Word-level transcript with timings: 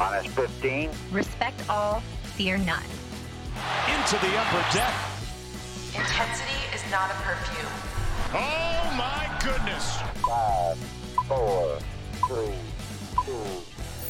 Minus 0.00 0.26
15. 0.34 0.90
Respect 1.12 1.70
all, 1.70 2.00
fear 2.34 2.58
none. 2.58 2.82
Into 3.86 4.16
the 4.18 4.36
upper 4.36 4.76
deck. 4.76 4.92
Intensity 5.94 6.58
is 6.74 6.82
not 6.90 7.12
a 7.12 7.14
perfume. 7.22 7.70
Oh 8.34 8.92
my 8.98 9.38
goodness. 9.40 9.98
Five, 10.26 10.78
four, 11.28 11.78
three, 12.26 12.58
two, 13.24 13.32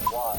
one. 0.09 0.39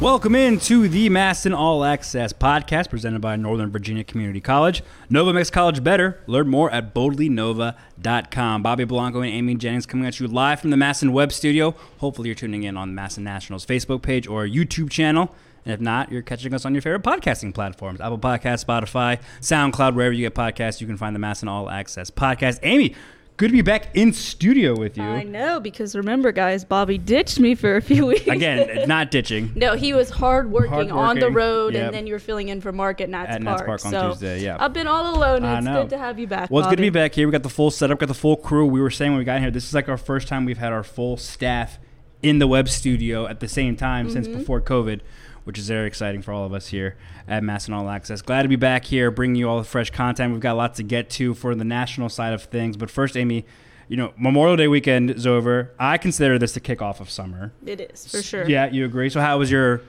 Welcome 0.00 0.36
in 0.36 0.60
to 0.60 0.86
the 0.86 1.10
MASN 1.10 1.56
All 1.56 1.84
Access 1.84 2.32
podcast 2.32 2.88
presented 2.88 3.20
by 3.20 3.34
Northern 3.34 3.68
Virginia 3.72 4.04
Community 4.04 4.40
College. 4.40 4.84
Nova 5.10 5.32
makes 5.32 5.50
college 5.50 5.82
better. 5.82 6.22
Learn 6.28 6.46
more 6.46 6.70
at 6.70 6.94
boldlynova.com. 6.94 8.62
Bobby 8.62 8.84
Blanco 8.84 9.22
and 9.22 9.32
Amy 9.32 9.56
Jennings 9.56 9.86
coming 9.86 10.06
at 10.06 10.20
you 10.20 10.28
live 10.28 10.60
from 10.60 10.70
the 10.70 10.76
MASN 10.76 11.10
Web 11.10 11.32
Studio. 11.32 11.74
Hopefully, 11.98 12.28
you're 12.28 12.36
tuning 12.36 12.62
in 12.62 12.76
on 12.76 12.94
the 12.94 13.02
MASN 13.02 13.24
National's 13.24 13.66
Facebook 13.66 14.02
page 14.02 14.28
or 14.28 14.46
YouTube 14.46 14.88
channel. 14.88 15.34
And 15.64 15.74
if 15.74 15.80
not, 15.80 16.12
you're 16.12 16.22
catching 16.22 16.54
us 16.54 16.64
on 16.64 16.76
your 16.76 16.82
favorite 16.82 17.02
podcasting 17.02 17.52
platforms 17.52 18.00
Apple 18.00 18.20
Podcasts, 18.20 18.64
Spotify, 18.64 19.20
SoundCloud, 19.40 19.96
wherever 19.96 20.12
you 20.12 20.26
get 20.26 20.34
podcasts, 20.36 20.80
you 20.80 20.86
can 20.86 20.96
find 20.96 21.16
the 21.16 21.20
MASN 21.20 21.48
All 21.48 21.68
Access 21.68 22.08
podcast. 22.08 22.60
Amy, 22.62 22.94
good 23.38 23.46
to 23.48 23.52
be 23.52 23.62
back 23.62 23.96
in 23.96 24.12
studio 24.12 24.76
with 24.76 24.98
you. 24.98 25.02
I 25.02 25.22
know 25.22 25.60
because 25.60 25.96
remember, 25.96 26.32
guys, 26.32 26.64
Bobby 26.64 26.98
ditched 26.98 27.40
me 27.40 27.54
for 27.54 27.76
a 27.76 27.80
few 27.80 28.04
weeks. 28.12 28.26
Again, 28.26 28.86
not 28.86 29.10
ditching. 29.10 29.52
no, 29.56 29.74
he 29.74 29.94
was 29.94 30.10
hard 30.10 30.50
working, 30.50 30.92
on 30.92 31.18
the 31.18 31.30
road, 31.30 31.72
yep. 31.72 31.86
and 31.86 31.94
then 31.94 32.06
you 32.06 32.12
were 32.12 32.18
filling 32.18 32.48
in 32.48 32.60
for 32.60 32.72
Mark 32.72 33.00
at 33.00 33.08
Nats 33.08 33.30
At 33.30 33.42
Park. 33.42 33.66
Nats 33.66 33.82
Park 33.82 33.84
on 33.86 33.90
so 33.92 34.08
Tuesday, 34.10 34.42
yeah. 34.42 34.58
I've 34.60 34.74
been 34.74 34.86
all 34.88 35.16
alone. 35.16 35.44
I 35.44 35.58
and 35.58 35.58
It's 35.58 35.64
know. 35.64 35.82
good 35.82 35.90
to 35.90 35.98
have 35.98 36.18
you 36.18 36.26
back. 36.26 36.50
Well, 36.50 36.60
it's 36.60 36.68
good 36.68 36.76
to 36.76 36.82
be 36.82 36.90
back 36.90 37.14
here. 37.14 37.26
We 37.26 37.32
got 37.32 37.44
the 37.44 37.48
full 37.48 37.70
setup, 37.70 37.98
got 38.00 38.08
the 38.08 38.14
full 38.14 38.36
crew. 38.36 38.66
We 38.66 38.80
were 38.82 38.90
saying 38.90 39.12
when 39.12 39.18
we 39.20 39.24
got 39.24 39.40
here, 39.40 39.50
this 39.50 39.66
is 39.66 39.72
like 39.72 39.88
our 39.88 39.96
first 39.96 40.28
time 40.28 40.44
we've 40.44 40.58
had 40.58 40.72
our 40.72 40.82
full 40.84 41.16
staff 41.16 41.78
in 42.20 42.40
the 42.40 42.48
web 42.48 42.68
studio 42.68 43.26
at 43.28 43.38
the 43.40 43.48
same 43.48 43.76
time 43.76 44.10
since 44.10 44.26
Mm-hmm. 44.26 44.38
before 44.38 44.60
COVID, 44.60 45.00
which 45.48 45.58
is 45.58 45.66
very 45.66 45.86
exciting 45.86 46.20
for 46.20 46.30
all 46.30 46.44
of 46.44 46.52
us 46.52 46.66
here 46.66 46.94
at 47.26 47.42
MASN 47.42 47.72
All 47.72 47.88
Access. 47.88 48.20
Glad 48.20 48.42
to 48.42 48.48
be 48.48 48.56
back 48.56 48.84
here, 48.84 49.10
bringing 49.10 49.36
you 49.36 49.48
all 49.48 49.56
the 49.56 49.64
fresh 49.64 49.88
content. 49.88 50.30
We've 50.30 50.42
got 50.42 50.58
lots 50.58 50.76
to 50.76 50.82
get 50.82 51.08
to 51.12 51.32
for 51.32 51.54
the 51.54 51.64
national 51.64 52.10
side 52.10 52.34
of 52.34 52.42
things. 52.42 52.76
But 52.76 52.90
first, 52.90 53.16
Amy, 53.16 53.46
you 53.88 53.96
know, 53.96 54.12
Memorial 54.18 54.58
Day 54.58 54.68
weekend 54.68 55.10
is 55.10 55.26
over. 55.26 55.70
I 55.78 55.96
consider 55.96 56.38
this 56.38 56.52
the 56.52 56.60
kickoff 56.60 57.00
of 57.00 57.08
summer. 57.08 57.54
It 57.64 57.80
is 57.80 58.06
for 58.06 58.22
sure. 58.22 58.46
Yeah, 58.46 58.66
you 58.66 58.84
agree. 58.84 59.08
So, 59.08 59.22
how 59.22 59.38
was 59.38 59.50
your? 59.50 59.80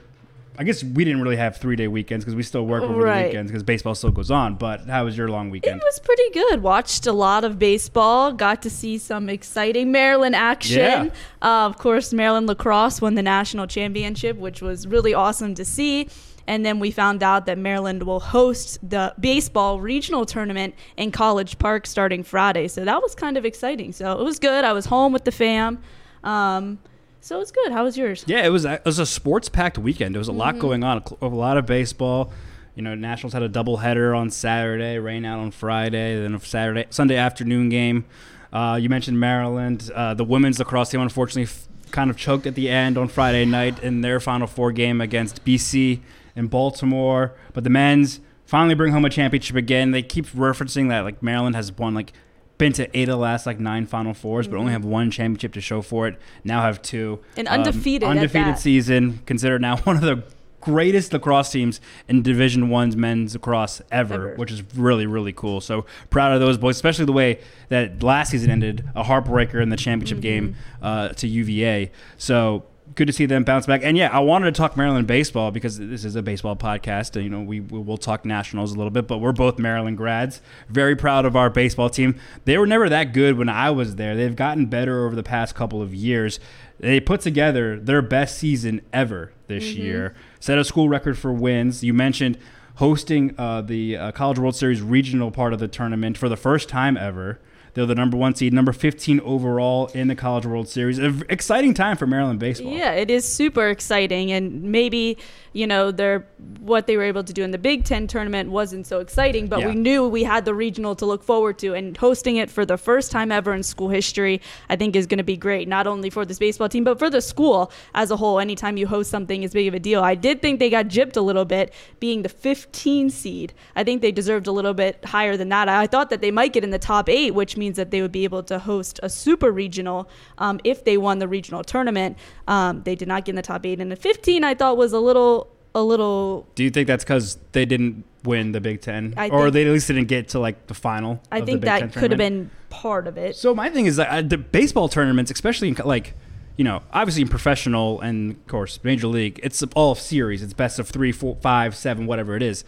I 0.60 0.62
guess 0.62 0.84
we 0.84 1.06
didn't 1.06 1.22
really 1.22 1.36
have 1.38 1.56
three 1.56 1.74
day 1.74 1.88
weekends 1.88 2.22
because 2.22 2.34
we 2.36 2.42
still 2.42 2.66
work 2.66 2.82
over 2.82 3.00
Right. 3.00 3.22
the 3.22 3.28
weekends 3.28 3.50
because 3.50 3.62
baseball 3.62 3.94
still 3.94 4.10
goes 4.10 4.30
on. 4.30 4.56
But 4.56 4.82
how 4.86 5.06
was 5.06 5.16
your 5.16 5.28
long 5.28 5.48
weekend? 5.48 5.80
It 5.80 5.82
was 5.82 5.98
pretty 5.98 6.30
good. 6.34 6.62
Watched 6.62 7.06
a 7.06 7.14
lot 7.14 7.44
of 7.44 7.58
baseball. 7.58 8.30
Got 8.34 8.60
to 8.62 8.68
see 8.68 8.98
some 8.98 9.30
exciting 9.30 9.90
Maryland 9.90 10.36
action. 10.36 10.76
Yeah. 10.76 11.08
Uh, 11.40 11.64
of 11.64 11.78
course, 11.78 12.12
Maryland 12.12 12.46
lacrosse 12.46 13.00
won 13.00 13.14
the 13.14 13.22
national 13.22 13.68
championship, 13.68 14.36
which 14.36 14.60
was 14.60 14.86
really 14.86 15.14
awesome 15.14 15.54
to 15.54 15.64
see. 15.64 16.08
And 16.46 16.66
then 16.66 16.78
we 16.78 16.90
found 16.90 17.22
out 17.22 17.46
that 17.46 17.56
Maryland 17.56 18.02
will 18.02 18.20
host 18.20 18.86
the 18.86 19.14
baseball 19.18 19.80
regional 19.80 20.26
tournament 20.26 20.74
in 20.98 21.10
College 21.10 21.58
Park 21.58 21.86
starting 21.86 22.22
Friday. 22.22 22.68
So 22.68 22.84
that 22.84 23.00
was 23.00 23.14
kind 23.14 23.38
of 23.38 23.46
exciting. 23.46 23.92
So 23.92 24.12
it 24.20 24.24
was 24.24 24.38
good. 24.38 24.62
I 24.66 24.74
was 24.74 24.84
home 24.84 25.14
with 25.14 25.24
the 25.24 25.32
fam. 25.32 25.78
Um, 26.22 26.80
so 27.20 27.40
it's 27.40 27.50
good. 27.50 27.72
How 27.72 27.84
was 27.84 27.96
yours? 27.96 28.24
Yeah, 28.26 28.44
it 28.44 28.50
was 28.50 28.64
a, 28.64 28.74
it 28.74 28.84
was 28.84 28.98
a 28.98 29.06
sports 29.06 29.48
packed 29.48 29.78
weekend. 29.78 30.14
There 30.14 30.20
was 30.20 30.28
a 30.28 30.32
lot 30.32 30.54
Mm-hmm. 30.54 30.60
going 30.62 30.84
on, 30.84 31.02
a, 31.20 31.26
a 31.26 31.28
lot 31.28 31.56
of 31.56 31.66
baseball. 31.66 32.32
You 32.74 32.82
know, 32.82 32.94
Nationals 32.94 33.32
had 33.32 33.42
a 33.42 33.48
doubleheader 33.48 34.16
on 34.16 34.30
Saturday, 34.30 34.98
rain 34.98 35.24
out 35.24 35.38
on 35.40 35.50
Friday, 35.50 36.20
then 36.20 36.34
a 36.34 36.40
Saturday 36.40 36.86
Sunday 36.90 37.16
afternoon 37.16 37.68
game. 37.68 38.04
Uh, 38.52 38.78
you 38.80 38.88
mentioned 38.88 39.20
Maryland. 39.20 39.90
Uh, 39.94 40.14
the 40.14 40.24
women's 40.24 40.58
lacrosse 40.58 40.90
team 40.90 41.00
unfortunately 41.00 41.42
f- 41.44 41.66
kind 41.90 42.10
of 42.10 42.16
choked 42.16 42.46
at 42.46 42.54
the 42.54 42.68
end 42.68 42.96
on 42.96 43.08
Friday 43.08 43.44
night 43.44 43.82
in 43.82 44.00
their 44.00 44.18
Final 44.20 44.46
Four 44.46 44.72
game 44.72 45.00
against 45.00 45.44
BC 45.44 46.00
in 46.36 46.46
Baltimore. 46.46 47.34
But 47.52 47.64
the 47.64 47.70
men's 47.70 48.20
finally 48.46 48.74
bring 48.74 48.92
home 48.92 49.04
a 49.04 49.10
championship 49.10 49.56
again. 49.56 49.90
They 49.90 50.02
keep 50.02 50.26
referencing 50.28 50.88
that 50.88 51.00
like 51.00 51.22
Maryland 51.22 51.54
has 51.56 51.70
won 51.72 51.94
like 51.94 52.12
been 52.60 52.72
to 52.74 52.96
eight 52.96 53.08
of 53.08 53.14
the 53.14 53.16
last 53.16 53.44
like 53.46 53.58
nine 53.58 53.86
Final 53.86 54.14
Fours, 54.14 54.46
but 54.46 54.56
only 54.56 54.70
have 54.70 54.84
one 54.84 55.10
championship 55.10 55.52
to 55.54 55.60
show 55.60 55.82
for 55.82 56.06
it. 56.06 56.16
Now 56.44 56.62
have 56.62 56.80
two. 56.80 57.18
Um, 57.36 57.46
undefeated 57.48 58.04
at 58.08 58.10
undefeated 58.10 58.58
season. 58.58 59.18
Considered 59.26 59.60
now 59.60 59.76
one 59.84 59.96
of 59.96 60.02
the 60.02 60.22
greatest 60.60 61.12
lacrosse 61.14 61.50
teams 61.50 61.80
in 62.06 62.20
Division 62.22 62.68
One's 62.68 62.94
men's 62.94 63.32
lacrosse 63.34 63.80
ever, 63.90 64.14
Ever. 64.14 64.34
which 64.36 64.52
is 64.52 64.62
really 64.76 65.06
really 65.06 65.32
cool. 65.32 65.60
So 65.60 65.86
proud 66.10 66.32
of 66.32 66.40
those 66.40 66.58
boys, 66.58 66.76
especially 66.76 67.06
the 67.06 67.12
way 67.12 67.40
that 67.70 68.02
last 68.02 68.30
season 68.30 68.50
ended, 68.50 68.88
a 68.94 69.02
heartbreaker 69.02 69.60
in 69.60 69.70
the 69.70 69.76
championship 69.76 70.18
Mm-hmm. 70.18 70.22
game 70.22 70.56
uh, 70.82 71.08
to 71.08 71.26
UVA. 71.26 71.90
So. 72.18 72.64
Good 72.94 73.06
to 73.06 73.12
see 73.12 73.26
them 73.26 73.44
bounce 73.44 73.66
back, 73.66 73.82
and 73.84 73.96
yeah, 73.96 74.08
I 74.12 74.18
wanted 74.18 74.52
to 74.52 74.58
talk 74.58 74.76
Maryland 74.76 75.06
baseball 75.06 75.50
because 75.50 75.78
this 75.78 76.04
is 76.04 76.16
a 76.16 76.22
baseball 76.22 76.56
podcast, 76.56 77.14
and 77.14 77.24
you 77.24 77.30
know 77.30 77.40
we 77.40 77.60
we 77.60 77.78
will 77.78 77.98
talk 77.98 78.24
Nationals 78.24 78.72
a 78.72 78.76
little 78.76 78.90
bit. 78.90 79.06
But 79.06 79.18
we're 79.18 79.32
both 79.32 79.58
Maryland 79.58 79.96
grads. 79.96 80.40
Very 80.68 80.96
proud 80.96 81.24
of 81.24 81.36
our 81.36 81.50
baseball 81.50 81.88
team. 81.88 82.18
They 82.46 82.58
were 82.58 82.66
never 82.66 82.88
that 82.88 83.12
good 83.12 83.38
when 83.38 83.48
I 83.48 83.70
was 83.70 83.96
there. 83.96 84.16
They've 84.16 84.34
gotten 84.34 84.66
better 84.66 85.06
over 85.06 85.14
the 85.14 85.22
past 85.22 85.54
couple 85.54 85.80
of 85.80 85.94
years. 85.94 86.40
They 86.78 86.98
put 86.98 87.20
together 87.20 87.78
their 87.78 88.02
best 88.02 88.38
season 88.38 88.80
ever 88.92 89.32
this 89.46 89.74
year. 89.74 90.14
Set 90.40 90.58
a 90.58 90.64
school 90.64 90.88
record 90.88 91.18
for 91.18 91.32
wins. 91.32 91.84
You 91.84 91.94
mentioned 91.94 92.38
hosting 92.76 93.34
uh, 93.38 93.60
the 93.60 93.96
uh, 93.96 94.12
College 94.12 94.38
World 94.38 94.56
Series 94.56 94.80
regional 94.80 95.30
part 95.30 95.52
of 95.52 95.58
the 95.58 95.68
tournament 95.68 96.16
for 96.16 96.28
the 96.28 96.36
first 96.36 96.68
time 96.68 96.96
ever. 96.96 97.38
They're 97.74 97.86
the 97.86 97.94
number 97.94 98.16
one 98.16 98.34
seed, 98.34 98.52
number 98.52 98.72
15 98.72 99.20
overall 99.20 99.86
in 99.94 100.08
the 100.08 100.14
College 100.16 100.46
World 100.46 100.68
Series. 100.68 100.98
An 100.98 101.22
exciting 101.28 101.74
time 101.74 101.96
for 101.96 102.06
Maryland 102.06 102.38
baseball. 102.40 102.72
Yeah, 102.72 102.92
it 102.92 103.10
is 103.10 103.26
super 103.26 103.68
exciting, 103.68 104.32
and 104.32 104.62
maybe 104.62 105.16
you 105.52 105.66
know 105.66 105.90
they're 105.90 106.26
what 106.60 106.86
they 106.86 106.96
were 106.96 107.02
able 107.02 107.24
to 107.24 107.32
do 107.32 107.42
in 107.42 107.50
the 107.50 107.58
Big 107.58 107.84
Ten 107.84 108.06
tournament 108.06 108.50
wasn't 108.50 108.86
so 108.86 109.00
exciting, 109.00 109.46
but 109.46 109.60
Yeah. 109.60 109.68
we 109.68 109.74
knew 109.74 110.06
we 110.06 110.24
had 110.24 110.44
the 110.44 110.54
regional 110.54 110.94
to 110.96 111.06
look 111.06 111.22
forward 111.22 111.58
to, 111.58 111.74
and 111.74 111.96
hosting 111.96 112.36
it 112.36 112.50
for 112.50 112.64
the 112.66 112.76
first 112.76 113.10
time 113.10 113.32
ever 113.32 113.52
in 113.54 113.62
school 113.62 113.88
history, 113.88 114.40
I 114.68 114.76
think 114.76 114.94
is 114.96 115.06
going 115.06 115.18
to 115.18 115.24
be 115.24 115.36
great, 115.36 115.68
not 115.68 115.86
only 115.86 116.10
for 116.10 116.24
this 116.24 116.38
baseball 116.38 116.68
team 116.68 116.84
but 116.84 116.98
for 116.98 117.10
the 117.10 117.20
school 117.20 117.70
as 117.94 118.10
a 118.10 118.16
whole. 118.16 118.38
Anytime 118.40 118.76
you 118.76 118.86
host 118.86 119.10
something 119.10 119.44
as 119.44 119.52
big 119.52 119.66
of 119.68 119.74
a 119.74 119.78
deal, 119.80 120.02
I 120.02 120.14
did 120.14 120.40
think 120.42 120.58
they 120.60 120.70
got 120.70 120.86
gypped 120.88 121.16
a 121.16 121.20
little 121.20 121.44
bit, 121.44 121.72
being 121.98 122.22
the 122.22 122.28
15 122.28 123.10
seed. 123.10 123.52
I 123.76 123.84
think 123.84 124.02
they 124.02 124.12
deserved 124.12 124.46
a 124.46 124.52
little 124.52 124.74
bit 124.74 125.04
higher 125.04 125.36
than 125.36 125.48
that. 125.50 125.68
I 125.68 125.86
thought 125.86 126.10
that 126.10 126.20
they 126.20 126.30
might 126.30 126.52
get 126.52 126.64
in 126.64 126.70
the 126.70 126.78
top 126.78 127.08
eight, 127.08 127.34
which 127.34 127.56
means 127.60 127.76
that 127.76 127.92
they 127.92 128.02
would 128.02 128.10
be 128.10 128.24
able 128.24 128.42
to 128.42 128.58
host 128.58 128.98
a 129.04 129.08
super 129.08 129.52
regional 129.52 130.08
um, 130.38 130.58
if 130.64 130.84
they 130.84 130.96
won 130.96 131.20
the 131.20 131.28
regional 131.28 131.62
tournament. 131.62 132.18
Um, 132.48 132.82
they 132.82 132.96
did 132.96 133.06
not 133.06 133.24
get 133.24 133.30
in 133.32 133.36
the 133.36 133.42
top 133.42 133.64
eight, 133.64 133.80
and 133.80 133.92
the 133.92 133.96
15 133.96 134.42
I 134.42 134.54
thought 134.54 134.76
was 134.76 134.92
a 134.92 134.98
little, 134.98 135.48
a 135.76 135.82
little. 135.82 136.48
Do 136.56 136.64
you 136.64 136.70
think 136.70 136.88
that's 136.88 137.04
because 137.04 137.38
they 137.52 137.64
didn't 137.64 138.04
win 138.24 138.50
the 138.52 138.60
Big 138.60 138.80
Ten, 138.80 139.14
I 139.16 139.28
or 139.28 139.44
think- 139.44 139.52
they 139.54 139.66
at 139.66 139.72
least 139.72 139.86
didn't 139.86 140.06
get 140.08 140.30
to 140.30 140.40
like 140.40 140.66
the 140.66 140.74
final? 140.74 141.22
I 141.30 141.38
of 141.38 141.46
the 141.46 141.52
think 141.52 141.62
that 141.62 141.92
could 141.92 142.10
have 142.10 142.18
been 142.18 142.50
part 142.70 143.06
of 143.06 143.16
it. 143.16 143.36
So 143.36 143.54
my 143.54 143.68
thing 143.70 143.86
is 143.86 143.96
that 143.96 144.08
uh, 144.08 144.22
the 144.22 144.38
baseball 144.38 144.88
tournaments, 144.88 145.30
especially 145.30 145.68
in 145.68 145.76
like, 145.84 146.14
you 146.56 146.64
know, 146.64 146.82
obviously 146.92 147.22
in 147.22 147.28
professional 147.28 148.00
and 148.00 148.32
of 148.32 148.46
course 148.46 148.78
major 148.82 149.06
league, 149.06 149.38
it's 149.42 149.62
all 149.74 149.94
series. 149.94 150.42
It's 150.42 150.52
best 150.54 150.78
of 150.78 150.88
three, 150.88 151.12
four, 151.12 151.36
five, 151.40 151.74
seven, 151.76 152.06
whatever 152.06 152.36
it 152.36 152.42
is. 152.42 152.64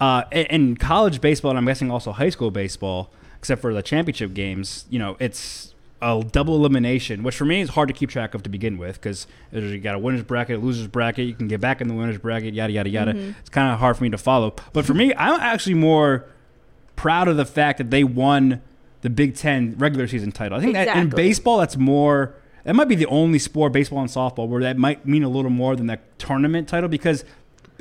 Uh, 0.00 0.24
in 0.32 0.76
college 0.76 1.20
baseball, 1.20 1.50
and 1.52 1.58
I'm 1.58 1.64
guessing 1.66 1.90
also 1.90 2.10
high 2.12 2.28
school 2.28 2.50
baseball, 2.50 3.10
except 3.44 3.60
for 3.60 3.74
the 3.74 3.82
championship 3.82 4.32
games, 4.32 4.86
you 4.88 4.98
know, 4.98 5.18
it's 5.20 5.74
a 6.00 6.24
double 6.32 6.56
elimination, 6.56 7.22
which 7.22 7.36
for 7.36 7.44
me 7.44 7.60
is 7.60 7.68
hard 7.68 7.88
to 7.88 7.92
keep 7.92 8.08
track 8.08 8.32
of 8.32 8.42
to 8.42 8.48
begin 8.48 8.78
with 8.78 8.94
because 8.94 9.26
you 9.52 9.78
got 9.80 9.94
a 9.94 9.98
winners 9.98 10.22
bracket, 10.22 10.56
a 10.56 10.58
losers 10.62 10.86
bracket. 10.86 11.26
You 11.26 11.34
can 11.34 11.46
get 11.46 11.60
back 11.60 11.82
in 11.82 11.88
the 11.88 11.92
winners 11.92 12.16
bracket, 12.16 12.54
yada 12.54 12.72
yada 12.72 12.88
yada. 12.88 13.12
Mm-hmm. 13.12 13.32
It's 13.40 13.50
kind 13.50 13.70
of 13.70 13.78
hard 13.78 13.98
for 13.98 14.04
me 14.04 14.08
to 14.08 14.16
follow. 14.16 14.54
But 14.72 14.86
for 14.86 14.94
me, 14.94 15.12
I'm 15.14 15.38
actually 15.40 15.74
more 15.74 16.24
proud 16.96 17.28
of 17.28 17.36
the 17.36 17.44
fact 17.44 17.76
that 17.76 17.90
they 17.90 18.02
won 18.02 18.62
the 19.02 19.10
Big 19.10 19.36
Ten 19.36 19.74
regular 19.76 20.08
season 20.08 20.32
title. 20.32 20.56
I 20.56 20.62
think 20.62 20.72
that 20.72 20.96
in 20.96 21.10
baseball, 21.10 21.58
that's 21.58 21.76
more. 21.76 22.34
That 22.64 22.74
might 22.74 22.88
be 22.88 22.94
the 22.94 23.06
only 23.06 23.38
sport, 23.38 23.74
baseball 23.74 24.00
and 24.00 24.08
softball, 24.08 24.48
where 24.48 24.62
that 24.62 24.78
might 24.78 25.04
mean 25.04 25.22
a 25.22 25.28
little 25.28 25.50
more 25.50 25.76
than 25.76 25.86
that 25.88 26.18
tournament 26.18 26.66
title 26.66 26.88
because, 26.88 27.26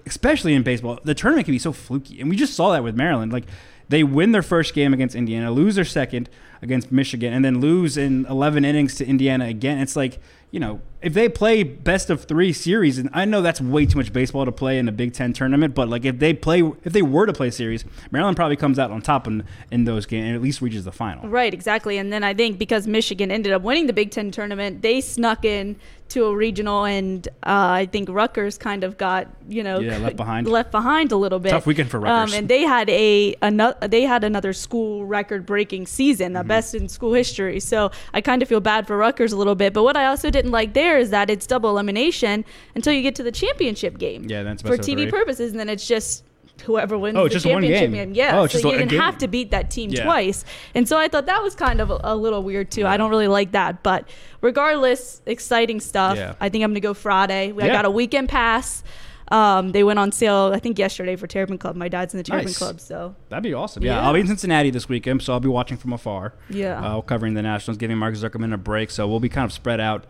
especially 0.06 0.56
in 0.56 0.64
baseball, 0.64 1.00
the 1.06 1.16
tournament 1.16 1.46
can 1.46 1.54
be 1.54 1.60
so 1.60 1.72
fluky, 1.72 2.20
and 2.20 2.30
we 2.30 2.36
just 2.36 2.54
saw 2.54 2.74
that 2.74 2.84
with 2.84 2.98
Maryland. 2.98 3.32
Like 3.32 3.46
they 3.90 4.04
win 4.04 4.32
their 4.32 4.42
first 4.42 4.74
game 4.74 4.94
against 4.94 5.16
Indiana, 5.16 5.52
lose 5.52 5.76
their 5.76 5.86
second 5.86 6.30
against 6.64 6.92
Michigan, 6.92 7.34
and 7.34 7.44
then 7.46 7.60
lose 7.60 7.98
in 7.98 8.26
11 8.28 8.66
innings 8.66 8.96
to 8.96 9.06
Indiana 9.06 9.46
again. 9.46 9.78
It's 9.80 9.96
like 9.96 10.20
you 10.54 10.60
know, 10.60 10.82
if 11.02 11.16
they 11.16 11.28
play 11.28 11.64
best 11.64 12.12
of 12.12 12.26
three 12.26 12.54
series, 12.54 13.00
and 13.00 13.10
I 13.12 13.26
know 13.26 13.42
that's 13.42 13.60
way 13.60 13.88
too 13.88 13.98
much 13.98 14.14
baseball 14.14 14.46
to 14.46 14.52
play 14.52 14.78
in 14.78 14.88
a 14.88 14.92
Big 14.92 15.12
Ten 15.14 15.34
tournament, 15.34 15.74
but 15.74 15.90
like 15.90 16.06
if 16.06 16.20
they 16.20 16.36
play, 16.36 16.62
if 16.84 16.94
they 16.94 17.02
were 17.02 17.26
to 17.26 17.34
play 17.34 17.50
series, 17.50 17.84
Maryland 18.12 18.38
probably 18.38 18.56
comes 18.56 18.78
out 18.78 18.92
on 18.92 19.02
top 19.02 19.26
in, 19.26 19.46
in 19.72 19.86
those 19.86 20.06
games 20.06 20.28
and 20.28 20.36
at 20.36 20.44
least 20.44 20.62
reaches 20.62 20.86
the 20.86 20.92
final. 20.92 21.28
Right, 21.28 21.52
exactly. 21.56 21.98
And 21.98 22.14
then 22.14 22.24
I 22.24 22.36
think 22.36 22.60
because 22.60 22.86
Michigan 22.86 23.32
ended 23.32 23.52
up 23.52 23.64
winning 23.64 23.88
the 23.88 23.94
Big 23.94 24.12
Ten 24.12 24.30
tournament, 24.30 24.84
they 24.84 25.02
snuck 25.02 25.44
in 25.44 25.76
to 26.10 26.26
a 26.26 26.36
regional, 26.36 26.86
and 26.86 27.28
uh, 27.42 27.82
I 27.82 27.86
think 27.88 28.08
Rutgers 28.08 28.60
kind 28.60 28.84
of 28.84 28.96
got 29.00 29.28
you 29.50 29.64
know 29.64 29.80
Yeah, 29.80 29.98
left 29.98 30.18
behind. 30.18 30.48
left 30.48 30.70
behind 30.72 31.12
a 31.12 31.16
little 31.16 31.40
bit. 31.40 31.50
Tough 31.50 31.66
weekend 31.66 31.90
for 31.90 32.00
Rutgers. 32.00 32.32
Um, 32.34 32.38
and 32.38 32.48
they 32.48 32.62
had 32.62 32.88
a 32.92 33.34
another 33.42 33.88
they 33.88 34.04
had 34.04 34.24
another 34.24 34.54
school 34.54 35.04
record 35.06 35.48
breaking 35.48 35.88
season, 35.88 36.34
Mm-hmm. 36.34 36.48
Best 36.56 36.76
in 36.76 36.88
school 36.90 37.14
history. 37.14 37.60
So 37.60 37.92
I 38.14 38.22
kind 38.22 38.42
of 38.42 38.48
feel 38.48 38.60
bad 38.62 38.88
for 38.88 38.96
Rutgers 38.98 39.32
a 39.34 39.38
little 39.38 39.56
bit. 39.56 39.74
But 39.74 39.84
what 39.84 39.98
I 39.98 40.06
also 40.06 40.30
didn't 40.30 40.52
like 40.52 40.74
there 40.74 40.98
is 40.98 41.10
that 41.12 41.30
it's 41.30 41.46
double 41.48 41.70
elimination 41.70 42.46
until 42.76 42.94
you 42.94 43.02
get 43.02 43.16
to 43.16 43.24
the 43.24 43.32
championship 43.32 43.98
game. 43.98 44.26
Yeah, 44.28 44.44
that's 44.44 44.62
for 44.62 44.78
TV 44.78 45.04
three. 45.04 45.12
purposes, 45.12 45.52
and 45.52 45.60
then 45.60 45.70
it's 45.70 45.88
just 45.88 46.24
whoever 46.66 46.98
wins 47.00 47.18
Oh, 47.18 47.24
the 47.24 47.30
just 47.30 47.46
one 47.48 47.64
championship 47.64 47.92
game. 47.92 48.14
Yeah, 48.14 48.40
Oh, 48.40 48.46
so 48.46 48.54
just 48.54 48.64
you 48.64 48.72
didn't 48.72 48.90
game. 48.90 49.00
have 49.02 49.18
to 49.18 49.28
beat 49.28 49.50
that 49.52 49.72
team 49.72 49.90
Yeah. 49.90 50.04
twice, 50.04 50.46
and 50.76 50.88
so 50.88 50.98
I 50.98 51.08
thought 51.08 51.26
that 51.26 51.42
was 51.42 51.56
kind 51.56 51.82
of 51.82 51.90
a, 51.90 52.00
a 52.04 52.16
little 52.16 52.44
weird 52.44 52.70
too. 52.70 52.86
I 52.86 52.96
don't 52.96 53.10
really 53.10 53.28
like 53.28 53.52
that, 53.54 53.82
but 53.82 54.08
regardless, 54.42 55.22
exciting 55.26 55.80
stuff. 55.80 56.16
Yeah. 56.18 56.36
I 56.40 56.50
think 56.50 56.64
I'm 56.64 56.70
gonna 56.72 56.80
go 56.80 56.94
Friday. 56.94 57.52
I 57.60 57.66
Yeah. 57.66 57.74
got 57.74 57.86
a 57.86 57.90
weekend 57.92 58.30
pass. 58.30 58.84
Um, 59.34 59.72
they 59.72 59.84
went 59.84 59.98
on 59.98 60.12
sale, 60.12 60.52
I 60.54 60.60
think 60.60 60.78
yesterday 60.78 61.16
for 61.16 61.26
Terrapin 61.26 61.58
Club. 61.58 61.76
My 61.76 61.88
dad's 61.88 62.14
in 62.14 62.20
the 62.20 62.24
Terrapin 62.24 62.48
Nice. 62.48 62.58
Club, 62.58 62.80
so 62.80 63.16
That'd 63.30 63.42
be 63.44 63.54
awesome. 63.54 63.84
Yeah, 63.84 63.96
Yeah. 63.96 64.06
I'll 64.08 64.14
be 64.14 64.20
in 64.20 64.28
Cincinnati 64.28 64.70
this 64.70 64.88
weekend, 64.88 65.24
so 65.24 65.34
I'll 65.34 65.40
be 65.40 65.48
watching 65.50 65.76
from 65.78 65.92
afar. 65.92 66.34
Yeah. 66.50 66.80
uh, 66.80 67.02
covering 67.02 67.34
the 67.34 67.42
Nationals, 67.42 67.78
giving 67.78 67.98
Mark 67.98 68.14
Zuckerman 68.14 68.54
a 68.54 68.58
break. 68.58 68.92
So 68.92 69.08
we'll 69.08 69.20
be 69.20 69.30
kind 69.30 69.46
of 69.46 69.52
spread 69.52 69.80
out. 69.80 70.06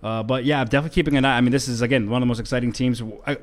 Uh, 0.00 0.22
but 0.22 0.44
yeah, 0.44 0.62
definitely 0.62 0.94
keeping 0.94 1.16
an 1.16 1.24
eye. 1.24 1.38
I 1.38 1.40
mean, 1.40 1.50
this 1.50 1.66
is 1.66 1.82
again 1.82 2.08
one 2.08 2.22
of 2.22 2.26
the 2.26 2.28
most 2.28 2.38
exciting 2.38 2.70
teams. 2.72 3.02
I, 3.26 3.36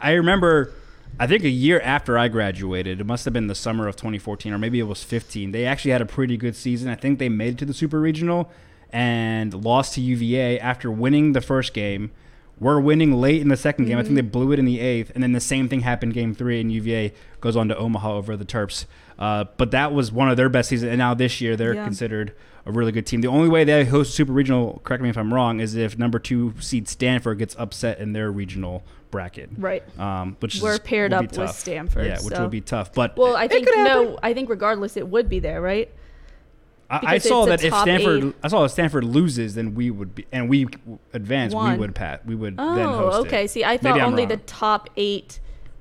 I 0.00 0.12
remember, 0.12 0.72
I 1.20 1.26
think 1.26 1.44
a 1.44 1.50
year 1.50 1.80
after 1.80 2.16
I 2.16 2.28
graduated, 2.28 2.98
it 2.98 3.04
must 3.04 3.26
have 3.26 3.34
been 3.34 3.46
the 3.46 3.54
summer 3.54 3.88
of 3.88 3.96
2014, 3.96 4.54
or 4.54 4.58
maybe 4.58 4.78
it 4.80 4.84
was 4.84 5.04
15. 5.04 5.50
They 5.52 5.66
actually 5.66 5.90
had 5.90 6.00
a 6.00 6.06
pretty 6.06 6.38
good 6.38 6.56
season. 6.56 6.88
I 6.88 6.94
think 6.94 7.18
they 7.18 7.28
made 7.28 7.54
it 7.54 7.58
to 7.58 7.66
the 7.66 7.74
Super 7.74 8.00
Regional 8.00 8.50
and 8.90 9.52
lost 9.52 9.94
to 9.96 10.00
UVA 10.00 10.58
after 10.58 10.90
winning 10.90 11.32
the 11.32 11.42
first 11.42 11.74
game. 11.74 12.10
We're 12.60 12.80
winning 12.80 13.12
late 13.20 13.40
in 13.40 13.48
the 13.48 13.54
2nd 13.56 13.86
game. 13.86 13.98
I 13.98 14.02
think 14.02 14.14
they 14.16 14.20
blew 14.20 14.52
it 14.52 14.58
in 14.58 14.64
the 14.64 14.80
eighth, 14.80 15.12
and 15.14 15.22
then 15.22 15.32
the 15.32 15.40
same 15.40 15.68
thing 15.68 15.80
happened 15.80 16.14
game 16.14 16.34
three, 16.34 16.60
and 16.60 16.72
UVA 16.72 17.12
goes 17.40 17.56
on 17.56 17.68
to 17.68 17.76
Omaha 17.76 18.14
over 18.14 18.36
the 18.36 18.44
Terps. 18.44 18.86
Uh, 19.18 19.44
but 19.56 19.70
that 19.70 19.92
was 19.92 20.10
one 20.12 20.28
of 20.30 20.36
their 20.36 20.48
best 20.48 20.68
seasons, 20.68 20.90
and 20.90 20.98
now 20.98 21.14
this 21.14 21.40
year 21.40 21.56
they're 21.56 21.74
Yeah. 21.74 21.84
considered 21.84 22.32
a 22.66 22.72
really 22.72 22.92
good 22.92 23.06
team. 23.06 23.20
The 23.20 23.28
only 23.28 23.48
way 23.48 23.64
they 23.64 23.84
host 23.84 24.14
Super 24.14 24.32
Regional, 24.32 24.80
correct 24.84 25.02
me 25.02 25.08
if 25.08 25.16
I'm 25.16 25.32
wrong, 25.32 25.60
is 25.60 25.74
if 25.74 25.98
number 25.98 26.18
two 26.18 26.54
seed 26.60 26.88
Stanford 26.88 27.38
gets 27.38 27.54
upset 27.58 27.98
in 28.00 28.12
their 28.12 28.30
regional 28.30 28.82
bracket. 29.10 29.48
right. 29.56 29.82
Um, 29.98 30.36
which 30.40 30.60
We're 30.60 30.72
is, 30.74 30.78
paired 30.80 31.12
will 31.12 31.20
be 31.22 31.26
up 31.28 31.36
with. 31.38 31.50
Stanford, 31.52 32.06
Yeah, 32.06 32.18
which 32.22 32.34
so- 32.34 32.42
will 32.42 32.48
be 32.50 32.60
tough. 32.60 32.92
But 32.92 33.16
Well, 33.16 33.36
I 33.36 33.48
think 33.48 33.66
could 33.66 33.76
happen. 33.76 34.04
no. 34.04 34.18
I 34.22 34.34
think 34.34 34.50
regardless, 34.50 34.96
it 34.98 35.08
would 35.08 35.28
be 35.30 35.38
there, 35.38 35.62
right? 35.62 35.88
I, 36.90 37.00
I 37.14 37.18
saw 37.18 37.44
that 37.46 37.62
if 37.62 37.74
Stanford, 37.74 38.24
eight. 38.24 38.34
I 38.42 38.48
saw 38.48 38.64
if 38.64 38.70
Stanford 38.70 39.04
loses, 39.04 39.54
then 39.54 39.74
we 39.74 39.90
would 39.90 40.14
be, 40.14 40.26
and 40.32 40.48
we 40.48 40.66
advance, 41.12 41.54
we 41.54 41.76
would 41.76 41.94
pat, 41.94 42.24
we 42.24 42.34
would 42.34 42.56
then 42.56 42.66
Oh, 42.66 43.20
okay. 43.26 43.44
it. 43.44 43.50
See, 43.50 43.64
I 43.64 43.76
thought 43.76 44.00
only 44.00 44.22
wrong. 44.22 44.28
the 44.30 44.36
top 44.38 44.88
eight 44.96 45.38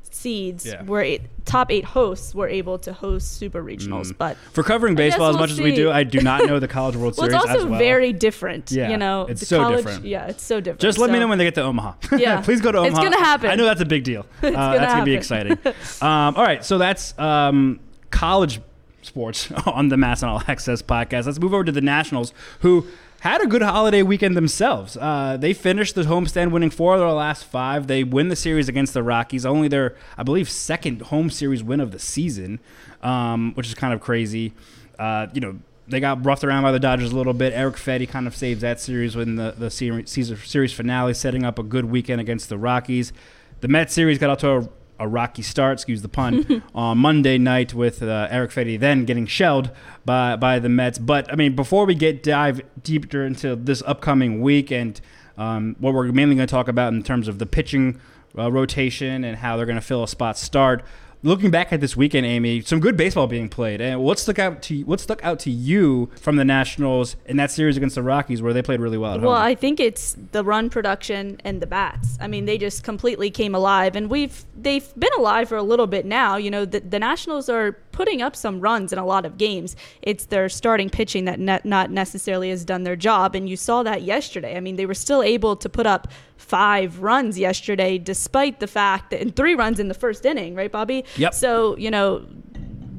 seeds 0.09 0.65
Yeah. 0.65 0.83
were 0.83 1.01
eight, 1.01 1.21
top 1.45 1.71
eight 1.71 1.85
hosts 1.85 2.33
were 2.33 2.47
able 2.49 2.77
to 2.79 2.91
host 2.91 3.37
super 3.37 3.63
regionals, 3.63 4.07
Mm. 4.11 4.17
but 4.17 4.35
For 4.51 4.63
covering 4.63 4.95
baseball 4.95 5.27
as 5.29 5.35
we'll 5.35 5.41
much 5.43 5.51
as 5.51 5.61
we 5.61 5.75
do, 5.75 5.91
I 5.91 6.03
do 6.03 6.19
not 6.21 6.45
know 6.45 6.59
the 6.59 6.67
College 6.67 6.95
World 6.97 7.15
well, 7.17 7.29
Series 7.29 7.35
it's 7.43 7.51
also 7.51 7.65
as 7.65 7.69
well. 7.69 7.79
very 7.79 8.11
different. 8.13 8.71
Yeah, 8.71 8.89
you 8.89 8.97
know, 8.97 9.27
it's 9.29 9.41
the 9.41 9.45
so 9.45 9.59
college, 9.61 9.77
different. 9.85 10.05
Yeah, 10.05 10.25
it's 10.27 10.43
so 10.43 10.59
different. 10.59 10.81
Just 10.81 10.97
let 10.97 11.09
me 11.11 11.19
know 11.19 11.27
when 11.27 11.37
they 11.37 11.43
get 11.45 11.55
to 11.55 11.61
Omaha. 11.61 11.93
Yeah. 12.17 12.41
Please 12.41 12.61
go 12.61 12.71
to 12.71 12.79
Omaha. 12.79 12.95
It's 13.01 13.09
gonna 13.09 13.23
happen. 13.23 13.49
I 13.49 13.55
know 13.55 13.65
that's 13.65 13.81
a 13.81 13.85
big 13.85 14.03
deal. 14.03 14.25
uh, 14.43 14.49
gonna 14.49 14.55
that's 14.79 14.93
gonna 14.93 15.05
be 15.05 15.13
exciting. 15.15 15.57
um, 16.01 16.35
all 16.35 16.43
right, 16.43 16.65
so 16.65 16.77
that's 16.79 17.17
um, 17.19 17.79
college 18.09 18.59
sports 19.07 19.51
on 19.65 19.89
the 19.89 19.95
MASN 19.95 20.27
All 20.27 20.43
Access 20.47 20.81
podcast. 20.81 21.25
Let's 21.25 21.39
move 21.39 21.53
over 21.53 21.63
to 21.63 21.71
the 21.71 21.81
Nationals, 21.81 22.33
who 22.59 22.87
had 23.21 23.41
a 23.41 23.47
good 23.47 23.61
holiday 23.61 24.03
weekend 24.03 24.37
themselves. 24.37 24.95
Uh, 24.95 25.37
they 25.39 25.53
finished 25.53 25.95
the 25.95 26.03
homestand 26.03 26.51
winning 26.51 26.69
four 26.69 26.93
of 26.93 26.99
their 26.99 27.09
last 27.09 27.45
five. 27.45 27.87
They 27.87 28.03
win 28.03 28.29
the 28.29 28.35
series 28.35 28.69
against 28.69 28.93
the 28.93 29.01
Rockies, 29.01 29.45
only 29.45 29.67
their, 29.67 29.95
I 30.17 30.23
believe, 30.23 30.49
second 30.49 31.03
home 31.03 31.29
series 31.29 31.63
win 31.63 31.79
of 31.79 31.91
the 31.91 31.99
season, 31.99 32.59
um, 33.01 33.53
which 33.55 33.67
is 33.67 33.73
kind 33.73 33.93
of 33.93 34.01
crazy. 34.01 34.53
Uh, 34.99 35.27
you 35.33 35.41
know, 35.41 35.57
they 35.87 35.99
got 35.99 36.23
roughed 36.25 36.43
around 36.43 36.63
by 36.63 36.71
the 36.71 36.79
Dodgers 36.79 37.11
a 37.11 37.15
little 37.15 37.33
bit. 37.33 37.53
Erick 37.53 37.75
Fedde 37.75 38.07
kind 38.07 38.27
of 38.27 38.35
saves 38.35 38.61
that 38.61 38.79
series 38.79 39.15
when 39.15 39.35
the 39.35 39.55
the 39.57 39.71
series, 39.71 40.11
series 40.43 40.73
finale, 40.73 41.13
setting 41.13 41.43
up 41.43 41.57
a 41.57 41.63
good 41.63 41.85
weekend 41.85 42.21
against 42.21 42.49
the 42.49 42.57
Rockies. 42.57 43.13
The 43.61 43.67
Mets 43.67 43.93
series 43.93 44.19
got 44.19 44.29
out 44.29 44.39
to 44.39 44.49
a, 44.49 44.69
a 44.99 45.07
rocky 45.07 45.41
start, 45.41 45.73
excuse 45.73 46.01
the 46.01 46.09
pun, 46.09 46.63
on 46.75 46.97
Monday 46.97 47.37
night 47.37 47.73
with 47.73 48.01
uh, 48.01 48.27
Erick 48.29 48.51
Fedde 48.51 48.79
then 48.79 49.05
getting 49.05 49.25
shelled 49.25 49.71
by 50.05 50.35
by 50.35 50.59
the 50.59 50.69
Mets. 50.69 50.97
But 50.97 51.31
I 51.31 51.35
mean, 51.35 51.55
before 51.55 51.85
we 51.85 51.95
get 51.95 52.23
dive 52.23 52.61
deeper 52.81 53.23
into 53.23 53.55
this 53.55 53.83
upcoming 53.85 54.41
week 54.41 54.71
and 54.71 54.99
um, 55.37 55.75
what 55.79 55.93
we're 55.93 56.11
mainly 56.11 56.35
going 56.35 56.47
to 56.47 56.51
talk 56.51 56.67
about 56.67 56.93
in 56.93 57.03
terms 57.03 57.27
of 57.27 57.39
the 57.39 57.45
pitching 57.45 57.99
uh, 58.37 58.51
rotation 58.51 59.23
and 59.23 59.37
how 59.37 59.57
they're 59.57 59.65
going 59.65 59.79
to 59.79 59.81
fill 59.85 60.03
a 60.03 60.07
spot 60.07 60.37
start. 60.37 60.83
Looking 61.23 61.49
back 61.49 61.73
at 61.73 61.81
this 61.81 61.97
weekend, 61.97 62.25
Amy, 62.25 62.61
some 62.61 62.79
good 62.79 62.95
baseball 62.95 63.25
being 63.25 63.49
played. 63.49 63.81
And 63.81 64.01
what 64.01 64.19
stuck 64.19 64.37
out 64.37 64.61
to 64.63 64.81
what 64.83 64.99
stuck 64.99 65.23
out 65.25 65.39
to 65.39 65.51
you 65.51 66.11
from 66.21 66.35
the 66.35 66.45
Nationals 66.45 67.15
in 67.25 67.37
that 67.37 67.49
series 67.49 67.75
against 67.75 67.95
the 67.95 68.03
Rockies, 68.03 68.41
where 68.41 68.53
they 68.53 68.61
played 68.61 68.79
really 68.79 68.99
well 68.99 69.15
at 69.15 69.21
Well, 69.21 69.31
home? 69.31 69.41
I 69.41 69.55
think 69.55 69.79
it's 69.79 70.15
the 70.31 70.43
run 70.43 70.69
production 70.69 71.41
and 71.43 71.59
the 71.59 71.67
bats. 71.67 72.17
I 72.21 72.27
mean, 72.27 72.45
they 72.45 72.57
just 72.57 72.83
completely 72.83 73.31
came 73.31 73.55
alive, 73.55 73.95
and 73.95 74.09
we've 74.09 74.45
they've 74.55 74.87
been 74.97 75.11
alive 75.17 75.49
for 75.49 75.57
a 75.57 75.63
little 75.63 75.87
bit 75.87 76.05
now. 76.05 76.37
You 76.37 76.51
know, 76.51 76.65
the, 76.65 76.81
the 76.81 76.99
Nationals 76.99 77.49
are 77.49 77.77
putting 77.97 78.21
up 78.21 78.35
some 78.35 78.59
runs 78.59 78.93
in 78.93 78.99
a 78.99 79.05
lot 79.05 79.25
of 79.25 79.39
games. 79.39 79.75
It's 80.03 80.27
their 80.27 80.49
starting 80.49 80.87
pitching 80.87 81.25
that 81.25 81.39
ne- 81.39 81.61
not 81.63 81.89
necessarily 81.89 82.51
has 82.51 82.63
done 82.63 82.83
their 82.83 82.95
job, 82.95 83.33
and 83.33 83.49
you 83.49 83.57
saw 83.57 83.81
that 83.81 84.03
yesterday. 84.03 84.55
I 84.55 84.59
mean, 84.59 84.75
they 84.75 84.85
were 84.85 84.93
still 84.93 85.23
able 85.23 85.55
to 85.55 85.67
put 85.67 85.87
up 85.87 86.07
five 86.37 87.01
runs 87.01 87.39
yesterday, 87.39 87.97
despite 87.97 88.59
the 88.59 88.67
fact 88.67 89.09
that 89.09 89.19
and 89.19 89.35
three 89.35 89.55
runs 89.55 89.79
in 89.79 89.87
the 89.87 89.95
first 89.95 90.27
inning, 90.27 90.53
right, 90.53 90.71
Bobby? 90.71 91.05
Yep. 91.15 91.33
So 91.33 91.75
you 91.77 91.89
know, 91.89 92.23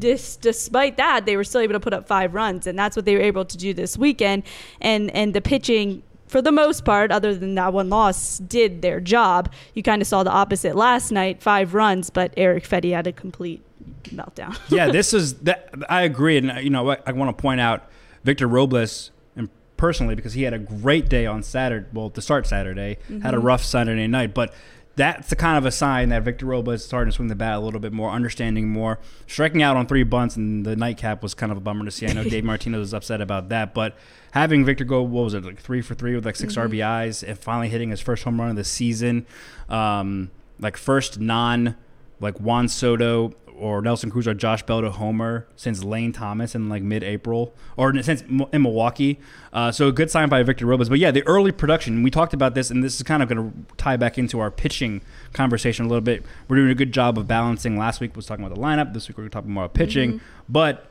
dis, 0.01 0.35
despite 0.35 0.97
that, 0.97 1.27
they 1.27 1.37
were 1.37 1.45
still 1.45 1.61
able 1.61 1.75
to 1.75 1.81
put 1.81 1.93
up 1.93 2.09
five 2.09 2.35
runs, 2.35 2.67
and 2.67 2.77
that's 2.77 2.97
what 2.97 3.05
they 3.05 3.15
were 3.15 3.23
able 3.23 3.45
to 3.45 3.57
do 3.57 3.73
this 3.73 3.97
weekend. 3.97 4.43
And 4.81 5.13
and 5.13 5.33
the 5.33 5.41
pitching, 5.41 6.03
for 6.27 6.43
the 6.43 6.51
most 6.51 6.85
part, 6.85 7.13
other 7.13 7.37
than 7.37 7.55
that 7.55 7.73
one 7.73 7.89
loss, 7.89 8.39
did 8.39 8.83
their 8.83 8.99
job. 8.99 9.53
You 9.75 9.85
kind 9.85 10.03
of 10.03 10.09
saw 10.09 10.25
the 10.25 10.33
opposite 10.33 10.75
last 10.75 11.13
night, 11.13 11.41
five 11.41 11.73
runs, 11.73 12.11
but 12.11 12.35
Erick 12.37 12.65
Fedde 12.65 12.93
had 12.93 13.07
a 13.07 13.13
complete 13.13 13.63
meltdown. 14.11 14.59
yeah, 14.69 14.91
this 14.91 15.13
is 15.15 15.35
that. 15.41 15.75
I 15.89 16.03
agree, 16.03 16.37
and 16.37 16.63
you 16.63 16.71
know, 16.71 16.91
I, 16.91 16.99
I 17.07 17.13
want 17.13 17.37
to 17.37 17.41
point 17.41 17.61
out 17.61 17.89
Victor 18.25 18.47
Robles, 18.47 19.11
and 19.37 19.49
personally 19.77 20.15
because 20.15 20.35
he 20.35 20.43
had 20.43 20.55
a 20.55 20.59
great 20.59 21.09
day 21.09 21.27
on 21.27 21.43
Saturday. 21.43 21.87
Well, 21.93 22.11
to 22.11 22.21
start 22.21 22.47
Saturday, 22.47 22.99
had 23.23 23.35
a 23.35 23.39
rough 23.39 23.65
Saturday 23.65 24.07
night, 24.07 24.35
but 24.35 24.55
that's 24.99 25.31
the 25.31 25.37
kind 25.37 25.57
of 25.57 25.65
a 25.65 25.71
sign 25.71 26.09
that 26.09 26.25
Victor 26.25 26.45
Robles 26.45 26.81
is 26.81 26.85
starting 26.85 27.13
to 27.13 27.15
swing 27.15 27.29
the 27.29 27.37
bat 27.37 27.55
a 27.55 27.61
little 27.61 27.79
bit 27.79 27.93
more, 27.93 28.11
understanding 28.11 28.69
more, 28.69 28.99
striking 29.29 29.63
out 29.63 29.77
on 29.77 29.87
three 29.87 30.03
bunts, 30.03 30.35
and 30.35 30.67
the 30.67 30.75
nightcap 30.75 31.23
was 31.23 31.35
kind 31.35 31.53
of 31.53 31.59
a 31.59 31.61
bummer 31.61 31.85
to 31.85 31.91
see. 31.93 32.09
I 32.09 32.13
know 32.13 32.25
Dave 32.25 32.43
Martinez 32.45 32.81
was 32.81 32.93
upset 32.93 33.21
about 33.21 33.49
that, 33.51 33.75
but 33.75 33.97
having 34.33 34.65
Victor 34.65 34.85
go, 34.85 35.03
what 35.03 35.23
was 35.23 35.35
it, 35.35 35.45
like 35.45 35.61
three 35.61 35.83
for 35.83 35.95
three 35.95 36.17
with 36.17 36.27
like 36.27 36.35
6 36.35 36.57
RBIs, 36.57 37.27
and 37.27 37.39
finally 37.39 37.69
hitting 37.69 37.91
his 37.91 38.01
first 38.01 38.25
home 38.25 38.41
run 38.41 38.51
of 38.51 38.57
the 38.57 38.65
season, 38.65 39.25
um, 39.69 40.33
like 40.59 40.77
first 40.77 41.21
non 41.21 41.77
like 42.19 42.41
Juan 42.41 42.67
Soto 42.67 43.35
or 43.59 43.83
Nelson 43.83 44.11
Cruz 44.11 44.27
or 44.27 44.35
Josh 44.35 44.63
Bell 44.63 44.81
to 44.81 44.91
homer 44.91 45.47
since 45.57 45.83
Lane 45.83 46.13
Thomas 46.13 46.55
in 46.55 46.69
like 46.69 46.83
mid-April 46.83 47.55
or 47.77 48.03
since 48.03 48.23
in 48.23 48.63
Milwaukee. 48.63 49.19
Uh, 49.53 49.73
so 49.73 49.89
a 49.89 49.93
good 49.93 50.11
sign 50.11 50.29
by 50.29 50.43
Victor 50.43 50.67
Robles. 50.67 50.89
But 50.89 50.99
yeah, 50.99 51.11
the 51.11 51.27
early 51.27 51.53
production. 51.53 52.03
We 52.03 52.11
talked 52.11 52.35
about 52.35 52.55
this, 52.55 52.71
and 52.71 52.83
this 52.83 52.97
is 52.97 53.03
kind 53.03 53.23
of 53.23 53.29
going 53.29 53.51
to 53.51 53.75
tie 53.77 53.97
back 53.97 54.19
into 54.19 54.41
our 54.41 54.51
pitching 54.51 55.03
conversation 55.33 55.87
a 55.87 55.89
little 55.89 56.01
bit. 56.01 56.25
We're 56.49 56.57
doing 56.57 56.71
a 56.71 56.75
good 56.75 56.93
job 56.93 57.19
of 57.19 57.27
balancing. 57.27 57.77
Last 57.77 58.01
week 58.01 58.17
was 58.17 58.27
talking 58.27 58.45
about 58.45 58.55
the 58.55 58.61
lineup. 58.61 58.95
This 58.95 59.09
week 59.09 59.19
we're 59.19 59.29
talking 59.29 59.51
more 59.51 59.65
about 59.65 59.75
pitching, 59.75 60.21
but. 60.49 60.87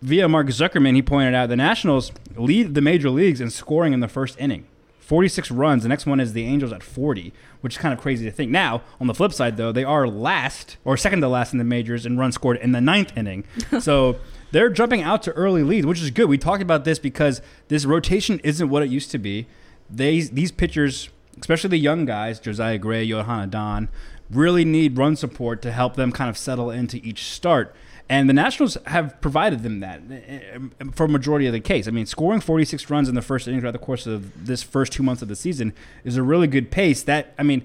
Via 0.00 0.28
Mark 0.28 0.48
Zuckerman, 0.48 0.96
he 0.96 1.02
pointed 1.02 1.32
out 1.32 1.48
the 1.48 1.54
Nationals 1.54 2.10
lead 2.34 2.74
the 2.74 2.80
major 2.80 3.08
leagues 3.08 3.40
in 3.40 3.50
scoring 3.50 3.92
in 3.92 4.00
the 4.00 4.08
first 4.08 4.36
inning. 4.40 4.66
46 5.02 5.50
runs. 5.50 5.82
The 5.82 5.88
next 5.88 6.06
one 6.06 6.20
is 6.20 6.32
the 6.32 6.44
Angels 6.44 6.72
at 6.72 6.82
40, 6.82 7.32
which 7.60 7.74
is 7.74 7.78
kind 7.78 7.92
of 7.92 8.00
crazy 8.00 8.24
to 8.24 8.30
think. 8.30 8.50
Now, 8.52 8.82
on 9.00 9.08
the 9.08 9.14
flip 9.14 9.32
side, 9.32 9.56
though, 9.56 9.72
they 9.72 9.82
are 9.82 10.06
last 10.06 10.76
or 10.84 10.96
second 10.96 11.20
to 11.22 11.28
last 11.28 11.52
in 11.52 11.58
the 11.58 11.64
majors 11.64 12.06
in 12.06 12.18
runs 12.18 12.36
scored 12.36 12.56
in 12.58 12.70
the 12.70 12.80
ninth 12.80 13.12
inning. 13.16 13.44
so 13.80 14.16
they're 14.52 14.70
jumping 14.70 15.02
out 15.02 15.22
to 15.24 15.32
early 15.32 15.64
leads, 15.64 15.86
which 15.86 16.00
is 16.00 16.10
good. 16.10 16.28
We 16.28 16.38
talked 16.38 16.62
about 16.62 16.84
this 16.84 17.00
because 17.00 17.42
this 17.66 17.84
rotation 17.84 18.38
isn't 18.44 18.70
what 18.70 18.84
it 18.84 18.90
used 18.90 19.10
to 19.10 19.18
be. 19.18 19.48
They 19.90 20.20
these 20.20 20.52
pitchers, 20.52 21.08
especially 21.38 21.70
the 21.70 21.78
young 21.78 22.04
guys, 22.04 22.38
Josiah 22.38 22.78
Gray, 22.78 23.06
Joan 23.08 23.28
Adon, 23.28 23.88
really 24.30 24.64
need 24.64 24.96
run 24.96 25.16
support 25.16 25.62
to 25.62 25.72
help 25.72 25.96
them 25.96 26.12
kind 26.12 26.30
of 26.30 26.38
settle 26.38 26.70
into 26.70 26.98
each 26.98 27.24
start. 27.24 27.74
And 28.12 28.28
the 28.28 28.34
Nationals 28.34 28.76
have 28.88 29.18
provided 29.22 29.62
them 29.62 29.80
that 29.80 30.02
eh, 30.10 30.58
for 30.92 31.04
a 31.04 31.08
majority 31.08 31.46
of 31.46 31.54
the 31.54 31.60
case. 31.60 31.88
I 31.88 31.92
mean, 31.92 32.04
scoring 32.04 32.40
46 32.40 32.90
runs 32.90 33.08
in 33.08 33.14
the 33.14 33.22
first 33.22 33.48
inning 33.48 33.60
throughout 33.60 33.72
the 33.72 33.78
course 33.78 34.06
of 34.06 34.46
this 34.46 34.62
first 34.62 34.92
two 34.92 35.02
months 35.02 35.22
of 35.22 35.28
the 35.28 35.34
season 35.34 35.72
is 36.04 36.18
a 36.18 36.22
really 36.22 36.46
good 36.46 36.70
pace. 36.70 37.02
That 37.02 37.32
I 37.38 37.42
mean, 37.42 37.64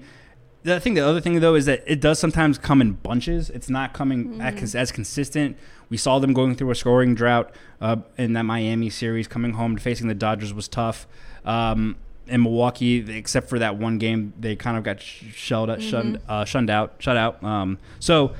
the 0.62 0.80
thing, 0.80 0.94
the 0.94 1.06
other 1.06 1.20
thing 1.20 1.38
though, 1.40 1.54
is 1.54 1.66
that 1.66 1.84
it 1.86 2.00
does 2.00 2.18
sometimes 2.18 2.56
come 2.56 2.80
in 2.80 2.92
bunches. 2.92 3.50
It's 3.50 3.68
not 3.68 3.92
coming 3.92 4.40
as, 4.40 4.74
as 4.74 4.90
consistent. 4.90 5.58
We 5.90 5.98
saw 5.98 6.18
them 6.18 6.32
going 6.32 6.54
through 6.54 6.70
a 6.70 6.74
scoring 6.74 7.14
drought 7.14 7.54
uh, 7.82 7.96
in 8.16 8.32
that 8.32 8.44
Miami 8.44 8.88
series. 8.88 9.28
Coming 9.28 9.52
home 9.52 9.76
to 9.76 9.82
facing 9.82 10.08
the 10.08 10.14
Dodgers 10.14 10.54
was 10.54 10.66
tough. 10.66 11.06
Um, 11.44 11.96
in 12.26 12.42
Milwaukee, 12.42 13.04
except 13.14 13.50
for 13.50 13.58
that 13.58 13.76
one 13.76 13.98
game, 13.98 14.32
they 14.40 14.56
kind 14.56 14.78
of 14.78 14.82
got 14.82 15.02
sh- 15.02 15.24
shelled, 15.34 15.82
shunned, 15.82 16.20
uh, 16.26 16.46
shunned 16.46 16.70
out, 16.70 16.94
shut 17.00 17.18
out. 17.18 17.44
Um, 17.44 17.78
so 18.00 18.34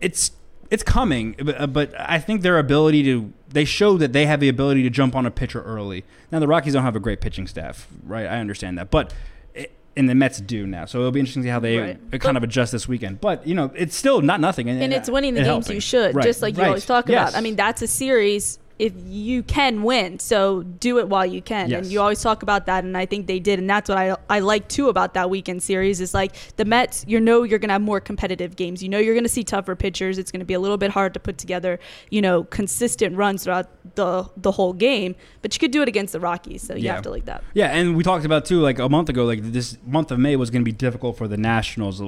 it's 0.00 0.32
it's 0.70 0.82
coming, 0.82 1.34
but, 1.42 1.60
uh, 1.60 1.66
but 1.66 1.92
I 1.98 2.18
think 2.18 2.42
their 2.42 2.58
ability 2.58 3.02
to 3.04 3.32
they 3.48 3.64
show 3.64 3.96
that 3.98 4.12
they 4.12 4.26
have 4.26 4.38
the 4.40 4.48
ability 4.48 4.82
to 4.84 4.90
jump 4.90 5.16
on 5.16 5.26
a 5.26 5.30
pitcher 5.30 5.60
early. 5.62 6.04
Now 6.30 6.38
the 6.38 6.46
Rockies 6.46 6.72
don't 6.74 6.84
have 6.84 6.94
a 6.96 7.00
great 7.00 7.20
pitching 7.20 7.46
staff, 7.48 7.88
right? 8.04 8.26
I 8.26 8.38
understand 8.38 8.78
that, 8.78 8.90
but 8.90 9.12
it, 9.54 9.72
and 9.96 10.08
the 10.08 10.14
Mets 10.14 10.40
do 10.40 10.66
now, 10.68 10.84
so 10.84 11.00
it'll 11.00 11.10
be 11.10 11.18
interesting 11.18 11.42
to 11.42 11.46
see 11.48 11.50
how 11.50 11.58
they 11.58 11.76
Right. 11.78 11.98
uh, 12.12 12.18
kind 12.18 12.36
of 12.36 12.44
adjust 12.44 12.70
this 12.70 12.86
weekend. 12.86 13.20
But 13.20 13.44
you 13.46 13.54
know, 13.56 13.72
it's 13.74 13.96
still 13.96 14.20
not 14.20 14.40
nothing, 14.40 14.68
and, 14.68 14.80
and 14.82 14.92
it's 14.92 15.10
winning 15.10 15.34
the 15.34 15.40
and 15.40 15.46
games 15.48 15.66
helping. 15.66 15.74
you 15.76 15.80
should, 15.80 16.14
Right, 16.14 16.24
just 16.24 16.40
like 16.42 16.54
you 16.56 16.62
right. 16.62 16.68
always 16.68 16.86
talk 16.86 17.08
Yes. 17.08 17.30
about. 17.30 17.38
I 17.38 17.42
mean, 17.42 17.56
that's 17.56 17.82
a 17.82 17.88
series 17.88 18.60
if 18.80 18.92
you 19.06 19.42
can 19.42 19.82
win, 19.82 20.18
so 20.18 20.62
do 20.62 20.98
it 20.98 21.08
while 21.08 21.26
you 21.26 21.42
can. 21.42 21.68
Yes. 21.68 21.82
And 21.84 21.92
you 21.92 22.00
always 22.00 22.22
talk 22.22 22.42
about 22.42 22.66
that, 22.66 22.82
and 22.84 22.96
I 22.96 23.04
think 23.06 23.26
they 23.26 23.38
did, 23.38 23.58
and 23.58 23.68
that's 23.68 23.88
what 23.88 23.98
I 23.98 24.16
I 24.28 24.40
like 24.40 24.68
too 24.68 24.88
about 24.88 25.14
that 25.14 25.28
weekend 25.28 25.62
series 25.62 26.00
is 26.00 26.14
like 26.14 26.34
the 26.56 26.64
Mets. 26.64 27.04
You 27.06 27.20
know, 27.20 27.42
you're 27.42 27.58
gonna 27.58 27.74
have 27.74 27.82
more 27.82 28.00
competitive 28.00 28.56
games. 28.56 28.82
You 28.82 28.88
know, 28.88 28.98
you're 28.98 29.14
gonna 29.14 29.28
see 29.28 29.44
tougher 29.44 29.76
pitchers. 29.76 30.18
It's 30.18 30.32
gonna 30.32 30.44
be 30.46 30.54
a 30.54 30.60
little 30.60 30.78
bit 30.78 30.90
hard 30.90 31.12
to 31.14 31.20
put 31.20 31.36
together, 31.38 31.78
you 32.10 32.22
know, 32.22 32.44
consistent 32.44 33.16
runs 33.16 33.44
throughout 33.44 33.68
the 33.96 34.28
the 34.36 34.52
whole 34.52 34.72
game. 34.72 35.14
But 35.42 35.54
you 35.54 35.60
could 35.60 35.70
do 35.72 35.82
it 35.82 35.88
against 35.88 36.12
the 36.12 36.20
Rockies, 36.20 36.62
so 36.62 36.74
you 36.74 36.84
Yeah. 36.84 36.94
have 36.94 37.02
to 37.02 37.10
like 37.10 37.26
that. 37.26 37.44
Yeah, 37.54 37.66
and 37.66 37.96
we 37.96 38.02
talked 38.02 38.24
about 38.24 38.44
too, 38.46 38.60
like 38.60 38.78
a 38.78 38.88
month 38.88 39.08
ago, 39.08 39.24
like 39.24 39.42
this 39.52 39.76
month 39.86 40.10
of 40.10 40.18
May 40.18 40.36
was 40.36 40.50
going 40.50 40.62
to 40.62 40.64
be 40.64 40.72
difficult 40.72 41.16
for 41.18 41.28
the 41.28 41.36
Nationals. 41.36 42.02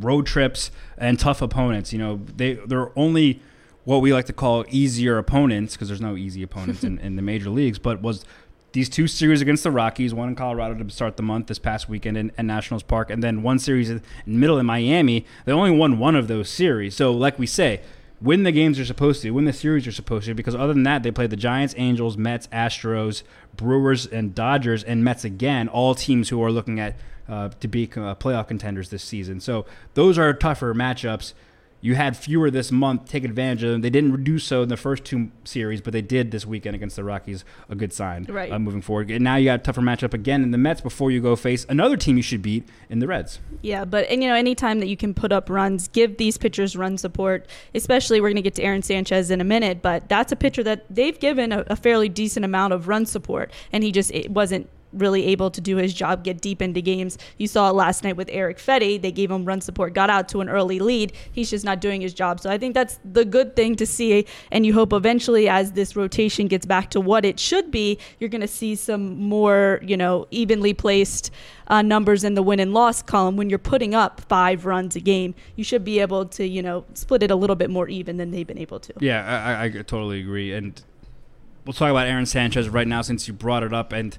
Road 0.00 0.26
trips 0.26 0.70
and 0.96 1.18
tough 1.18 1.40
opponents. 1.42 1.92
You 1.92 1.98
know, 1.98 2.20
they 2.36 2.54
they're 2.54 2.90
only 2.98 3.40
what 3.88 4.02
we 4.02 4.12
like 4.12 4.26
to 4.26 4.34
call 4.34 4.66
easier 4.68 5.16
opponents 5.16 5.72
because 5.72 5.88
there's 5.88 5.98
no 5.98 6.14
easy 6.14 6.42
opponents 6.42 6.84
in, 6.84 6.98
in 7.02 7.16
the 7.16 7.22
major 7.22 7.48
leagues. 7.48 7.78
But 7.78 8.02
was 8.02 8.22
these 8.72 8.86
two 8.90 9.06
series 9.06 9.40
against 9.40 9.62
the 9.62 9.70
Rockies, 9.70 10.12
one 10.12 10.28
in 10.28 10.34
Colorado 10.34 10.74
to 10.84 10.90
start 10.90 11.16
the 11.16 11.22
month 11.22 11.46
this 11.46 11.58
past 11.58 11.88
weekend 11.88 12.18
in, 12.18 12.30
in 12.36 12.46
Nationals 12.46 12.82
Park, 12.82 13.08
and 13.08 13.22
then 13.22 13.42
one 13.42 13.58
series 13.58 13.88
in 13.88 14.02
the 14.26 14.30
middle 14.30 14.58
in 14.58 14.66
Miami. 14.66 15.24
They 15.46 15.52
only 15.52 15.70
won 15.70 15.98
one 15.98 16.16
of 16.16 16.28
those 16.28 16.50
series. 16.50 16.94
So, 16.94 17.12
like 17.12 17.38
we 17.38 17.46
say, 17.46 17.80
win 18.20 18.42
the 18.42 18.52
games 18.52 18.76
you're 18.76 18.84
supposed 18.84 19.22
to, 19.22 19.30
win 19.30 19.46
the 19.46 19.54
series 19.54 19.86
you're 19.86 19.92
supposed 19.94 20.26
to, 20.26 20.34
because 20.34 20.54
other 20.54 20.74
than 20.74 20.82
that, 20.82 21.02
they 21.02 21.10
played 21.10 21.30
the 21.30 21.36
Giants, 21.36 21.74
Angels, 21.78 22.18
Mets, 22.18 22.46
Astros, 22.48 23.22
Brewers, 23.56 24.04
and 24.04 24.34
Dodgers, 24.34 24.84
and 24.84 25.02
Mets 25.02 25.24
again, 25.24 25.66
all 25.66 25.94
teams 25.94 26.28
who 26.28 26.42
are 26.42 26.52
looking 26.52 26.78
at 26.78 26.94
uh, 27.26 27.48
to 27.60 27.66
be 27.68 27.84
uh, 27.84 28.14
playoff 28.16 28.48
contenders 28.48 28.90
this 28.90 29.02
season. 29.02 29.40
So 29.40 29.64
those 29.94 30.18
are 30.18 30.34
tougher 30.34 30.74
matchups. 30.74 31.32
You 31.80 31.94
had 31.94 32.16
fewer 32.16 32.50
this 32.50 32.72
month. 32.72 33.08
Take 33.08 33.24
advantage 33.24 33.62
of 33.62 33.70
them. 33.70 33.80
They 33.82 33.90
didn't 33.90 34.24
do 34.24 34.38
so 34.38 34.62
in 34.62 34.68
the 34.68 34.76
first 34.76 35.04
two 35.04 35.30
series, 35.44 35.80
but 35.80 35.92
they 35.92 36.02
did 36.02 36.30
this 36.30 36.44
weekend 36.44 36.74
against 36.74 36.96
the 36.96 37.04
Rockies. 37.04 37.44
A 37.68 37.74
good 37.74 37.92
sign, 37.92 38.26
Right. 38.28 38.50
Uh, 38.50 38.58
moving 38.58 38.82
forward. 38.82 39.10
And 39.10 39.22
now 39.22 39.36
you 39.36 39.44
got 39.44 39.60
a 39.60 39.62
tougher 39.62 39.80
matchup 39.80 40.12
again 40.12 40.42
in 40.42 40.50
the 40.50 40.58
Mets 40.58 40.80
before 40.80 41.10
you 41.10 41.20
go 41.20 41.36
face 41.36 41.64
another 41.68 41.96
team 41.96 42.16
you 42.16 42.22
should 42.22 42.42
beat 42.42 42.68
in 42.90 42.98
the 42.98 43.06
Reds. 43.06 43.38
Yeah, 43.62 43.84
but 43.84 44.08
and 44.08 44.22
you 44.22 44.28
know, 44.28 44.34
anytime 44.34 44.80
that 44.80 44.88
you 44.88 44.96
can 44.96 45.14
put 45.14 45.30
up 45.32 45.48
runs, 45.48 45.88
give 45.88 46.16
these 46.16 46.36
pitchers 46.36 46.76
run 46.76 46.98
support. 46.98 47.46
Especially, 47.74 48.20
we're 48.20 48.28
going 48.28 48.36
to 48.36 48.42
get 48.42 48.54
to 48.56 48.62
Aaron 48.62 48.82
Sanchez 48.82 49.30
in 49.30 49.40
a 49.40 49.44
minute, 49.44 49.80
but 49.82 50.08
that's 50.08 50.32
a 50.32 50.36
pitcher 50.36 50.62
that 50.64 50.84
they've 50.90 51.18
given 51.18 51.52
a, 51.52 51.64
a 51.68 51.76
fairly 51.76 52.08
decent 52.08 52.44
amount 52.44 52.72
of 52.72 52.88
run 52.88 53.06
support, 53.06 53.52
and 53.72 53.84
he 53.84 53.92
just 53.92 54.10
it 54.10 54.30
wasn't 54.30 54.68
really 54.92 55.26
able 55.26 55.50
to 55.50 55.60
do 55.60 55.76
his 55.76 55.92
job, 55.94 56.24
get 56.24 56.40
deep 56.40 56.62
into 56.62 56.80
games. 56.80 57.18
You 57.36 57.46
saw 57.46 57.70
it 57.70 57.74
last 57.74 58.04
night 58.04 58.16
with 58.16 58.28
Erick 58.32 58.58
Fedde. 58.58 59.00
They 59.02 59.12
gave 59.12 59.30
him 59.30 59.44
run 59.44 59.60
support, 59.60 59.94
got 59.94 60.10
out 60.10 60.28
to 60.30 60.40
an 60.40 60.48
early 60.48 60.78
lead. 60.78 61.12
He's 61.32 61.50
just 61.50 61.64
not 61.64 61.80
doing 61.80 62.00
his 62.00 62.14
job. 62.14 62.40
So 62.40 62.50
I 62.50 62.58
think 62.58 62.74
that's 62.74 62.98
the 63.04 63.24
good 63.24 63.56
thing 63.56 63.76
to 63.76 63.86
see. 63.86 64.26
And 64.50 64.64
you 64.64 64.74
hope 64.74 64.92
eventually, 64.92 65.48
as 65.48 65.72
this 65.72 65.96
rotation 65.96 66.48
gets 66.48 66.66
back 66.66 66.90
to 66.90 67.00
what 67.00 67.24
it 67.24 67.38
should 67.38 67.70
be, 67.70 67.98
you're 68.18 68.30
going 68.30 68.40
to 68.40 68.48
see 68.48 68.74
some 68.74 69.20
more, 69.20 69.80
you 69.82 69.96
know, 69.96 70.26
evenly 70.30 70.74
placed 70.74 71.30
uh, 71.68 71.82
numbers 71.82 72.24
in 72.24 72.34
the 72.34 72.42
win 72.42 72.60
and 72.60 72.72
loss 72.72 73.02
column. 73.02 73.36
When 73.36 73.50
you're 73.50 73.58
putting 73.58 73.94
up 73.94 74.20
five 74.22 74.64
runs 74.66 74.96
a 74.96 75.00
game, 75.00 75.34
you 75.56 75.64
should 75.64 75.84
be 75.84 76.00
able 76.00 76.26
to, 76.26 76.46
you 76.46 76.62
know, 76.62 76.84
split 76.94 77.22
it 77.22 77.30
a 77.30 77.36
little 77.36 77.56
bit 77.56 77.70
more 77.70 77.88
even 77.88 78.16
than 78.16 78.30
they've 78.30 78.46
been 78.46 78.58
able 78.58 78.80
to. 78.80 78.94
Yeah, 79.00 79.24
I, 79.24 79.52
I, 79.52 79.64
I 79.64 79.68
totally 79.82 80.20
agree. 80.20 80.52
And 80.52 80.80
we'll 81.64 81.74
talk 81.74 81.90
about 81.90 82.06
Aaron 82.06 82.26
Sanchez 82.26 82.68
right 82.68 82.88
now 82.88 83.02
since 83.02 83.28
you 83.28 83.34
brought 83.34 83.62
it 83.62 83.74
up. 83.74 83.92
And 83.92 84.18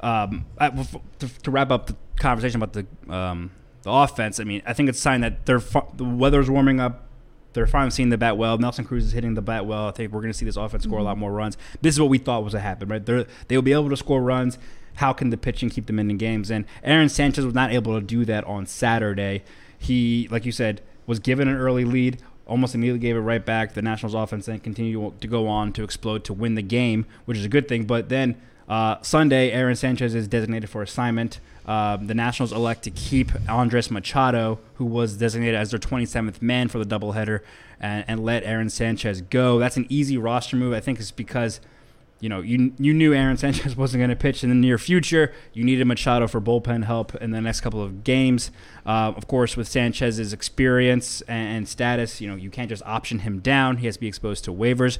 um, 0.00 0.46
I, 0.58 0.70
to, 0.70 1.28
to 1.42 1.50
wrap 1.50 1.70
up 1.70 1.86
the 1.86 1.96
conversation 2.18 2.62
about 2.62 2.72
the 2.72 3.12
um, 3.12 3.50
the 3.82 3.90
offense, 3.90 4.40
I 4.40 4.44
mean, 4.44 4.62
I 4.66 4.72
think 4.72 4.88
it's 4.88 4.98
a 4.98 5.02
sign 5.02 5.20
that 5.22 5.46
they're 5.46 5.62
the 5.94 6.04
weather's 6.04 6.50
warming 6.50 6.80
up. 6.80 7.06
They're 7.52 7.66
finally 7.66 7.90
seeing 7.90 8.10
the 8.10 8.18
bat 8.18 8.36
well. 8.36 8.58
Nelson 8.58 8.84
Cruz 8.84 9.04
is 9.06 9.12
hitting 9.12 9.34
the 9.34 9.42
bat 9.42 9.66
well. 9.66 9.88
I 9.88 9.90
think 9.90 10.12
we're 10.12 10.20
going 10.20 10.32
to 10.32 10.38
see 10.38 10.44
this 10.44 10.56
offense 10.56 10.84
score 10.84 10.98
a 10.98 11.02
lot 11.02 11.18
more 11.18 11.32
runs. 11.32 11.56
This 11.80 11.94
is 11.94 12.00
what 12.00 12.08
we 12.08 12.18
thought 12.18 12.44
was 12.44 12.52
going 12.52 12.62
to 12.62 12.68
happen, 12.68 12.88
right? 12.88 13.04
They're, 13.04 13.26
they'll 13.48 13.62
be 13.62 13.72
able 13.72 13.90
to 13.90 13.96
score 13.96 14.22
runs. 14.22 14.56
How 14.94 15.12
can 15.12 15.30
the 15.30 15.36
pitching 15.36 15.68
keep 15.68 15.86
them 15.86 15.98
in 15.98 16.06
the 16.06 16.14
games? 16.14 16.50
And 16.50 16.64
Aaron 16.84 17.08
Sanchez 17.08 17.44
was 17.44 17.54
not 17.54 17.72
able 17.72 17.98
to 17.98 18.06
do 18.06 18.24
that 18.24 18.44
on 18.44 18.66
Saturday. 18.66 19.42
He, 19.76 20.28
like 20.30 20.44
you 20.44 20.52
said, 20.52 20.80
was 21.06 21.18
given 21.18 21.48
an 21.48 21.56
early 21.56 21.84
lead, 21.84 22.22
almost 22.46 22.74
immediately 22.74 23.00
gave 23.00 23.16
it 23.16 23.20
right 23.20 23.44
back. 23.44 23.74
The 23.74 23.82
Nationals 23.82 24.14
offense 24.14 24.46
then 24.46 24.60
continued 24.60 25.20
to 25.20 25.26
go 25.26 25.48
on 25.48 25.72
to 25.72 25.82
explode 25.82 26.22
to 26.24 26.32
win 26.32 26.54
the 26.54 26.62
game, 26.62 27.04
which 27.24 27.38
is 27.38 27.44
a 27.44 27.48
good 27.48 27.66
thing. 27.66 27.84
But 27.84 28.10
then 28.10 28.40
uh, 28.70 29.02
Sunday, 29.02 29.50
Aaron 29.50 29.74
Sanchez 29.74 30.14
is 30.14 30.28
designated 30.28 30.70
for 30.70 30.80
assignment. 30.80 31.40
Um, 31.66 32.06
the 32.06 32.14
Nationals 32.14 32.52
elect 32.52 32.84
to 32.84 32.90
keep 32.90 33.32
Andres 33.48 33.90
Machado, 33.90 34.60
who 34.74 34.84
was 34.84 35.16
designated 35.16 35.56
as 35.56 35.72
their 35.72 35.80
27th 35.80 36.40
man 36.40 36.68
for 36.68 36.82
the 36.82 36.86
doubleheader, 36.86 37.40
and, 37.80 38.04
and 38.06 38.24
let 38.24 38.44
Aaron 38.44 38.70
Sanchez 38.70 39.22
go. 39.22 39.58
That's 39.58 39.76
an 39.76 39.86
easy 39.88 40.16
roster 40.16 40.54
move. 40.54 40.72
I 40.72 40.78
think 40.78 41.00
it's 41.00 41.10
because 41.10 41.60
you 42.20 42.28
know, 42.28 42.40
you 42.40 42.72
you 42.78 42.94
knew 42.94 43.12
Aaron 43.12 43.36
Sanchez 43.38 43.76
wasn't 43.76 44.00
going 44.00 44.10
to 44.10 44.16
pitch 44.16 44.44
in 44.44 44.50
the 44.50 44.54
near 44.54 44.78
future. 44.78 45.32
You 45.52 45.64
needed 45.64 45.86
Machado 45.86 46.28
for 46.28 46.40
bullpen 46.40 46.84
help 46.84 47.14
in 47.16 47.32
the 47.32 47.40
next 47.40 47.62
couple 47.62 47.82
of 47.82 48.04
games. 48.04 48.50
Uh, 48.86 49.12
of 49.16 49.26
course, 49.26 49.56
with 49.56 49.66
Sanchez's 49.66 50.32
experience 50.32 51.22
and, 51.22 51.56
and 51.56 51.68
status, 51.68 52.20
you 52.20 52.28
know, 52.28 52.36
you 52.36 52.50
can't 52.50 52.68
just 52.68 52.82
option 52.84 53.20
him 53.20 53.40
down. 53.40 53.78
He 53.78 53.86
has 53.86 53.96
to 53.96 54.00
be 54.00 54.06
exposed 54.06 54.44
to 54.44 54.52
waivers. 54.52 54.98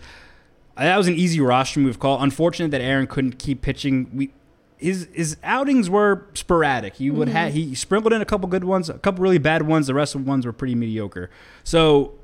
Uh, 0.76 0.84
That 0.84 0.96
was 0.96 1.08
an 1.08 1.14
easy 1.14 1.40
roster 1.40 1.80
move 1.80 1.98
call. 1.98 2.22
Unfortunate 2.22 2.70
that 2.70 2.80
Aaron 2.80 3.06
couldn't 3.06 3.38
keep 3.38 3.62
pitching. 3.62 4.10
We 4.14 4.30
his 4.78 5.08
his 5.12 5.36
outings 5.44 5.90
were 5.90 6.26
sporadic. 6.34 6.94
He 6.94 7.10
would 7.10 7.28
have 7.28 7.52
he 7.52 7.74
sprinkled 7.74 8.12
in 8.14 8.22
a 8.22 8.24
couple 8.24 8.48
good 8.48 8.64
ones, 8.64 8.88
a 8.88 8.94
couple 8.94 9.22
really 9.22 9.38
bad 9.38 9.62
ones. 9.62 9.86
The 9.86 9.94
rest 9.94 10.14
of 10.14 10.24
the 10.24 10.28
ones 10.28 10.46
were 10.46 10.52
pretty 10.54 10.74
mediocre. 10.74 11.30
So 11.64 12.14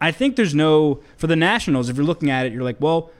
I 0.00 0.12
think 0.12 0.36
there's 0.36 0.54
no 0.54 1.00
for 1.16 1.26
the 1.26 1.36
Nationals. 1.36 1.88
If 1.88 1.96
you're 1.96 2.04
looking 2.04 2.30
at 2.30 2.44
it, 2.46 2.52
you're 2.52 2.62
like, 2.62 2.76
well, 2.78 3.10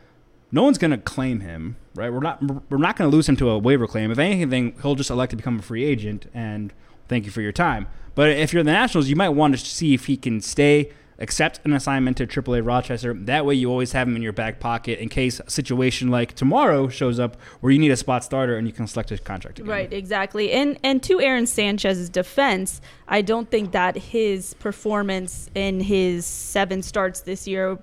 no 0.53 0.63
one's 0.63 0.79
going 0.79 0.91
to 0.91 0.99
claim 0.99 1.41
him, 1.41 1.77
right? 1.95 2.13
We're 2.13 2.21
not 2.21 2.43
we're 2.71 2.79
not 2.79 2.97
going 2.97 3.11
to 3.11 3.17
lose 3.17 3.29
him 3.29 3.37
to 3.37 3.49
a 3.51 3.59
waiver 3.59 3.87
claim. 3.87 4.11
If 4.11 4.19
anything, 4.19 4.75
he'll 4.83 4.95
just 4.95 5.11
elect 5.11 5.31
to 5.31 5.37
become 5.37 5.59
a 5.59 5.63
free 5.63 5.85
agent 5.85 6.31
and 6.35 6.73
thank 7.09 7.25
you 7.25 7.31
for 7.31 7.41
your 7.41 7.53
time. 7.53 7.87
But 8.15 8.31
if 8.31 8.53
you're 8.53 8.63
the 8.63 8.73
Nationals, 8.73 9.09
you 9.09 9.17
might 9.17 9.31
want 9.31 9.57
to 9.57 9.65
see 9.65 9.95
if 9.95 10.07
he 10.07 10.17
can 10.17 10.41
stay, 10.41 10.93
accept 11.19 11.61
an 11.65 11.73
assignment 11.73 12.17
to 12.17 12.27
AAA 12.27 12.65
Rochester. 12.65 13.15
That 13.15 13.45
way, 13.45 13.55
you 13.55 13.71
always 13.71 13.93
have 13.93 14.07
him 14.07 14.17
in 14.17 14.23
your 14.23 14.33
back 14.33 14.61
pocket 14.61 14.99
in 15.01 15.09
case 15.09 15.41
a 15.41 15.51
situation 15.51 16.09
like 16.09 16.35
tomorrow 16.35 16.89
shows 16.89 17.19
up 17.19 17.37
where 17.61 17.73
you 17.73 17.79
need 17.79 17.91
a 17.91 17.97
spot 17.97 18.25
starter 18.25 18.57
and 18.57 18.67
you 18.67 18.73
can 18.73 18.87
select 18.87 19.11
a 19.11 19.19
contract 19.19 19.59
again. 19.59 19.71
Right, 19.71 19.93
exactly. 19.93 20.53
And 20.53 20.79
and 20.85 21.03
to 21.05 21.21
Aaron 21.21 21.47
Sanchez's 21.47 22.09
defense, 22.09 22.81
I 23.09 23.23
don't 23.23 23.51
think 23.51 23.73
that 23.73 23.97
his 23.97 24.55
performance 24.55 25.51
in 25.55 25.81
his 25.81 26.25
seven 26.25 26.83
starts 26.83 27.21
this 27.21 27.49
year 27.49 27.79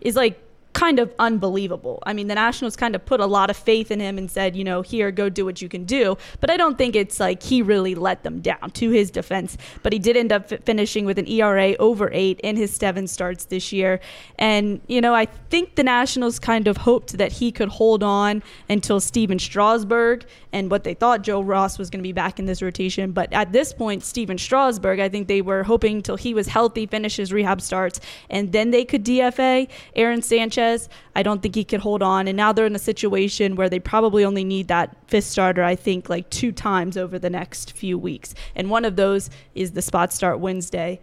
is 0.00 0.16
like 0.16 0.40
kind 0.78 1.00
of 1.00 1.12
unbelievable. 1.18 2.00
I 2.06 2.12
mean, 2.12 2.28
the 2.28 2.36
Nationals 2.36 2.76
kind 2.76 2.94
of 2.94 3.04
put 3.04 3.18
a 3.18 3.26
lot 3.26 3.50
of 3.50 3.56
faith 3.56 3.90
in 3.90 3.98
him 3.98 4.16
and 4.16 4.30
said, 4.30 4.54
you 4.54 4.62
know, 4.62 4.80
here, 4.80 5.10
go 5.10 5.28
do 5.28 5.44
what 5.44 5.60
you 5.60 5.68
can 5.68 5.82
do. 5.82 6.16
But 6.38 6.50
I 6.50 6.56
don't 6.56 6.78
think 6.78 6.94
it's 6.94 7.18
like 7.18 7.42
he 7.42 7.62
really 7.62 7.96
let 7.96 8.22
them 8.22 8.40
down 8.40 8.70
to 8.74 8.90
his 8.90 9.10
defense. 9.10 9.58
But 9.82 9.92
he 9.92 9.98
did 9.98 10.16
end 10.16 10.30
up 10.30 10.48
fi- 10.48 10.58
finishing 10.58 11.04
with 11.04 11.18
an 11.18 11.26
ERA 11.26 11.74
over 11.80 12.10
eight 12.12 12.38
in 12.44 12.56
his 12.56 12.72
seven 12.72 13.08
starts 13.08 13.46
this 13.46 13.72
year. 13.72 13.98
And, 14.38 14.80
you 14.86 15.00
know, 15.00 15.14
I 15.16 15.24
think 15.50 15.74
the 15.74 15.82
Nationals 15.82 16.38
kind 16.38 16.68
of 16.68 16.76
hoped 16.76 17.18
that 17.18 17.32
he 17.32 17.50
could 17.50 17.70
hold 17.70 18.04
on 18.04 18.40
until 18.68 19.00
Stephen 19.00 19.40
Strasburg 19.40 20.26
and 20.52 20.70
what 20.70 20.84
they 20.84 20.94
thought 20.94 21.22
Joe 21.22 21.40
Ross 21.40 21.76
was 21.76 21.90
going 21.90 22.04
to 22.04 22.08
be 22.08 22.12
back 22.12 22.38
in 22.38 22.46
this 22.46 22.62
rotation. 22.62 23.10
But 23.10 23.32
at 23.32 23.50
this 23.50 23.72
point, 23.72 24.04
Stephen 24.04 24.38
Strasburg, 24.38 25.00
I 25.00 25.08
think 25.08 25.26
they 25.26 25.42
were 25.42 25.64
hoping 25.64 26.02
till 26.02 26.16
he 26.16 26.34
was 26.34 26.46
healthy, 26.46 26.86
finish 26.86 27.16
his 27.16 27.32
rehab 27.32 27.60
starts, 27.60 27.98
and 28.30 28.52
then 28.52 28.70
they 28.70 28.84
could 28.84 29.04
DFA 29.04 29.68
Aaron 29.96 30.22
Sanchez. 30.22 30.67
I 31.14 31.22
don't 31.22 31.42
think 31.42 31.54
he 31.54 31.64
could 31.64 31.80
hold 31.80 32.02
on. 32.02 32.28
And 32.28 32.36
now 32.36 32.52
they're 32.52 32.66
in 32.66 32.74
a 32.74 32.78
situation 32.78 33.56
where 33.56 33.68
they 33.68 33.78
probably 33.78 34.24
only 34.24 34.44
need 34.44 34.68
that 34.68 34.96
fifth 35.06 35.24
starter, 35.24 35.62
I 35.62 35.76
think, 35.76 36.08
like 36.08 36.28
two 36.30 36.52
times 36.52 36.96
over 36.96 37.18
the 37.18 37.30
next 37.30 37.72
few 37.72 37.98
weeks. 37.98 38.34
And 38.54 38.70
one 38.70 38.84
of 38.84 38.96
those 38.96 39.30
is 39.54 39.72
the 39.72 39.82
spot 39.82 40.12
start 40.12 40.40
Wednesday. 40.40 41.00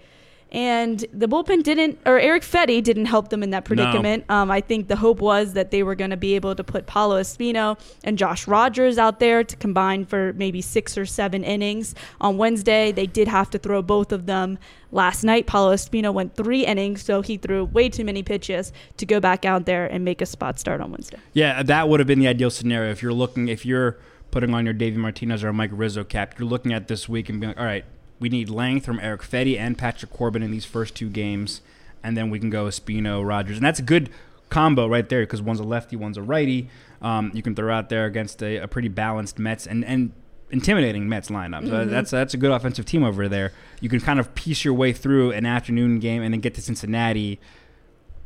And 0.56 1.04
the 1.12 1.28
bullpen 1.28 1.64
didn't, 1.64 2.00
or 2.06 2.18
Erick 2.18 2.44
Fedde 2.44 2.82
didn't 2.82 3.08
help 3.08 3.28
them 3.28 3.44
in 3.44 3.50
that 3.50 3.66
predicament. 3.66 4.24
Um, 4.30 4.50
I 4.50 4.62
think 4.62 4.88
the 4.88 4.96
hope 4.96 5.20
was 5.20 5.52
that 5.52 5.70
they 5.70 5.84
were 5.84 5.96
going 5.96 6.12
to 6.12 6.18
be 6.18 6.34
able 6.36 6.56
to 6.56 6.64
put 6.64 6.86
Paulo 6.86 7.20
Espino 7.20 7.78
and 8.06 8.18
Josh 8.18 8.48
Rogers 8.48 8.98
out 8.98 9.20
there 9.20 9.44
to 9.44 9.56
combine 9.58 10.06
for 10.06 10.32
maybe 10.32 10.62
six 10.62 10.98
or 10.98 11.06
seven 11.06 11.44
innings. 11.44 11.94
On 12.22 12.38
Wednesday, 12.38 12.94
they 12.94 13.06
did 13.06 13.28
have 13.28 13.50
to 13.50 13.58
throw 13.58 13.82
both 13.82 14.14
of 14.14 14.28
them. 14.28 14.58
Last 14.94 15.26
night, 15.26 15.46
Paulo 15.46 15.74
Espino 15.74 16.14
went 16.14 16.36
three 16.38 16.66
innings, 16.66 17.04
so 17.04 17.22
he 17.22 17.36
threw 17.36 17.66
way 17.66 17.90
too 17.90 18.06
many 18.06 18.24
pitches 18.24 18.72
to 18.96 19.06
go 19.06 19.20
back 19.20 19.44
out 19.44 19.66
there 19.66 19.86
and 19.86 20.06
make 20.06 20.22
a 20.22 20.26
spot 20.26 20.58
start 20.58 20.80
on 20.80 20.90
Wednesday. 20.90 21.18
Yeah, 21.34 21.64
that 21.64 21.90
would 21.90 22.00
have 22.00 22.08
been 22.08 22.20
the 22.20 22.30
ideal 22.30 22.50
scenario 22.50 22.92
if 22.92 23.04
you're 23.04 23.12
looking 23.12 23.50
if 23.50 23.66
you're 23.66 23.98
putting 24.32 24.54
on 24.54 24.64
your 24.64 24.74
Davey 24.74 24.98
Martinez 24.98 25.44
or 25.44 25.52
Mike 25.52 25.72
Rizzo 25.74 26.06
cap. 26.06 26.40
You're 26.40 26.48
looking 26.48 26.72
at 26.72 26.88
this 26.88 27.10
week 27.10 27.28
and 27.28 27.42
being 27.42 27.50
like, 27.50 27.60
all 27.60 27.66
right, 27.66 27.84
we 28.20 28.30
need 28.30 28.50
length 28.50 28.86
from 28.86 29.00
Erick 29.00 29.22
Fedde 29.22 29.58
and 29.58 29.78
Patrick 29.78 30.12
Corbin 30.12 30.44
in 30.44 30.52
these 30.52 30.66
first 30.66 30.96
two 30.96 31.10
games, 31.10 31.62
and 32.04 32.16
then 32.16 32.30
we 32.30 32.40
can 32.40 32.50
go 32.50 32.66
Espino, 32.66 33.26
Rogers, 33.26 33.58
and 33.58 33.66
that's 33.66 33.80
a 33.80 33.84
good 33.84 34.10
combo 34.50 34.88
right 34.88 35.08
there 35.10 35.22
because 35.22 35.42
one's 35.42 35.60
a 35.60 35.64
lefty, 35.64 35.96
one's 35.96 36.18
a 36.18 36.22
righty. 36.22 36.70
Um, 37.02 37.32
you 37.34 37.42
can 37.42 37.56
throw 37.56 37.74
out 37.74 37.90
there 37.90 38.06
against 38.06 38.42
a, 38.42 38.58
a 38.58 38.68
pretty 38.68 38.88
balanced 38.88 39.40
Mets 39.40 39.68
and 39.68 39.84
and 39.84 40.14
intimidating 40.52 41.10
Mets 41.10 41.30
lineup. 41.30 41.68
So 41.68 41.86
that's 41.86 42.12
that's 42.12 42.34
a 42.34 42.38
good 42.38 42.52
offensive 42.52 42.86
team 42.86 43.04
over 43.04 43.28
there. 43.28 43.52
You 43.82 43.90
can 43.90 44.00
kind 44.00 44.20
of 44.20 44.34
piece 44.36 44.64
your 44.64 44.74
way 44.74 44.94
through 44.94 45.32
an 45.32 45.46
afternoon 45.46 46.00
game 46.00 46.22
and 46.22 46.34
then 46.34 46.42
get 46.42 46.54
to 46.56 46.62
Cincinnati 46.62 47.40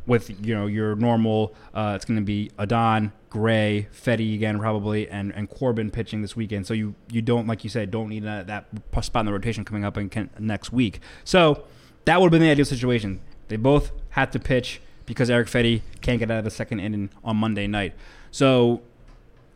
with 0.09 0.29
you 0.45 0.53
know 0.53 0.67
your 0.67 0.95
normal. 0.95 1.53
Uh, 1.73 1.93
it's 1.95 2.03
going 2.03 2.19
to 2.19 2.25
be 2.25 2.51
Adon, 2.57 3.13
Gray, 3.29 3.87
Fedde 3.93 4.33
again 4.35 4.59
probably, 4.59 5.07
and 5.07 5.33
and 5.33 5.49
Corbin 5.49 5.91
pitching 5.91 6.21
this 6.21 6.35
weekend. 6.35 6.67
So 6.67 6.73
you 6.73 6.95
you 7.09 7.21
don't 7.21 7.47
like 7.47 7.63
you 7.63 7.69
said 7.69 7.91
don't 7.91 8.09
need 8.09 8.23
that, 8.23 8.47
that 8.47 8.65
spot 9.05 9.21
in 9.21 9.25
the 9.27 9.31
rotation 9.31 9.63
coming 9.63 9.85
up 9.85 9.95
in 9.97 10.09
can, 10.09 10.29
next 10.39 10.73
week. 10.73 10.99
So 11.23 11.63
that 12.05 12.19
would 12.19 12.27
have 12.27 12.31
been 12.31 12.41
the 12.41 12.51
ideal 12.51 12.65
situation. 12.65 13.21
They 13.47 13.55
both 13.55 13.91
had 14.09 14.31
to 14.33 14.39
pitch 14.39 14.81
because 15.05 15.29
Erick 15.29 15.47
Fedde 15.47 15.81
can't 16.01 16.19
get 16.19 16.29
out 16.29 16.39
of 16.39 16.43
the 16.43 16.51
second 16.51 16.79
inning 16.81 17.09
on 17.23 17.37
Monday 17.37 17.67
night. 17.67 17.93
So 18.31 18.81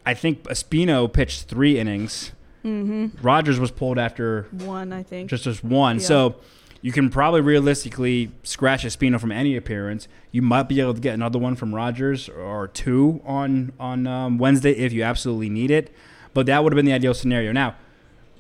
I 0.06 0.14
think 0.14 0.44
Espino 0.44 1.12
pitched 1.12 1.44
three 1.44 1.80
innings. 1.80 2.32
Mm-hmm. 2.64 3.26
Rogers 3.26 3.60
was 3.60 3.72
pulled 3.72 3.98
after 3.98 4.44
One, 4.52 4.94
I 4.94 5.04
think. 5.04 5.30
just 5.30 5.44
just 5.44 5.64
one. 5.64 5.98
Yeah. 5.98 6.06
So 6.06 6.36
you 6.84 6.92
can 6.92 7.10
probably 7.10 7.40
realistically 7.40 8.30
scratch 8.44 8.84
Espino 8.84 9.18
from 9.18 9.32
any 9.32 9.56
appearance. 9.56 10.10
You 10.32 10.42
might 10.42 10.64
be 10.64 10.82
able 10.82 10.94
to 10.94 11.00
get 11.00 11.14
another 11.14 11.40
one 11.40 11.56
from 11.56 11.74
Rogers 11.74 12.28
or 12.28 12.68
two 12.68 13.22
on 13.26 13.72
on 13.80 14.06
um, 14.06 14.38
Wednesday 14.38 14.74
if 14.74 14.92
you 14.92 15.02
absolutely 15.02 15.50
need 15.50 15.72
it. 15.72 15.96
But 16.34 16.46
that 16.48 16.62
would 16.62 16.74
have 16.74 16.76
been 16.76 16.86
the 16.86 16.92
ideal 16.92 17.14
scenario. 17.14 17.54
Now 17.54 17.76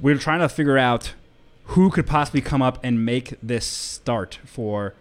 we're 0.01 0.17
trying 0.17 0.41
to 0.41 0.49
figure 0.49 0.77
out 0.77 1.13
who 1.67 1.89
could 1.89 2.05
possibly 2.05 2.41
come 2.41 2.61
up 2.61 2.79
and 2.83 3.05
make 3.05 3.35
this 3.41 3.65
start 3.65 4.39
for 4.43 4.93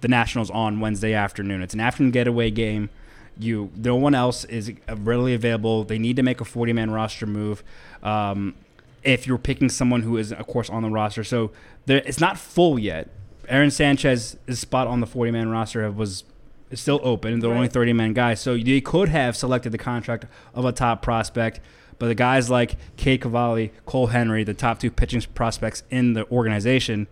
the 0.00 0.08
Nationals 0.08 0.50
on 0.50 0.80
Wednesday 0.80 1.14
afternoon. 1.14 1.62
It's 1.62 1.74
an 1.74 1.80
afternoon 1.80 2.10
getaway 2.10 2.50
game. 2.50 2.90
You, 3.38 3.70
no 3.76 3.94
one 3.94 4.16
else 4.16 4.44
is 4.46 4.72
readily 4.88 5.34
available. 5.34 5.84
They 5.84 6.00
need 6.00 6.16
to 6.16 6.24
make 6.24 6.40
a 6.40 6.44
40 6.44 6.72
man 6.72 6.90
roster 6.90 7.26
move. 7.26 7.62
Um, 8.02 8.56
if 9.04 9.28
you're 9.28 9.38
picking 9.38 9.68
someone 9.68 10.02
who 10.02 10.16
is, 10.16 10.32
of 10.32 10.46
course, 10.48 10.68
on 10.68 10.82
the 10.82 10.90
roster, 10.90 11.22
so 11.22 11.52
there, 11.88 12.02
it's 12.04 12.20
not 12.20 12.38
full 12.38 12.78
yet. 12.78 13.08
Aaron 13.48 13.70
Sanchez's 13.70 14.58
spot 14.58 14.86
on 14.86 15.00
the 15.00 15.06
40 15.06 15.32
man 15.32 15.48
roster 15.48 15.90
was 15.90 16.24
is 16.70 16.80
still 16.80 17.00
open. 17.02 17.40
They're 17.40 17.50
only 17.50 17.68
30 17.68 17.94
man 17.94 18.12
guys, 18.12 18.40
so 18.40 18.56
they 18.56 18.80
could 18.80 19.08
have 19.08 19.34
selected 19.36 19.72
the 19.72 19.78
contract 19.78 20.26
of 20.54 20.64
a 20.66 20.72
top 20.72 21.00
prospect. 21.02 21.60
But 21.98 22.08
the 22.08 22.14
guys 22.14 22.50
like 22.50 22.76
Cade 22.96 23.22
Cavalli, 23.22 23.72
Cole 23.86 24.08
Henry, 24.08 24.44
the 24.44 24.54
top 24.54 24.78
two 24.78 24.90
pitching 24.90 25.22
prospects 25.34 25.82
in 25.90 26.12
the 26.12 26.30
organization, 26.30 27.08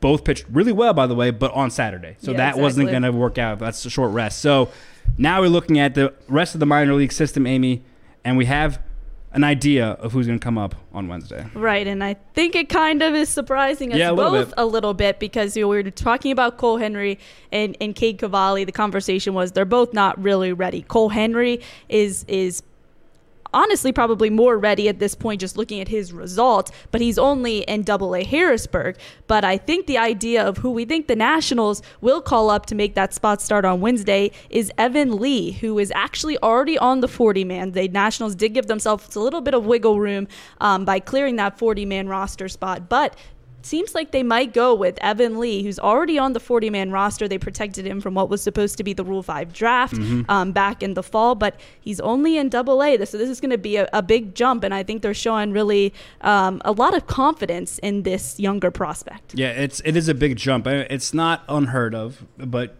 both 0.00 0.24
pitched 0.24 0.46
really 0.50 0.72
well, 0.72 0.94
by 0.94 1.06
the 1.06 1.14
way, 1.14 1.30
but 1.30 1.52
on 1.52 1.70
Saturday. 1.70 2.16
So 2.18 2.32
Yeah, 2.32 2.38
that 2.38 2.58
wasn't 2.58 2.90
going 2.90 3.02
to 3.02 3.12
work 3.12 3.38
out. 3.38 3.58
That's 3.58 3.84
a 3.84 3.90
short 3.90 4.12
rest. 4.12 4.40
So 4.40 4.70
now 5.18 5.40
we're 5.42 5.48
looking 5.48 5.78
at 5.78 5.94
the 5.94 6.14
rest 6.26 6.54
of 6.54 6.60
the 6.60 6.66
minor 6.66 6.94
league 6.94 7.12
system, 7.12 7.46
Amy, 7.46 7.82
and 8.24 8.36
we 8.36 8.46
have 8.46 8.80
an 9.32 9.44
idea 9.44 9.88
of 9.88 10.12
who's 10.12 10.26
going 10.26 10.38
to 10.38 10.42
come 10.44 10.56
up 10.56 10.74
on 10.92 11.08
Wednesday. 11.08 11.46
Right, 11.54 11.86
and 11.86 12.02
I 12.02 12.14
think 12.34 12.54
it 12.54 12.68
kind 12.68 13.02
of 13.02 13.14
is 13.14 13.28
surprising 13.28 13.92
us 13.92 13.98
Yeah, 13.98 14.10
a 14.10 14.14
both 14.14 14.48
bit. 14.48 14.54
a 14.56 14.64
little 14.66 14.94
bit 14.94 15.18
because 15.18 15.56
you 15.56 15.62
know, 15.64 15.68
we 15.68 15.82
were 15.82 15.90
talking 15.90 16.32
about 16.32 16.56
Cole 16.58 16.78
Henry 16.78 17.18
and 17.52 17.76
and 17.80 17.94
Cade 17.94 18.18
Cavalli. 18.18 18.64
The 18.64 18.72
conversation 18.72 19.34
was 19.34 19.52
they're 19.52 19.64
both 19.64 19.92
not 19.92 20.20
really 20.22 20.52
ready. 20.52 20.82
Cole 20.82 21.10
Henry 21.10 21.60
is 21.88 22.24
is 22.28 22.62
honestly 23.56 23.90
probably 23.90 24.28
more 24.28 24.58
ready 24.58 24.86
at 24.86 24.98
this 24.98 25.14
point 25.14 25.40
just 25.40 25.56
looking 25.56 25.80
at 25.80 25.88
his 25.88 26.12
results 26.12 26.70
but 26.90 27.00
he's 27.00 27.18
only 27.18 27.60
in 27.60 27.82
double 27.82 28.14
a 28.14 28.22
harrisburg. 28.22 28.96
But 29.26 29.44
i 29.44 29.56
think 29.56 29.86
the 29.86 29.96
idea 29.96 30.46
of 30.46 30.58
who 30.58 30.70
we 30.70 30.84
think 30.84 31.06
the 31.06 31.16
nationals 31.16 31.82
will 32.02 32.20
call 32.20 32.50
up 32.50 32.66
to 32.66 32.74
make 32.74 32.94
that 32.94 33.14
spot 33.14 33.40
start 33.40 33.64
on 33.64 33.80
wednesday 33.80 34.30
is 34.50 34.70
evan 34.76 35.16
lee 35.16 35.52
who 35.52 35.78
is 35.78 35.90
actually 35.94 36.36
already 36.42 36.76
on 36.76 37.00
the 37.00 37.08
40 37.08 37.44
man 37.44 37.72
the 37.72 37.88
nationals 37.88 38.34
did 38.34 38.52
give 38.52 38.66
themselves 38.66 39.16
a 39.16 39.20
little 39.20 39.40
bit 39.40 39.54
of 39.54 39.64
wiggle 39.64 39.98
room 39.98 40.28
um, 40.60 40.84
by 40.84 41.00
clearing 41.00 41.36
that 41.36 41.58
40 41.58 41.86
man 41.86 42.08
roster 42.08 42.48
spot 42.48 42.90
but 42.90 43.16
seems 43.66 43.94
like 43.94 44.12
they 44.12 44.22
might 44.22 44.54
go 44.54 44.74
with 44.74 44.96
Evan 45.02 45.38
Lee, 45.38 45.62
who's 45.62 45.78
already 45.78 46.18
on 46.18 46.32
the 46.32 46.40
40 46.40 46.70
man 46.70 46.90
roster. 46.90 47.26
They 47.28 47.38
protected 47.38 47.86
him 47.86 48.00
from 48.00 48.14
what 48.14 48.28
was 48.28 48.42
supposed 48.42 48.76
to 48.78 48.84
be 48.84 48.92
the 48.92 49.04
Rule 49.04 49.22
5 49.22 49.52
draft 49.52 49.94
um, 50.28 50.52
back 50.52 50.82
in 50.82 50.94
the 50.94 51.02
fall, 51.02 51.34
but 51.34 51.58
he's 51.80 52.00
only 52.00 52.38
in 52.38 52.48
double 52.48 52.82
A. 52.82 53.04
So 53.04 53.18
this 53.18 53.28
is 53.28 53.40
going 53.40 53.50
to 53.50 53.58
be 53.58 53.76
a, 53.76 53.88
a 53.92 54.02
big 54.02 54.34
jump, 54.34 54.64
and 54.64 54.72
I 54.72 54.82
think 54.82 55.02
they're 55.02 55.14
showing 55.14 55.52
really 55.52 55.92
um, 56.20 56.62
a 56.64 56.72
lot 56.72 56.96
of 56.96 57.06
confidence 57.06 57.78
in 57.80 58.04
this 58.04 58.38
younger 58.38 58.70
prospect. 58.70 59.34
Yeah, 59.34 59.50
it's 59.50 59.80
it 59.84 59.96
is 59.96 60.08
a 60.08 60.14
big 60.14 60.36
jump. 60.36 60.66
It's 60.66 61.12
not 61.12 61.42
unheard 61.48 61.94
of, 61.94 62.24
but 62.38 62.76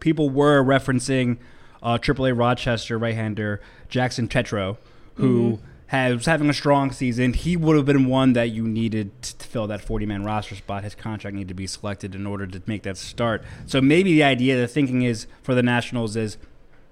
people 0.00 0.30
were 0.30 0.62
referencing 0.64 1.36
uh, 1.82 1.98
AAA 1.98 2.36
Rochester 2.36 2.98
right-hander 2.98 3.60
Jackson 3.88 4.28
Tetreault, 4.28 4.78
who 5.14 5.60
has 5.88 6.26
having 6.26 6.48
a 6.48 6.54
strong 6.54 6.90
season. 6.90 7.32
He 7.32 7.56
would 7.56 7.76
have 7.76 7.84
been 7.84 8.06
one 8.06 8.32
that 8.32 8.50
you 8.50 8.66
needed 8.66 9.22
to 9.22 9.46
fill 9.46 9.66
that 9.68 9.84
40-man 9.84 10.24
roster 10.24 10.56
spot. 10.56 10.82
His 10.84 10.94
contract 10.94 11.34
needed 11.34 11.48
to 11.48 11.54
be 11.54 11.66
selected 11.66 12.14
in 12.14 12.26
order 12.26 12.46
to 12.46 12.60
make 12.66 12.82
that 12.82 12.96
start. 12.96 13.44
So 13.66 13.80
maybe 13.80 14.12
the 14.12 14.24
idea, 14.24 14.56
the 14.56 14.66
thinking 14.66 15.02
is 15.02 15.26
for 15.42 15.54
the 15.54 15.62
Nationals 15.62 16.16
is 16.16 16.38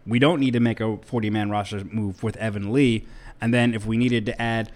we 0.06 0.18
don't 0.18 0.38
need 0.38 0.52
to 0.52 0.60
make 0.60 0.80
a 0.80 0.84
40-man 0.84 1.50
roster 1.50 1.84
move 1.84 2.22
with 2.22 2.36
Evan 2.36 2.72
Lee, 2.72 3.06
and 3.40 3.52
then 3.52 3.74
if 3.74 3.86
we 3.86 3.96
needed 3.96 4.26
to 4.26 4.40
add 4.40 4.70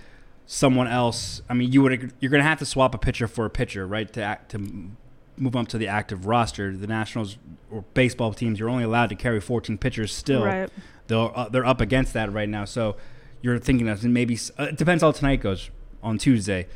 someone 0.46 0.88
else, 0.88 1.42
I 1.48 1.54
mean, 1.54 1.70
you 1.70 1.82
would 1.82 2.12
you're 2.20 2.30
going 2.30 2.42
to 2.42 2.48
have 2.48 2.58
to 2.58 2.66
swap 2.66 2.94
a 2.94 2.98
pitcher 2.98 3.28
for 3.28 3.44
a 3.44 3.50
pitcher, 3.50 3.86
right? 3.86 4.10
To 4.14 4.22
act, 4.22 4.50
to 4.52 4.90
move 5.36 5.54
up 5.54 5.68
to 5.68 5.78
the 5.78 5.86
active 5.86 6.26
roster. 6.26 6.74
The 6.74 6.86
Nationals 6.86 7.36
or 7.70 7.84
baseball 7.94 8.32
teams, 8.32 8.58
you're 8.58 8.70
only 8.70 8.84
allowed 8.84 9.10
to 9.10 9.14
carry 9.14 9.40
14 9.40 9.78
pitchers 9.78 10.12
still. 10.12 10.44
Right. 10.44 10.70
They're 11.06 11.38
uh, 11.38 11.48
they're 11.50 11.66
up 11.66 11.80
against 11.80 12.14
that 12.14 12.32
right 12.32 12.48
now. 12.48 12.64
So 12.64 12.96
you're 13.42 13.58
thinking 13.58 13.88
of 13.88 14.04
maybe 14.04 14.38
uh, 14.58 14.64
it 14.64 14.76
depends 14.76 15.02
how 15.02 15.12
tonight 15.12 15.40
goes 15.40 15.70
on 16.02 16.18
Tuesday. 16.18 16.66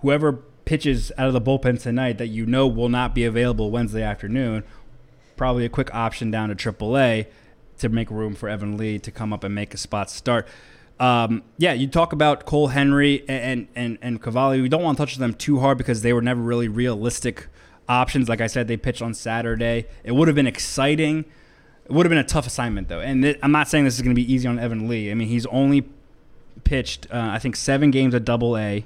Whoever 0.00 0.32
pitches 0.64 1.10
out 1.16 1.28
of 1.28 1.32
the 1.32 1.40
bullpen 1.40 1.80
tonight 1.80 2.18
that 2.18 2.26
you 2.26 2.44
know 2.46 2.66
will 2.66 2.88
not 2.88 3.14
be 3.14 3.24
available 3.24 3.70
Wednesday 3.70 4.02
afternoon, 4.02 4.64
probably 5.36 5.64
a 5.64 5.68
quick 5.68 5.94
option 5.94 6.30
down 6.30 6.54
to 6.54 6.54
AAA 6.54 7.26
to 7.78 7.88
make 7.88 8.10
room 8.10 8.34
for 8.34 8.48
Evan 8.48 8.76
Lee 8.76 8.98
to 8.98 9.10
come 9.10 9.32
up 9.32 9.44
and 9.44 9.54
make 9.54 9.72
a 9.72 9.78
spot 9.78 10.10
start. 10.10 10.46
Um, 11.00 11.44
yeah, 11.56 11.72
you 11.72 11.86
talk 11.86 12.12
about 12.12 12.44
Cole 12.44 12.68
Henry 12.68 13.24
and 13.28 13.68
and 13.74 13.98
and 14.02 14.20
Cavalli. 14.20 14.60
We 14.60 14.68
don't 14.68 14.82
want 14.82 14.98
to 14.98 15.02
touch 15.02 15.16
them 15.16 15.32
too 15.32 15.60
hard 15.60 15.78
because 15.78 16.02
they 16.02 16.12
were 16.12 16.22
never 16.22 16.40
really 16.40 16.68
realistic 16.68 17.46
options. 17.88 18.28
Like 18.28 18.40
I 18.40 18.48
said, 18.48 18.68
they 18.68 18.76
pitched 18.76 19.00
on 19.00 19.14
Saturday. 19.14 19.86
It 20.04 20.12
would 20.12 20.28
have 20.28 20.34
been 20.34 20.46
exciting. 20.46 21.24
It 21.84 21.92
would 21.92 22.04
have 22.04 22.10
been 22.10 22.18
a 22.18 22.24
tough 22.24 22.46
assignment 22.46 22.88
though, 22.88 23.00
and 23.00 23.22
th- 23.22 23.38
I'm 23.42 23.52
not 23.52 23.68
saying 23.68 23.84
this 23.84 23.94
is 23.94 24.02
going 24.02 24.14
to 24.14 24.20
be 24.20 24.30
easy 24.30 24.46
on 24.48 24.58
Evan 24.58 24.88
Lee. 24.88 25.10
I 25.10 25.14
mean, 25.14 25.28
he's 25.28 25.46
only 25.46 25.88
pitched 26.68 27.06
uh, 27.10 27.30
I 27.32 27.38
think 27.38 27.56
seven 27.56 27.90
games 27.90 28.14
at 28.14 28.26
Double 28.26 28.56
A, 28.58 28.84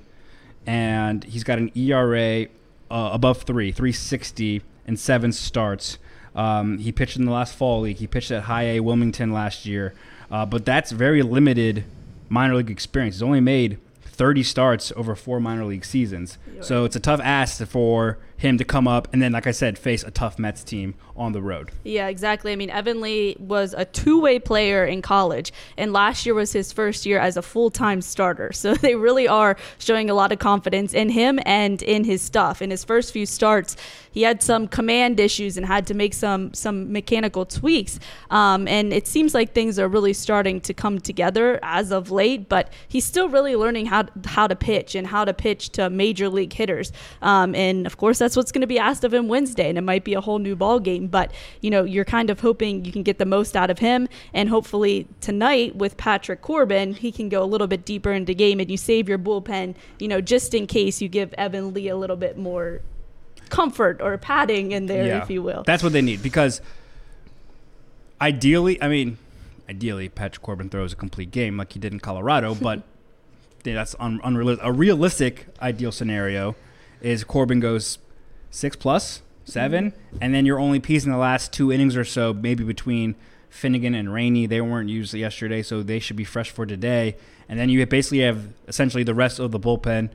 and 0.67 1.25
he's 1.25 1.43
got 1.43 1.59
an 1.59 1.73
ERA 1.77 2.47
uh, 2.89 3.11
above 3.13 3.43
three, 3.43 3.73
360 3.73 4.63
and 4.87 4.99
seven 4.99 5.33
starts. 5.33 5.99
Um, 6.37 6.79
he 6.79 6.93
pitched 6.93 7.17
in 7.17 7.25
the 7.25 7.33
last 7.33 7.57
fall 7.57 7.81
league. 7.81 7.97
He 7.97 8.07
pitched 8.07 8.31
at 8.31 8.45
High 8.45 8.77
A 8.77 8.81
Wilmington 8.81 9.33
last 9.33 9.67
year, 9.67 9.95
uh, 10.31 10.47
but 10.47 10.65
that's 10.65 10.93
very 10.93 11.23
limited 11.23 11.85
minor 12.29 12.55
league 12.55 12.71
experience. 12.71 13.17
He's 13.17 13.23
only 13.23 13.41
made 13.41 13.79
30 14.03 14.45
starts 14.45 14.93
over 14.95 15.17
four 15.17 15.41
minor 15.41 15.65
league 15.65 15.85
seasons, 15.85 16.39
so 16.61 16.85
it's 16.85 16.95
a 16.95 17.01
tough 17.01 17.21
ask 17.21 17.67
for 17.67 18.19
him 18.43 18.59
to 18.59 18.65
come 18.65 18.87
up 18.87 19.09
and 19.13 19.23
then, 19.23 19.33
like 19.33 19.47
I 19.47 19.53
said, 19.53 19.79
face 19.79 20.03
a 20.03 20.11
tough 20.11 20.39
Mets 20.39 20.63
team 20.63 20.95
on 21.17 21.33
the 21.33 21.41
road. 21.41 21.71
Yeah, 21.85 22.09
exactly. 22.09 22.53
I 22.53 22.57
mean, 22.57 22.71
Evan 22.71 23.01
Lee 23.01 23.37
was 23.39 23.75
a 23.75 23.85
two 23.85 24.21
way 24.21 24.39
player 24.39 24.85
in 24.85 25.01
college, 25.01 25.53
and 25.77 25.93
last 25.93 26.27
year 26.27 26.35
was 26.35 26.53
his 26.53 26.73
first 26.73 27.07
year 27.07 27.19
as 27.19 27.37
a 27.37 27.43
full 27.43 27.71
time 27.71 28.03
starter. 28.03 28.51
So 28.63 28.75
they 28.75 28.95
really 28.95 29.27
are 29.27 29.57
showing 29.79 30.09
a 30.09 30.15
lot 30.15 30.31
of 30.31 30.39
confidence 30.39 30.95
in 30.95 31.09
him 31.09 31.41
and 31.45 31.83
in 31.83 32.05
his 32.05 32.23
stuff. 32.23 32.63
In 32.63 32.71
his 32.71 32.85
first 32.85 33.13
few 33.13 33.27
starts, 33.27 33.77
he 34.13 34.23
had 34.23 34.43
some 34.43 34.69
command 34.69 35.19
issues 35.19 35.57
and 35.57 35.67
had 35.67 35.87
to 35.89 35.95
make 35.95 36.15
some 36.15 36.55
some 36.55 36.93
mechanical 36.93 37.45
tweaks. 37.45 37.99
Um, 38.31 38.69
and 38.69 38.93
it 38.93 39.09
seems 39.09 39.35
like 39.35 39.53
things 39.53 39.79
are 39.79 39.89
really 39.89 40.13
starting 40.13 40.61
to 40.61 40.75
come 40.75 41.01
together 41.01 41.59
as 41.63 41.91
of 41.91 42.11
late, 42.11 42.49
but 42.49 42.73
he's 42.87 43.05
still 43.05 43.29
really 43.29 43.57
learning 43.57 43.87
how 43.87 44.05
how 44.27 44.47
to 44.47 44.55
pitch 44.55 44.95
and 44.95 45.07
how 45.07 45.25
to 45.25 45.35
pitch 45.35 45.71
to 45.71 45.91
major 45.91 46.29
league 46.29 46.53
hitters. 46.53 46.93
Um, 47.23 47.55
and 47.55 47.87
of 47.87 47.97
course, 47.97 48.19
that's 48.19 48.37
what's 48.37 48.53
going 48.53 48.61
to 48.61 48.67
be 48.67 48.79
asked 48.79 49.03
of 49.03 49.13
him 49.13 49.29
Wednesday, 49.29 49.69
and 49.69 49.79
it 49.79 49.83
might 49.83 50.05
be 50.05 50.15
a 50.15 50.21
whole 50.21 50.39
new 50.39 50.55
ball 50.55 50.79
game. 50.79 51.07
But 51.07 51.33
you 51.61 51.71
know, 51.71 51.85
you're 51.85 52.05
kind 52.05 52.31
of 52.31 52.41
hoping 52.41 52.85
you 52.85 52.93
can 52.93 53.03
get 53.03 53.19
the 53.19 53.27
most 53.27 53.57
out 53.57 53.71
of 53.71 53.79
him, 53.79 54.09
and 54.35 54.49
hopefully 54.49 55.09
tonight 55.21 55.75
with 55.75 55.97
Patrick 55.97 56.43
Corbin, 56.43 56.93
he 56.95 57.11
can 57.11 57.31
go 57.31 57.43
a 57.43 57.47
little 57.47 57.67
bit 57.67 57.87
deeper 57.87 58.13
into 58.13 58.35
game, 58.35 58.61
and 58.61 58.71
you 58.71 58.77
save 58.77 59.09
your 59.09 59.19
bullpen, 59.19 59.75
you 59.99 60.09
know, 60.09 60.21
just 60.21 60.53
in 60.53 60.67
case 60.67 61.01
you 61.01 61.09
give 61.09 61.33
Evan 61.35 61.73
Lee 61.73 61.89
a 61.89 61.97
little 61.97 62.17
bit 62.17 62.37
more 62.37 62.83
comfort 63.53 64.01
or 64.01 64.17
padding 64.19 64.73
in 64.73 64.87
there, 64.87 65.23
if 65.23 65.31
you 65.31 65.43
will. 65.43 65.63
That's 65.65 65.83
what 65.83 65.93
they 65.93 66.03
need 66.03 66.23
because 66.23 66.61
ideally, 68.21 68.83
I 68.83 68.89
mean, 68.89 69.19
ideally, 69.69 70.09
Patrick 70.09 70.43
Corbin 70.43 70.71
throws 70.71 70.93
a 70.95 70.97
complete 70.97 71.31
game 71.31 71.59
like 71.59 71.75
he 71.75 71.79
did 71.79 71.93
in 71.93 72.01
Colorado, 72.01 72.55
but 72.61 72.83
that's 73.63 73.95
un- 74.01 74.21
unrealistic. 74.25 74.67
A 74.67 74.73
realistic 74.73 75.47
ideal 75.61 75.93
scenario 75.93 76.57
is 77.01 77.23
Corbin 77.25 77.61
goes 77.61 77.99
six 78.51 78.75
plus 78.75 79.23
7 79.45 79.91
mm-hmm. 79.91 80.17
and 80.21 80.35
then 80.35 80.47
you're 80.47 80.59
only 80.59 80.79
piecing 80.79 81.11
the 81.11 81.19
last 81.19 81.53
two 81.53 81.71
innings 81.71 81.97
or 81.97 82.05
so, 82.05 82.33
maybe 82.33 82.65
between 82.65 83.15
Finnegan 83.51 83.95
and 83.95 84.13
Rainey. 84.13 84.47
They 84.47 84.61
weren't 84.61 84.89
used 84.89 85.13
yesterday, 85.13 85.63
so 85.63 85.83
they 85.83 85.99
should 85.99 86.17
be 86.17 86.25
fresh 86.25 86.51
for 86.51 86.65
today. 86.65 87.17
And 87.49 87.59
then 87.59 87.69
you 87.69 87.85
basically 87.87 88.21
have 88.21 88.49
essentially 88.67 89.03
the 89.03 89.15
rest 89.15 89.39
of 89.39 89.51
the 89.51 89.61
bullpen 89.61 90.11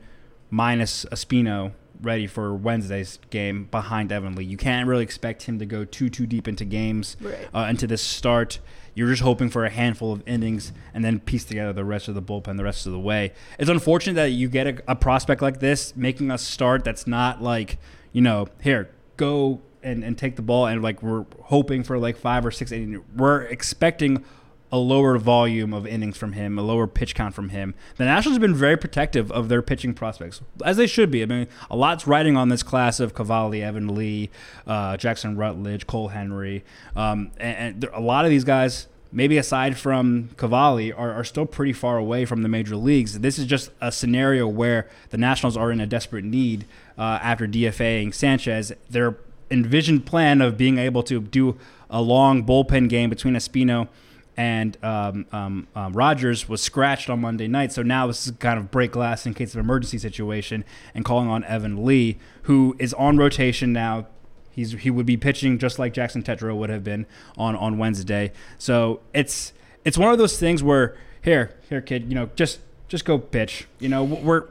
minus 0.50 1.04
Espino 1.12 1.72
ready 2.00 2.26
for 2.26 2.54
Wednesday's 2.54 3.18
game 3.30 3.64
behind 3.70 4.12
Evan 4.12 4.34
Lee. 4.34 4.44
You 4.44 4.56
can't 4.56 4.86
really 4.88 5.02
expect 5.02 5.42
him 5.42 5.58
to 5.58 5.66
go 5.66 5.84
too 5.84 6.08
too 6.08 6.26
deep 6.26 6.46
into 6.48 6.64
games 6.64 7.16
Right. 7.20 7.48
uh, 7.54 7.66
into 7.68 7.86
this 7.86 8.02
start. 8.02 8.58
You're 8.94 9.08
just 9.08 9.22
hoping 9.22 9.48
for 9.48 9.64
a 9.64 9.70
handful 9.70 10.12
of 10.12 10.22
innings 10.26 10.72
and 10.92 11.04
then 11.04 11.20
piece 11.20 11.44
together 11.44 11.72
the 11.72 11.84
rest 11.84 12.08
of 12.08 12.14
the 12.14 12.22
bullpen 12.22 12.56
the 12.56 12.64
rest 12.64 12.86
of 12.86 12.92
the 12.92 12.98
way. 12.98 13.32
It's 13.58 13.70
unfortunate 13.70 14.14
that 14.14 14.30
you 14.30 14.48
get 14.48 14.66
a, 14.66 14.82
a 14.92 14.96
prospect 14.96 15.40
like 15.42 15.60
this 15.60 15.94
making 15.96 16.30
a 16.30 16.38
start 16.38 16.82
that's 16.84 17.06
not 17.06 17.40
like, 17.42 17.78
you 18.12 18.20
know, 18.22 18.48
here, 18.60 18.90
go 19.16 19.60
and, 19.84 20.02
and 20.02 20.18
take 20.18 20.34
the 20.34 20.42
ball 20.42 20.66
and 20.66 20.82
like 20.82 21.00
we're 21.02 21.24
hoping 21.42 21.84
for 21.84 21.96
like 21.98 22.16
five 22.16 22.44
or 22.44 22.50
six 22.50 22.72
innings. 22.72 23.00
We're 23.16 23.42
expecting 23.42 24.24
a 24.70 24.78
lower 24.78 25.16
volume 25.18 25.72
of 25.72 25.86
innings 25.86 26.16
from 26.16 26.32
him, 26.32 26.58
a 26.58 26.62
lower 26.62 26.86
pitch 26.86 27.14
count 27.14 27.34
from 27.34 27.50
him. 27.50 27.74
The 27.96 28.04
Nationals 28.04 28.36
have 28.36 28.42
been 28.42 28.54
very 28.54 28.76
protective 28.76 29.32
of 29.32 29.48
their 29.48 29.62
pitching 29.62 29.94
prospects, 29.94 30.40
as 30.64 30.76
they 30.76 30.86
should 30.86 31.10
be. 31.10 31.22
I 31.22 31.26
mean, 31.26 31.46
a 31.70 31.76
lot's 31.76 32.06
riding 32.06 32.36
on 32.36 32.48
this 32.48 32.62
class 32.62 33.00
of 33.00 33.14
Cavalli, 33.14 33.62
Evan 33.62 33.94
Lee, 33.94 34.30
uh, 34.66 34.96
Jackson 34.96 35.36
Rutledge, 35.36 35.86
Cole 35.86 36.08
Henry, 36.08 36.64
um, 36.94 37.30
and, 37.38 37.56
and 37.56 37.80
there, 37.80 37.90
a 37.90 38.00
lot 38.00 38.24
of 38.24 38.30
these 38.30 38.44
guys. 38.44 38.88
Maybe 39.10 39.38
aside 39.38 39.78
from 39.78 40.28
Cavalli, 40.36 40.92
are, 40.92 41.14
are 41.14 41.24
still 41.24 41.46
pretty 41.46 41.72
far 41.72 41.96
away 41.96 42.26
from 42.26 42.42
the 42.42 42.48
major 42.48 42.76
leagues. 42.76 43.20
This 43.20 43.38
is 43.38 43.46
just 43.46 43.70
a 43.80 43.90
scenario 43.90 44.46
where 44.46 44.86
the 45.08 45.16
Nationals 45.16 45.56
are 45.56 45.72
in 45.72 45.80
a 45.80 45.86
desperate 45.86 46.26
need 46.26 46.66
uh, 46.98 47.18
after 47.22 47.48
DFAing 47.48 48.12
Sanchez. 48.12 48.70
Their 48.90 49.16
envisioned 49.50 50.04
plan 50.04 50.42
of 50.42 50.58
being 50.58 50.76
able 50.76 51.02
to 51.04 51.22
do 51.22 51.56
a 51.88 52.02
long 52.02 52.44
bullpen 52.44 52.90
game 52.90 53.08
between 53.08 53.32
Espino 53.32 53.88
and 54.38 54.78
um, 54.84 55.26
um, 55.32 55.66
um, 55.74 55.92
Rogers 55.92 56.48
was 56.48 56.62
scratched 56.62 57.10
on 57.10 57.20
Monday 57.20 57.48
night. 57.48 57.72
So 57.72 57.82
now 57.82 58.06
this 58.06 58.24
is 58.24 58.32
kind 58.38 58.56
of 58.56 58.70
break 58.70 58.92
glass 58.92 59.26
in 59.26 59.34
case 59.34 59.52
of 59.52 59.58
emergency 59.58 59.98
situation 59.98 60.64
and 60.94 61.04
calling 61.04 61.28
on 61.28 61.42
Evan 61.42 61.84
Lee, 61.84 62.18
who 62.42 62.76
is 62.78 62.94
on 62.94 63.18
rotation 63.18 63.72
now. 63.72 64.06
He's 64.52 64.72
he 64.72 64.90
would 64.90 65.06
be 65.06 65.16
pitching 65.16 65.58
just 65.58 65.80
like 65.80 65.92
Jackson 65.92 66.22
Tetreault 66.22 66.56
would 66.56 66.70
have 66.70 66.84
been 66.84 67.04
on 67.36 67.56
on 67.56 67.78
Wednesday. 67.78 68.32
So 68.58 69.00
it's 69.12 69.52
it's 69.84 69.98
one 69.98 70.12
of 70.12 70.18
those 70.18 70.38
things 70.38 70.62
where 70.62 70.96
here 71.20 71.56
here 71.68 71.80
kid, 71.80 72.08
you 72.08 72.14
know 72.14 72.30
just 72.36 72.60
just 72.86 73.04
go 73.04 73.18
pitch. 73.18 73.66
You 73.80 73.88
know 73.88 74.04
we're 74.04 74.44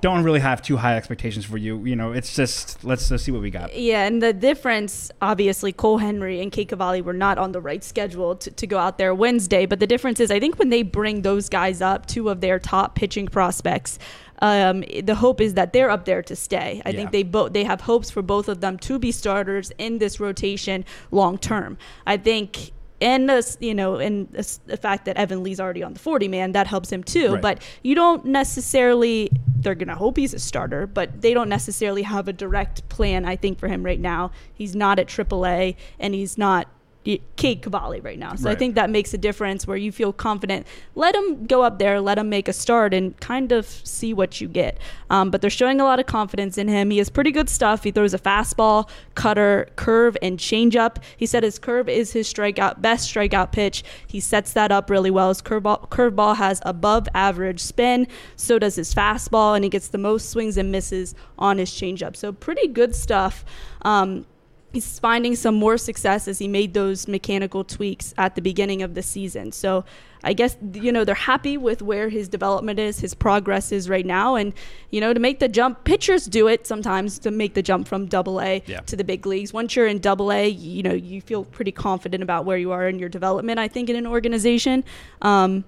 don't 0.00 0.24
really 0.24 0.40
have 0.40 0.62
too 0.62 0.76
high 0.76 0.96
expectations 0.96 1.44
for 1.44 1.58
you. 1.58 1.84
You 1.84 1.96
know 1.96 2.12
it's 2.12 2.34
just 2.34 2.82
let's, 2.84 3.10
let's 3.10 3.22
see 3.24 3.30
what 3.32 3.42
we 3.42 3.50
got. 3.50 3.74
Yeah, 3.76 4.04
and 4.06 4.22
the 4.22 4.32
difference, 4.32 5.10
obviously, 5.20 5.72
Cole 5.72 5.98
Henry 5.98 6.40
and 6.40 6.50
Cade 6.50 6.68
Cavalli 6.68 7.02
were 7.02 7.12
not 7.12 7.38
on 7.38 7.52
the 7.52 7.60
right 7.60 7.84
schedule 7.84 8.36
to, 8.36 8.50
to 8.50 8.66
go 8.66 8.78
out 8.78 8.98
there 8.98 9.14
Wednesday. 9.14 9.66
But 9.66 9.80
the 9.80 9.86
difference 9.86 10.18
is, 10.20 10.30
I 10.30 10.40
think 10.40 10.58
when 10.58 10.70
they 10.70 10.82
bring 10.82 11.22
those 11.22 11.48
guys 11.48 11.82
up, 11.82 12.06
two 12.06 12.28
of 12.30 12.40
their 12.40 12.58
top 12.58 12.94
pitching 12.94 13.28
prospects, 13.28 13.98
um, 14.40 14.82
the 15.02 15.14
hope 15.14 15.40
is 15.40 15.54
that 15.54 15.72
they're 15.72 15.90
up 15.90 16.04
there 16.04 16.22
to 16.22 16.34
stay. 16.34 16.82
I 16.84 16.90
Yeah. 16.90 16.96
think 16.96 17.12
they 17.12 17.22
both 17.22 17.52
they 17.52 17.64
have 17.64 17.82
hopes 17.82 18.10
for 18.10 18.22
both 18.22 18.48
of 18.48 18.60
them 18.60 18.78
to 18.78 18.98
be 18.98 19.12
starters 19.12 19.72
in 19.78 19.98
this 19.98 20.18
rotation 20.18 20.84
long 21.10 21.38
term. 21.38 21.78
I 22.06 22.16
think. 22.16 22.72
And 23.02 23.30
you 23.60 23.74
know, 23.74 23.96
and 23.96 24.28
the 24.32 24.76
fact 24.76 25.04
that 25.06 25.16
Evan 25.16 25.42
Lee's 25.42 25.60
already 25.60 25.82
on 25.82 25.92
the 25.92 25.98
40 25.98 26.28
man, 26.28 26.52
that 26.52 26.66
helps 26.66 26.90
him 26.90 27.02
too. 27.02 27.34
Right. 27.34 27.42
But 27.42 27.62
you 27.82 27.94
don't 27.94 28.24
necessarily 28.24 29.30
they're 29.56 29.74
going 29.74 29.88
to 29.88 29.94
hope 29.94 30.16
he's 30.16 30.34
a 30.34 30.38
starter 30.38 30.88
but 30.88 31.20
they 31.22 31.32
don't 31.32 31.48
necessarily 31.48 32.02
have 32.02 32.26
a 32.26 32.32
direct 32.32 32.88
plan 32.88 33.24
i 33.24 33.36
think 33.36 33.60
for 33.60 33.68
him 33.68 33.84
right 33.84 34.00
now 34.00 34.30
he's 34.52 34.74
not 34.74 34.98
at 34.98 35.06
aaa 35.06 35.76
and 36.00 36.14
he's 36.14 36.36
not 36.36 36.66
Cade 37.04 37.62
Cavalli 37.62 38.00
right 38.00 38.18
now. 38.18 38.36
So 38.36 38.48
I 38.48 38.54
think 38.54 38.76
that 38.76 38.88
makes 38.88 39.12
a 39.12 39.18
difference 39.18 39.66
where 39.66 39.76
you 39.76 39.90
feel 39.90 40.12
confident. 40.12 40.66
Let 40.94 41.14
him 41.14 41.46
go 41.46 41.62
up 41.62 41.78
there, 41.78 42.00
let 42.00 42.16
him 42.16 42.28
make 42.28 42.46
a 42.46 42.52
start, 42.52 42.94
and 42.94 43.18
kind 43.18 43.50
of 43.50 43.66
see 43.66 44.14
what 44.14 44.40
you 44.40 44.46
get. 44.46 44.78
Um, 45.10 45.30
but 45.30 45.40
they're 45.40 45.50
showing 45.50 45.80
a 45.80 45.84
lot 45.84 45.98
of 45.98 46.06
confidence 46.06 46.58
in 46.58 46.68
him. 46.68 46.90
He 46.90 46.98
has 46.98 47.10
pretty 47.10 47.32
good 47.32 47.48
stuff. 47.48 47.82
He 47.82 47.90
throws 47.90 48.14
a 48.14 48.18
fastball, 48.18 48.88
cutter, 49.16 49.68
curve, 49.74 50.16
and 50.22 50.38
changeup. 50.38 50.98
He 51.16 51.26
said 51.26 51.42
his 51.42 51.58
curve 51.58 51.88
is 51.88 52.12
his 52.12 52.32
strikeout 52.32 52.80
best 52.80 53.12
strikeout 53.12 53.50
pitch. 53.50 53.82
He 54.06 54.20
sets 54.20 54.52
that 54.52 54.70
up 54.70 54.88
really 54.88 55.10
well. 55.10 55.28
His 55.28 55.42
curveball, 55.42 55.88
curveball 55.88 56.36
has 56.36 56.62
above 56.64 57.08
average 57.14 57.60
spin. 57.60 58.06
So 58.36 58.60
does 58.60 58.76
his 58.76 58.94
fastball, 58.94 59.56
and 59.56 59.64
he 59.64 59.70
gets 59.70 59.88
the 59.88 59.98
most 59.98 60.30
swings 60.30 60.56
and 60.56 60.70
misses 60.70 61.16
on 61.36 61.58
his 61.58 61.70
changeup. 61.70 62.14
So 62.14 62.32
pretty 62.32 62.68
good 62.68 62.94
stuff. 62.94 63.44
Um, 63.82 64.24
he's 64.72 64.98
finding 64.98 65.36
some 65.36 65.54
more 65.54 65.76
success 65.76 66.26
as 66.26 66.38
he 66.38 66.48
made 66.48 66.72
those 66.74 67.06
mechanical 67.06 67.62
tweaks 67.62 68.14
at 68.16 68.34
the 68.34 68.40
beginning 68.40 68.82
of 68.82 68.94
the 68.94 69.02
season. 69.02 69.52
So 69.52 69.84
I 70.24 70.32
guess 70.32 70.56
you 70.72 70.92
know 70.92 71.04
they're 71.04 71.14
happy 71.14 71.56
with 71.56 71.82
where 71.82 72.08
his 72.08 72.28
development 72.28 72.78
is, 72.78 73.00
his 73.00 73.12
progress 73.12 73.72
is 73.72 73.88
right 73.88 74.06
now, 74.06 74.34
and 74.36 74.52
you 74.90 75.00
know 75.00 75.12
to 75.12 75.20
make 75.20 75.40
the 75.40 75.48
jump. 75.48 75.84
Pitchers 75.84 76.26
do 76.26 76.46
it 76.48 76.66
sometimes 76.66 77.18
to 77.20 77.30
make 77.30 77.54
the 77.54 77.62
jump 77.62 77.86
from 77.88 78.06
Double 78.06 78.40
A 78.40 78.62
Yeah. 78.66 78.80
to 78.80 78.96
the 78.96 79.04
big 79.04 79.26
leagues. 79.26 79.52
Once 79.52 79.74
you're 79.76 79.86
in 79.88 79.98
Double 79.98 80.32
A, 80.32 80.48
you 80.48 80.82
know 80.82 80.92
you 80.94 81.20
feel 81.20 81.44
pretty 81.44 81.72
confident 81.72 82.22
about 82.22 82.44
where 82.44 82.56
you 82.56 82.70
are 82.72 82.88
in 82.88 82.98
your 82.98 83.08
development. 83.08 83.58
I 83.58 83.68
think 83.68 83.90
in 83.90 83.96
an 83.96 84.06
organization. 84.06 84.84
Um, 85.22 85.64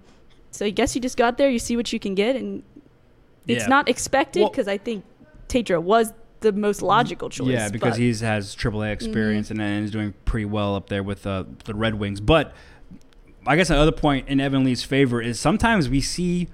so 0.51 0.65
I 0.65 0.71
guess 0.71 0.95
you 0.95 1.01
just 1.01 1.17
got 1.17 1.37
there, 1.37 1.51
you 1.51 1.59
see 1.59 1.77
what 1.77 1.93
you 1.93 1.99
can 1.99 2.15
get, 2.15 2.37
and 2.37 2.63
it's 3.49 3.65
Yeah. 3.65 3.69
not 3.69 3.89
expected 3.89 4.41
Well- 4.41 4.51
because 4.51 4.69
I 4.69 4.79
think 4.79 5.05
Tetreault 5.49 5.83
was 5.83 6.13
the 6.45 6.53
most 6.53 6.83
logical 6.83 7.29
choice. 7.29 7.49
Yeah, 7.49 7.69
because 7.69 7.97
he's 7.97 8.21
has 8.21 8.55
AAA 8.55 8.93
experience 8.93 9.51
and, 9.51 9.61
and 9.61 9.85
is 9.85 9.91
doing 9.91 10.15
pretty 10.25 10.45
well 10.45 10.77
up 10.77 10.89
there 10.89 11.03
with 11.03 11.27
uh, 11.27 11.45
the 11.65 11.75
Red 11.75 11.97
Wings. 11.97 12.21
But 12.21 12.55
I 13.47 13.57
guess 13.57 13.71
another 13.71 13.93
point 13.93 14.29
in 14.29 14.41
Evan 14.41 14.65
Lee's 14.65 14.85
favor 14.85 15.21
is 15.21 15.41
sometimes 15.41 15.89
we 15.89 16.01
see 16.01 16.49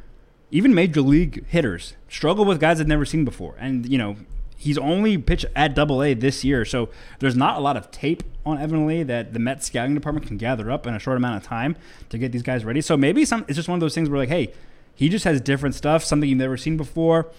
even 0.51 0.75
major 0.75 1.03
league 1.03 1.47
hitters 1.47 1.95
struggle 2.09 2.45
with 2.45 2.59
guys 2.59 2.79
they've 2.79 2.87
never 2.87 3.05
seen 3.05 3.25
before, 3.25 3.57
and 3.59 3.87
you 3.87 3.99
know. 3.99 4.17
He's 4.63 4.77
only 4.77 5.17
pitched 5.17 5.47
at 5.57 5.75
Double 5.75 6.03
A 6.03 6.13
this 6.13 6.45
year, 6.45 6.67
so 6.67 6.91
there's 7.19 7.35
not 7.35 7.57
a 7.57 7.61
lot 7.61 7.79
of 7.79 7.91
tape 7.91 8.23
on 8.45 8.59
Evan 8.59 8.87
Lee 8.87 9.03
that 9.05 9.33
the 9.33 9.39
Mets 9.39 9.67
scouting 9.67 9.95
department 9.95 10.27
can 10.27 10.37
gather 10.37 10.71
up 10.71 10.87
in 10.87 10.93
a 10.93 10.99
short 10.99 11.17
amount 11.17 11.39
of 11.39 11.43
time 11.43 11.77
to 12.11 12.19
get 12.19 12.31
these 12.31 12.43
guys 12.43 12.63
ready. 12.63 12.83
So 12.83 12.95
maybe 12.95 13.25
some 13.25 13.47
it's 13.49 13.57
just 13.57 13.71
one 13.71 13.77
of 13.77 13.81
those 13.81 13.95
things 13.95 14.11
where 14.11 14.19
like, 14.19 14.29
hey, 14.29 14.53
he 14.95 15.09
just 15.09 15.25
has 15.25 15.41
different 15.41 15.75
stuff, 15.75 16.05
something 16.05 16.29
you've 16.29 16.39
never 16.39 16.59
seen 16.59 16.77
before 16.77 17.31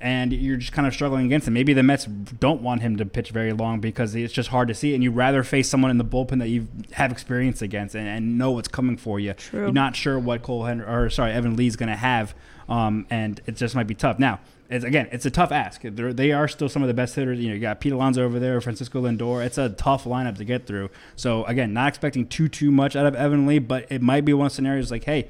and 0.00 0.32
you're 0.32 0.56
just 0.56 0.72
kind 0.72 0.86
of 0.86 0.92
struggling 0.92 1.26
against 1.26 1.48
him. 1.48 1.54
Maybe 1.54 1.72
the 1.72 1.82
Mets 1.82 2.04
don't 2.04 2.62
want 2.62 2.82
him 2.82 2.96
to 2.96 3.06
pitch 3.06 3.30
very 3.30 3.52
long 3.52 3.80
because 3.80 4.14
it's 4.14 4.32
just 4.32 4.50
hard 4.50 4.68
to 4.68 4.74
see, 4.74 4.94
and 4.94 5.02
you'd 5.02 5.16
rather 5.16 5.42
face 5.42 5.68
someone 5.68 5.90
in 5.90 5.98
the 5.98 6.04
bullpen 6.04 6.38
that 6.38 6.48
you 6.48 6.68
have 6.92 7.10
experience 7.10 7.62
against 7.62 7.94
and, 7.94 8.06
and 8.06 8.38
know 8.38 8.50
what's 8.50 8.68
coming 8.68 8.96
for 8.96 9.18
you. 9.18 9.32
True. 9.34 9.62
You're 9.62 9.72
not 9.72 9.96
sure 9.96 10.18
what 10.18 10.42
Cole 10.42 10.64
Henry 10.64 10.86
or 10.86 11.10
sorry 11.10 11.32
Evan 11.32 11.56
Lee's 11.56 11.76
going 11.76 11.88
to 11.88 11.96
have, 11.96 12.34
um, 12.68 13.06
and 13.10 13.40
it 13.46 13.56
just 13.56 13.74
might 13.74 13.86
be 13.86 13.94
tough. 13.94 14.18
Now, 14.18 14.40
it's, 14.68 14.84
again, 14.84 15.08
it's 15.12 15.24
a 15.24 15.30
tough 15.30 15.52
ask. 15.52 15.82
They're, 15.82 16.12
they 16.12 16.32
are 16.32 16.48
still 16.48 16.68
some 16.68 16.82
of 16.82 16.88
the 16.88 16.94
best 16.94 17.14
hitters. 17.14 17.38
You 17.38 17.48
know, 17.48 17.54
you 17.54 17.60
got 17.60 17.80
Pete 17.80 17.92
Alonso 17.92 18.24
over 18.24 18.40
there, 18.40 18.60
Francisco 18.60 19.02
Lindor. 19.02 19.44
It's 19.44 19.58
a 19.58 19.70
tough 19.70 20.04
lineup 20.04 20.36
to 20.38 20.44
get 20.44 20.66
through. 20.66 20.90
So 21.14 21.44
again, 21.44 21.72
not 21.72 21.88
expecting 21.88 22.26
too 22.26 22.48
too 22.48 22.72
much 22.72 22.96
out 22.96 23.06
of 23.06 23.14
Evan 23.14 23.46
Lee, 23.46 23.60
but 23.60 23.86
it 23.90 24.02
might 24.02 24.24
be 24.24 24.34
one 24.34 24.46
of 24.46 24.52
the 24.52 24.56
scenarios 24.56 24.90
like, 24.90 25.04
hey 25.04 25.28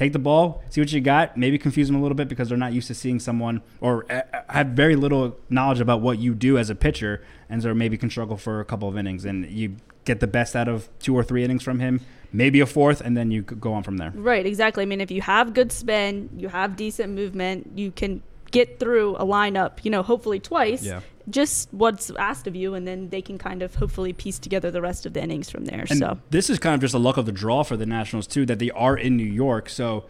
take 0.00 0.14
the 0.14 0.18
ball, 0.18 0.62
see 0.70 0.80
what 0.80 0.90
you 0.90 1.00
got, 1.02 1.36
maybe 1.36 1.58
confuse 1.58 1.86
them 1.86 1.96
a 1.96 2.00
little 2.00 2.14
bit 2.14 2.26
because 2.26 2.48
they're 2.48 2.56
not 2.56 2.72
used 2.72 2.88
to 2.88 2.94
seeing 2.94 3.20
someone 3.20 3.60
or 3.82 4.10
uh, 4.10 4.22
have 4.48 4.68
very 4.68 4.96
little 4.96 5.36
knowledge 5.50 5.78
about 5.78 6.00
what 6.00 6.18
you 6.18 6.34
do 6.34 6.56
as 6.56 6.70
a 6.70 6.74
pitcher, 6.74 7.22
and 7.50 7.62
so 7.62 7.74
maybe 7.74 7.98
can 7.98 8.08
struggle 8.08 8.38
for 8.38 8.60
a 8.60 8.64
couple 8.64 8.88
of 8.88 8.96
innings, 8.96 9.26
and 9.26 9.44
you 9.50 9.76
get 10.06 10.20
the 10.20 10.26
best 10.26 10.56
out 10.56 10.68
of 10.68 10.88
two 11.00 11.14
or 11.14 11.22
three 11.22 11.44
innings 11.44 11.62
from 11.62 11.80
him, 11.80 12.00
maybe 12.32 12.60
a 12.60 12.66
fourth, 12.66 13.02
and 13.02 13.14
then 13.14 13.30
you 13.30 13.42
go 13.42 13.74
on 13.74 13.82
from 13.82 13.98
there. 13.98 14.10
Right, 14.14 14.46
exactly. 14.46 14.84
I 14.84 14.86
mean, 14.86 15.02
if 15.02 15.10
you 15.10 15.20
have 15.20 15.52
good 15.52 15.70
spin, 15.70 16.30
you 16.34 16.48
have 16.48 16.76
decent 16.76 17.12
movement, 17.12 17.72
you 17.74 17.90
can 17.90 18.22
get 18.50 18.80
through 18.80 19.16
a 19.16 19.24
lineup, 19.26 19.84
you 19.84 19.90
know, 19.90 20.02
hopefully 20.02 20.40
twice. 20.40 20.82
Yeah. 20.82 21.00
Just 21.30 21.72
what's 21.72 22.10
asked 22.10 22.46
of 22.46 22.56
you, 22.56 22.74
and 22.74 22.86
then 22.86 23.08
they 23.08 23.22
can 23.22 23.38
kind 23.38 23.62
of 23.62 23.74
hopefully 23.76 24.12
piece 24.12 24.38
together 24.38 24.70
the 24.70 24.82
rest 24.82 25.06
of 25.06 25.12
the 25.12 25.22
innings 25.22 25.50
from 25.50 25.64
there. 25.64 25.86
And 25.88 25.98
so 25.98 26.18
this 26.30 26.50
is 26.50 26.58
kind 26.58 26.74
of 26.74 26.80
just 26.80 26.94
a 26.94 26.98
luck 26.98 27.16
of 27.16 27.26
the 27.26 27.32
draw 27.32 27.62
for 27.62 27.76
the 27.76 27.86
Nationals 27.86 28.26
too 28.26 28.44
that 28.46 28.58
they 28.58 28.70
are 28.72 28.96
in 28.96 29.16
New 29.16 29.24
York, 29.24 29.68
so 29.68 30.06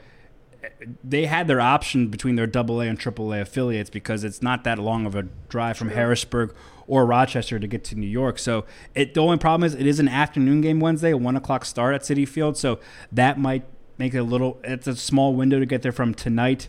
eh, 0.63 0.69
they 1.05 1.27
had 1.27 1.47
their 1.47 1.61
option 1.61 2.09
between 2.09 2.37
their 2.37 2.47
Double 2.47 2.81
A 2.81 2.87
and 2.87 2.99
Triple 2.99 3.33
A 3.33 3.41
affiliates 3.41 3.91
because 3.91 4.25
it's 4.25 4.43
not 4.43 4.65
that 4.65 4.79
long 4.79 5.07
of 5.07 5.15
a 5.15 5.23
drive 5.49 5.77
from 5.77 5.91
Harrisburg 5.91 6.55
or 6.91 7.07
Rochester 7.07 7.59
to 7.59 7.67
get 7.69 7.85
to 7.85 7.95
New 7.95 8.07
York. 8.07 8.39
So 8.39 8.65
it 8.95 9.15
the 9.15 9.21
only 9.21 9.39
problem 9.39 9.65
is 9.65 9.75
it 9.75 9.87
is 9.87 10.01
an 10.01 10.09
afternoon 10.09 10.61
game 10.61 10.81
Wednesday, 10.81 11.13
a 11.13 11.17
one 11.17 11.37
o'clock 11.37 11.65
start 11.65 11.95
at 11.95 12.03
Citi 12.03 12.27
Field, 12.27 12.57
so 12.57 12.81
that 13.13 13.39
might 13.39 13.65
make 13.97 14.13
it 14.13 14.19
a 14.19 14.25
little. 14.25 14.59
It's 14.65 14.89
a 14.89 14.97
small 14.97 15.35
window 15.35 15.61
to 15.61 15.67
get 15.67 15.83
there 15.83 15.93
from 15.93 16.15
tonight 16.15 16.69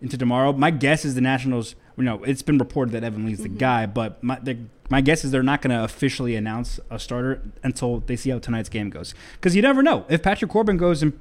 into 0.00 0.18
tomorrow. 0.18 0.52
My 0.52 0.70
guess 0.70 1.04
is 1.04 1.14
the 1.14 1.20
Nationals. 1.20 1.76
You 2.00 2.06
know, 2.06 2.24
it's 2.24 2.42
been 2.42 2.58
reported 2.58 2.92
that 2.92 3.04
Evan 3.04 3.26
Lee's 3.26 3.42
the 3.42 3.48
mm-hmm. 3.48 3.58
guy, 3.58 3.86
but 3.86 4.22
my 4.22 4.38
the, 4.40 4.56
my 4.88 5.00
guess 5.00 5.24
is 5.24 5.30
they're 5.30 5.42
not 5.42 5.62
going 5.62 5.76
to 5.76 5.84
officially 5.84 6.34
announce 6.34 6.80
a 6.90 6.98
starter 6.98 7.42
until 7.62 8.00
they 8.00 8.16
see 8.16 8.30
how 8.30 8.38
tonight's 8.38 8.68
game 8.68 8.90
goes. 8.90 9.14
Because 9.34 9.54
you 9.54 9.62
never 9.62 9.82
know 9.82 10.04
if 10.08 10.22
Patrick 10.22 10.50
Corbin 10.50 10.76
goes 10.76 11.02
and 11.02 11.18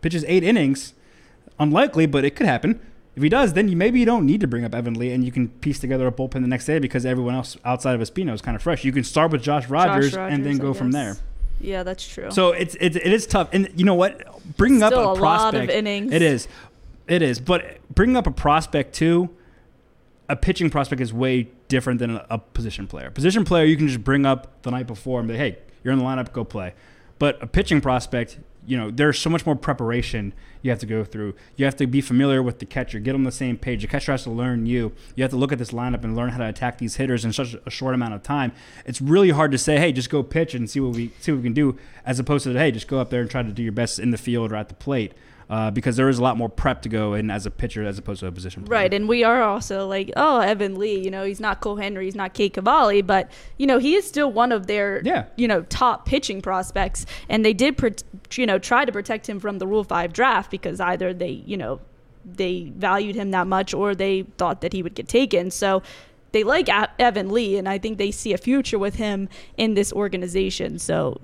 pitches 0.00 0.24
eight 0.26 0.42
innings. 0.42 0.94
Unlikely, 1.58 2.06
but 2.06 2.24
it 2.24 2.34
could 2.34 2.46
happen. 2.46 2.80
If 3.16 3.22
he 3.22 3.28
does, 3.28 3.52
then 3.52 3.68
you, 3.68 3.76
maybe 3.76 4.00
you 4.00 4.06
don't 4.06 4.24
need 4.24 4.40
to 4.40 4.46
bring 4.46 4.64
up 4.64 4.74
Evan 4.74 4.94
Lee, 4.94 5.12
and 5.12 5.22
you 5.22 5.30
can 5.30 5.48
piece 5.48 5.78
together 5.78 6.06
a 6.06 6.12
bullpen 6.12 6.40
the 6.40 6.48
next 6.48 6.64
day 6.64 6.78
because 6.78 7.04
everyone 7.04 7.34
else 7.34 7.56
outside 7.66 7.94
of 7.94 8.00
Espino 8.00 8.32
is 8.32 8.40
kind 8.40 8.56
of 8.56 8.62
fresh. 8.62 8.84
You 8.84 8.92
can 8.92 9.04
start 9.04 9.30
with 9.30 9.42
Josh 9.42 9.68
Rogers, 9.68 10.16
and 10.16 10.46
then 10.46 10.56
go 10.56 10.72
from 10.72 10.92
there. 10.92 11.18
Yeah, 11.60 11.82
that's 11.82 12.08
true. 12.08 12.30
So 12.30 12.52
it's 12.52 12.76
it's 12.80 12.96
it 12.96 13.12
is 13.12 13.26
tough, 13.26 13.50
and 13.52 13.68
you 13.76 13.84
know 13.84 13.94
what? 13.94 14.24
Bringing 14.56 14.82
up 14.82 14.92
Still 14.92 15.00
a 15.00 15.04
a 15.04 15.08
lot 15.08 15.12
of 15.12 15.18
prospect, 15.18 15.72
innings. 15.72 16.12
it 16.12 16.22
is, 16.22 16.48
it 17.06 17.20
is. 17.20 17.40
But 17.40 17.78
bringing 17.94 18.16
up 18.16 18.26
a 18.26 18.30
prospect 18.30 18.94
too, 18.94 19.28
a 20.30 20.36
pitching 20.36 20.70
prospect 20.70 21.02
is 21.02 21.12
way 21.12 21.48
different 21.66 21.98
than 21.98 22.20
a, 22.30 22.38
position 22.38 22.86
player. 22.86 23.10
Position 23.10 23.44
player, 23.44 23.64
you 23.64 23.76
can 23.76 23.88
just 23.88 24.04
bring 24.04 24.24
up 24.24 24.62
the 24.62 24.70
night 24.70 24.86
before 24.86 25.18
and 25.18 25.28
be, 25.28 25.36
hey, 25.36 25.58
you're 25.82 25.92
in 25.92 25.98
the 25.98 26.04
lineup, 26.04 26.32
go 26.32 26.44
play. 26.44 26.72
But 27.18 27.42
a 27.42 27.48
pitching 27.48 27.80
prospect, 27.80 28.38
you 28.64 28.76
know, 28.76 28.92
there's 28.92 29.18
so 29.18 29.28
much 29.28 29.44
more 29.44 29.56
preparation 29.56 30.32
you 30.62 30.70
have 30.70 30.78
to 30.78 30.86
go 30.86 31.02
through. 31.02 31.34
You 31.56 31.64
have 31.64 31.74
to 31.76 31.86
be 31.86 32.00
familiar 32.00 32.44
with 32.44 32.60
the 32.60 32.66
catcher, 32.66 33.00
get 33.00 33.16
on 33.16 33.24
the 33.24 33.32
same 33.32 33.56
page. 33.56 33.82
The 33.82 33.88
catcher 33.88 34.12
has 34.12 34.22
to 34.22 34.30
learn 34.30 34.66
you. 34.66 34.92
You 35.16 35.24
have 35.24 35.32
to 35.32 35.36
look 35.36 35.50
at 35.50 35.58
this 35.58 35.72
lineup 35.72 36.04
and 36.04 36.14
learn 36.14 36.30
how 36.30 36.38
to 36.38 36.48
attack 36.48 36.78
these 36.78 36.96
hitters 36.96 37.24
in 37.24 37.32
such 37.32 37.56
a 37.66 37.70
short 37.70 37.94
amount 37.94 38.14
of 38.14 38.22
time. 38.22 38.52
It's 38.86 39.00
really 39.00 39.30
hard 39.30 39.50
to 39.50 39.58
say, 39.58 39.78
hey, 39.78 39.90
just 39.90 40.10
go 40.10 40.22
pitch 40.22 40.54
and 40.54 40.70
see 40.70 40.78
what 40.78 40.94
we 40.94 41.12
see 41.18 41.32
what 41.32 41.38
we 41.38 41.42
can 41.42 41.54
do, 41.54 41.76
as 42.06 42.20
opposed 42.20 42.44
to 42.44 42.52
hey, 42.52 42.70
just 42.70 42.86
go 42.86 43.00
up 43.00 43.10
there 43.10 43.20
and 43.20 43.30
try 43.30 43.42
to 43.42 43.50
do 43.50 43.62
your 43.64 43.72
best 43.72 43.98
in 43.98 44.12
the 44.12 44.18
field 44.18 44.52
or 44.52 44.56
at 44.56 44.68
the 44.68 44.74
plate. 44.74 45.12
Uh, 45.50 45.68
because 45.68 45.96
there 45.96 46.08
is 46.08 46.18
a 46.18 46.22
lot 46.22 46.36
more 46.36 46.48
prep 46.48 46.80
to 46.80 46.88
go 46.88 47.12
in 47.14 47.28
as 47.28 47.44
a 47.44 47.50
pitcher 47.50 47.84
as 47.84 47.98
opposed 47.98 48.20
to 48.20 48.26
a 48.28 48.30
position 48.30 48.62
player. 48.62 48.82
Right, 48.82 48.94
and 48.94 49.08
we 49.08 49.24
are 49.24 49.42
also 49.42 49.84
like, 49.88 50.08
oh, 50.16 50.38
Evan 50.38 50.78
Lee, 50.78 51.00
you 51.00 51.10
know, 51.10 51.24
he's 51.24 51.40
not 51.40 51.60
Cole 51.60 51.74
Henry, 51.74 52.04
he's 52.04 52.14
not 52.14 52.34
Cade 52.34 52.52
Cavalli, 52.54 53.02
but 53.02 53.28
you 53.58 53.66
know, 53.66 53.78
he 53.78 53.96
is 53.96 54.06
still 54.06 54.30
one 54.30 54.52
of 54.52 54.68
their, 54.68 55.02
Yeah. 55.04 55.24
you 55.34 55.48
know, 55.48 55.62
top 55.62 56.06
pitching 56.06 56.40
prospects, 56.40 57.04
and 57.28 57.44
they 57.44 57.52
did, 57.52 58.04
you 58.34 58.46
know, 58.46 58.60
try 58.60 58.84
to 58.84 58.92
protect 58.92 59.28
him 59.28 59.40
from 59.40 59.58
the 59.58 59.66
Rule 59.66 59.82
Five 59.82 60.12
draft 60.12 60.52
because 60.52 60.78
either 60.80 61.12
they, 61.12 61.42
you 61.44 61.56
know, 61.56 61.80
they 62.24 62.70
valued 62.76 63.16
him 63.16 63.32
that 63.32 63.48
much 63.48 63.74
or 63.74 63.92
they 63.96 64.22
thought 64.38 64.60
that 64.60 64.72
he 64.72 64.84
would 64.84 64.94
get 64.94 65.08
taken. 65.08 65.50
So 65.50 65.82
they 66.30 66.44
like 66.44 66.68
Evan 67.00 67.28
Lee, 67.30 67.58
and 67.58 67.68
I 67.68 67.76
think 67.78 67.98
they 67.98 68.12
see 68.12 68.32
a 68.32 68.38
future 68.38 68.78
with 68.78 68.94
him 68.94 69.28
in 69.56 69.74
this 69.74 69.92
organization. 69.92 70.78
So. 70.78 71.20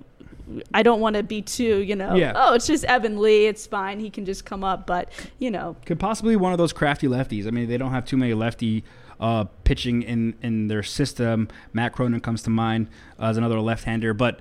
I 0.73 0.83
don't 0.83 1.01
want 1.01 1.17
to 1.17 1.23
be 1.23 1.43
too, 1.43 1.79
you 1.83 1.97
know, 1.97 2.15
Yeah. 2.15 2.33
oh, 2.37 2.55
it's 2.55 2.67
just 2.67 2.85
Evan 2.85 3.21
Lee. 3.21 3.47
It's 3.47 3.67
fine. 3.67 3.99
He 4.01 4.11
can 4.11 4.25
just 4.25 4.45
come 4.45 4.63
up. 4.63 4.87
But, 4.87 5.11
you 5.39 5.51
know, 5.51 5.77
could 5.85 5.99
possibly 5.99 6.37
one 6.37 6.53
of 6.53 6.59
those 6.59 6.73
crafty 6.73 7.07
lefties. 7.09 7.47
I 7.47 7.51
mean, 7.51 7.69
they 7.69 7.77
don't 7.79 7.91
have 7.91 8.05
too 8.05 8.17
many 8.17 8.33
lefty 8.35 8.85
uh, 9.19 9.45
pitching 9.65 10.03
in, 10.03 10.35
in 10.43 10.69
their 10.69 10.83
system. 10.83 11.49
Matt 11.73 11.93
Cronin 11.93 12.21
comes 12.21 12.43
to 12.43 12.51
mind 12.51 12.89
as 13.19 13.37
another 13.37 13.61
left-hander, 13.61 14.15
but 14.15 14.41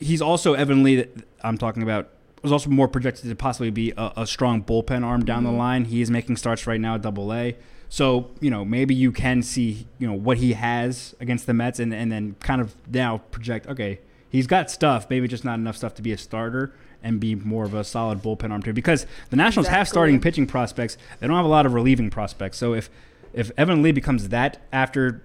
he's 0.00 0.22
also 0.22 0.54
Evan 0.54 0.82
Lee. 0.82 0.96
That 0.96 1.10
I'm 1.42 1.58
talking 1.58 1.82
about 1.82 2.08
was 2.42 2.52
also 2.52 2.70
more 2.70 2.88
projected 2.88 3.28
to 3.28 3.34
possibly 3.36 3.70
be 3.70 3.92
a, 3.96 4.12
a 4.18 4.26
strong 4.26 4.62
bullpen 4.62 5.04
arm 5.04 5.24
down 5.24 5.44
the 5.44 5.50
line. 5.52 5.86
He 5.86 6.00
is 6.02 6.10
making 6.10 6.36
starts 6.36 6.66
right 6.66 6.80
now 6.80 6.94
at 6.96 7.02
Double 7.02 7.32
A. 7.32 7.56
So 7.88 8.30
you 8.40 8.50
know 8.50 8.64
maybe 8.64 8.94
you 8.94 9.12
can 9.12 9.42
see 9.42 9.86
you 9.98 10.06
know 10.06 10.14
what 10.14 10.38
he 10.38 10.54
has 10.54 11.14
against 11.20 11.46
the 11.46 11.54
Mets, 11.54 11.78
and, 11.78 11.92
and 11.94 12.10
then 12.10 12.36
kind 12.40 12.60
of 12.60 12.74
now 12.90 13.18
project. 13.18 13.66
Okay, 13.66 14.00
he's 14.34 14.48
got 14.48 14.68
stuff, 14.68 15.08
maybe 15.08 15.28
just 15.28 15.44
not 15.44 15.60
enough 15.60 15.76
stuff 15.76 15.94
to 15.94 16.02
be 16.02 16.10
a 16.10 16.18
starter 16.18 16.74
and 17.04 17.20
be 17.20 17.36
more 17.36 17.64
of 17.64 17.72
a 17.72 17.84
solid 17.84 18.20
bullpen 18.20 18.50
arm 18.50 18.60
too. 18.60 18.72
Because 18.72 19.06
the 19.30 19.36
Nationals 19.36 19.68
have 19.68 19.86
starting 19.86 20.20
pitching 20.20 20.44
prospects, 20.44 20.98
they 21.20 21.28
don't 21.28 21.36
have 21.36 21.44
a 21.44 21.48
lot 21.48 21.66
of 21.66 21.72
relieving 21.72 22.10
prospects. 22.10 22.58
So 22.58 22.74
if 22.74 22.90
if 23.32 23.52
Evan 23.56 23.80
Lee 23.82 23.92
becomes 23.92 24.30
that 24.30 24.60
after 24.72 25.22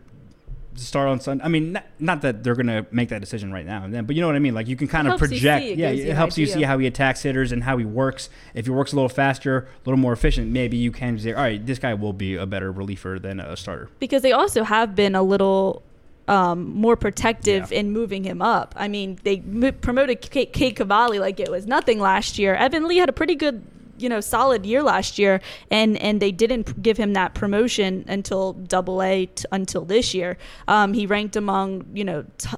the 0.76 0.82
start 0.82 1.10
on 1.10 1.20
Sunday, 1.20 1.44
I 1.44 1.48
mean, 1.48 1.72
not, 1.72 1.86
not 1.98 2.22
that 2.22 2.44
they're 2.44 2.54
gonna 2.54 2.86
make 2.92 3.10
that 3.10 3.20
decision 3.20 3.52
right 3.52 3.66
now 3.66 3.84
and 3.84 3.92
then, 3.92 4.06
but 4.06 4.16
you 4.16 4.22
know 4.22 4.28
what 4.28 4.36
I 4.36 4.40
mean. 4.40 4.54
Like 4.54 4.68
you 4.68 4.76
can 4.76 4.88
kind 4.88 5.08
of 5.08 5.18
project. 5.18 5.64
see, 5.64 5.72
it 5.72 5.80
yeah, 5.80 5.90
it 5.90 6.16
helps 6.16 6.38
you 6.38 6.46
see 6.46 6.62
how 6.62 6.78
he 6.78 6.86
attacks 6.86 7.24
hitters 7.24 7.52
and 7.52 7.64
how 7.64 7.80
he 7.80 7.86
works. 7.86 8.30
If 8.54 8.66
he 8.66 8.72
works 8.72 8.94
a 8.94 8.96
little 8.96 9.10
faster, 9.10 9.58
a 9.58 9.90
little 9.90 9.98
more 9.98 10.14
efficient, 10.14 10.52
maybe 10.52 10.78
you 10.78 10.92
can 10.92 11.18
say, 11.18 11.34
all 11.34 11.42
right, 11.42 11.66
this 11.66 11.80
guy 11.80 11.96
will 11.96 12.14
be 12.14 12.36
a 12.36 12.46
better 12.46 12.72
reliever 12.72 13.18
than 13.18 13.40
a 13.40 13.58
starter. 13.58 13.90
because 13.98 14.22
they 14.22 14.34
also 14.34 14.64
have 14.64 14.94
been 14.94 15.16
a 15.16 15.24
little 15.24 15.82
um, 16.30 16.70
more 16.76 16.96
protective 16.96 17.72
Yeah. 17.72 17.80
in 17.80 17.92
moving 17.92 18.24
him 18.24 18.42
up. 18.42 18.74
I 18.78 18.88
mean, 18.88 19.18
they 19.24 19.38
m- 19.38 19.74
promoted 19.82 20.22
Cade, 20.22 20.54
Cade 20.54 20.76
Cavalli 20.76 21.20
like 21.20 21.40
it 21.40 21.50
was 21.50 21.66
nothing 21.66 22.00
last 22.00 22.38
year. 22.38 22.54
Evan 22.56 22.88
Lee 22.88 22.98
had 22.98 23.10
a 23.10 23.14
pretty 23.14 23.36
good, 23.36 23.66
you 24.02 24.10
know, 24.10 24.20
solid 24.20 24.66
year 24.66 24.84
last 24.84 25.20
year, 25.20 25.42
and 25.70 25.98
and 25.98 26.22
they 26.22 26.32
didn't 26.32 26.82
give 26.82 26.98
him 26.98 27.14
that 27.14 27.34
promotion 27.34 28.06
until 28.08 28.54
Double 28.54 29.02
A 29.02 29.26
t- 29.28 29.46
until 29.52 29.86
this 29.86 30.14
year. 30.14 30.38
Um, 30.68 30.94
he 30.94 31.06
ranked 31.06 31.36
among 31.36 31.86
you 31.94 32.04
know 32.04 32.26
t- 32.38 32.50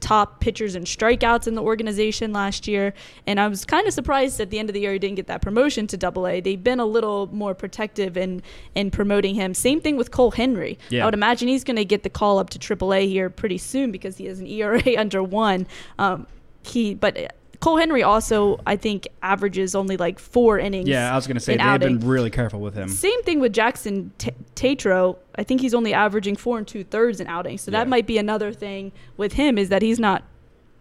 top 0.00 0.40
pitchers 0.40 0.74
and 0.74 0.86
strikeouts 0.86 1.46
in 1.46 1.54
the 1.54 1.62
organization 1.62 2.32
last 2.32 2.68
year, 2.68 2.94
and 3.26 3.40
I 3.40 3.48
was 3.48 3.64
kind 3.64 3.86
of 3.86 3.92
surprised 3.92 4.40
at 4.40 4.50
the 4.50 4.58
end 4.58 4.68
of 4.70 4.74
the 4.74 4.80
year 4.80 4.92
he 4.92 4.98
didn't 4.98 5.16
get 5.16 5.26
that 5.26 5.42
promotion 5.42 5.86
to 5.88 5.96
Double 5.96 6.26
A. 6.26 6.40
They've 6.40 6.62
been 6.62 6.80
a 6.80 6.86
little 6.86 7.28
more 7.32 7.54
protective 7.54 8.16
in 8.16 8.42
in 8.74 8.90
promoting 8.90 9.34
him. 9.34 9.54
Same 9.54 9.80
thing 9.80 9.96
with 9.96 10.10
Cole 10.10 10.32
Henry. 10.32 10.78
Yeah. 10.88 11.02
I 11.02 11.04
would 11.06 11.14
imagine 11.14 11.48
he's 11.48 11.64
going 11.64 11.76
to 11.76 11.84
get 11.84 12.02
the 12.02 12.10
call 12.10 12.38
up 12.38 12.50
to 12.50 12.58
AAA 12.58 13.08
here 13.08 13.30
pretty 13.30 13.58
soon 13.58 13.90
because 13.90 14.16
he 14.16 14.26
has 14.26 14.40
an 14.40 14.46
ERA 14.46 14.82
under 14.98 15.22
one. 15.22 15.66
Um, 15.98 16.26
he, 16.62 16.94
but 16.94 17.34
Cole 17.60 17.76
Henry 17.76 18.02
also, 18.02 18.58
I 18.66 18.76
think, 18.76 19.06
averages 19.22 19.74
only 19.74 19.98
like 19.98 20.18
four 20.18 20.58
innings. 20.58 20.88
Yeah, 20.88 21.12
I 21.12 21.16
was 21.16 21.26
gonna 21.26 21.40
say 21.40 21.52
an 21.52 21.58
they've 21.58 21.66
outing. 21.66 21.98
been 21.98 22.08
really 22.08 22.30
careful 22.30 22.60
with 22.60 22.74
him. 22.74 22.88
Same 22.88 23.22
thing 23.22 23.38
with 23.38 23.52
Jackson 23.52 24.12
T- 24.18 24.30
Tetreault. 24.56 25.18
I 25.36 25.42
think 25.44 25.60
he's 25.60 25.74
only 25.74 25.92
averaging 25.92 26.36
four 26.36 26.56
and 26.56 26.66
two 26.66 26.84
thirds 26.84 27.20
in 27.20 27.26
outings. 27.26 27.60
So 27.60 27.70
that 27.70 27.86
might 27.86 28.06
be 28.06 28.16
another 28.18 28.52
thing 28.52 28.92
with 29.18 29.34
him 29.34 29.58
is 29.58 29.68
that 29.68 29.82
he's 29.82 30.00
not 30.00 30.22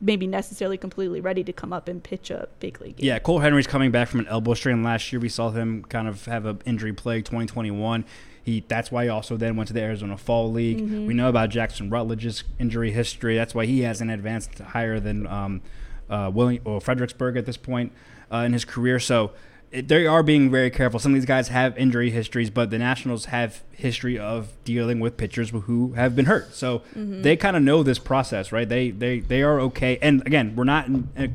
maybe 0.02 0.26
necessarily 0.26 0.78
completely 0.78 1.20
ready 1.20 1.44
to 1.44 1.52
come 1.52 1.74
up 1.74 1.90
and 1.90 2.02
pitch 2.02 2.32
a 2.32 2.48
big 2.62 2.80
league 2.80 2.96
game. 2.96 3.06
Yeah, 3.06 3.20
Cole 3.20 3.40
Henry's 3.40 3.68
coming 3.68 3.92
back 3.92 4.08
from 4.08 4.22
an 4.22 4.28
elbow 4.28 4.54
strain 4.54 4.82
last 4.82 5.12
year. 5.12 5.20
We 5.20 5.28
saw 5.28 5.50
him 5.50 5.84
kind 5.90 6.08
of 6.08 6.24
have 6.26 6.46
an 6.46 6.62
injury 6.66 6.94
plague 6.94 7.26
2021. 7.26 8.06
He 8.42 8.64
that's 8.68 8.90
why 8.90 9.04
he 9.04 9.10
also 9.10 9.36
then 9.36 9.58
went 9.58 9.68
to 9.68 9.74
the 9.74 9.82
Arizona 9.82 10.18
Fall 10.18 10.50
League. 10.50 10.80
We 10.80 11.14
know 11.14 11.28
about 11.28 11.50
Jackson 11.50 11.90
Rutledge's 11.90 12.46
injury 12.58 12.92
history. 12.92 13.36
That's 13.36 13.54
why 13.54 13.66
he 13.66 13.82
hasn't 13.82 14.10
advanced 14.10 14.58
higher 14.60 15.02
than 15.02 15.28
um, 15.28 15.62
uh, 16.10 16.32
William 16.34 16.62
or 16.66 16.82
Fredericksburg 16.82 17.38
at 17.38 17.46
this 17.46 17.58
point 17.58 17.92
uh, 18.32 18.38
in 18.38 18.54
his 18.54 18.66
career. 18.66 19.00
So 19.00 19.32
it, 19.72 19.88
they 19.88 20.08
are 20.08 20.24
being 20.24 20.50
very 20.50 20.70
careful. 20.72 21.00
Some 21.00 21.14
of 21.14 21.16
these 21.16 21.26
guys 21.26 21.50
have 21.50 21.78
injury 21.78 22.10
histories, 22.10 22.50
but 22.50 22.70
the 22.70 22.78
Nationals 22.80 23.26
have 23.26 23.64
history 23.72 24.18
of 24.18 24.52
dealing 24.64 25.00
with 25.00 25.18
pitchers 25.18 25.50
who 25.52 25.94
have 25.94 26.16
been 26.16 26.26
hurt. 26.26 26.54
So 26.56 26.82
they 26.96 27.36
kind 27.36 27.56
of 27.56 27.64
know 27.64 27.84
this 27.84 28.00
process, 28.00 28.52
right? 28.52 28.68
They 28.68 28.92
they 28.92 29.20
they 29.20 29.42
are 29.44 29.60
okay. 29.62 29.98
And 30.02 30.26
again, 30.26 30.56
we're 30.56 30.64
not 30.64 30.88
in 30.88 31.10
a 31.18 31.30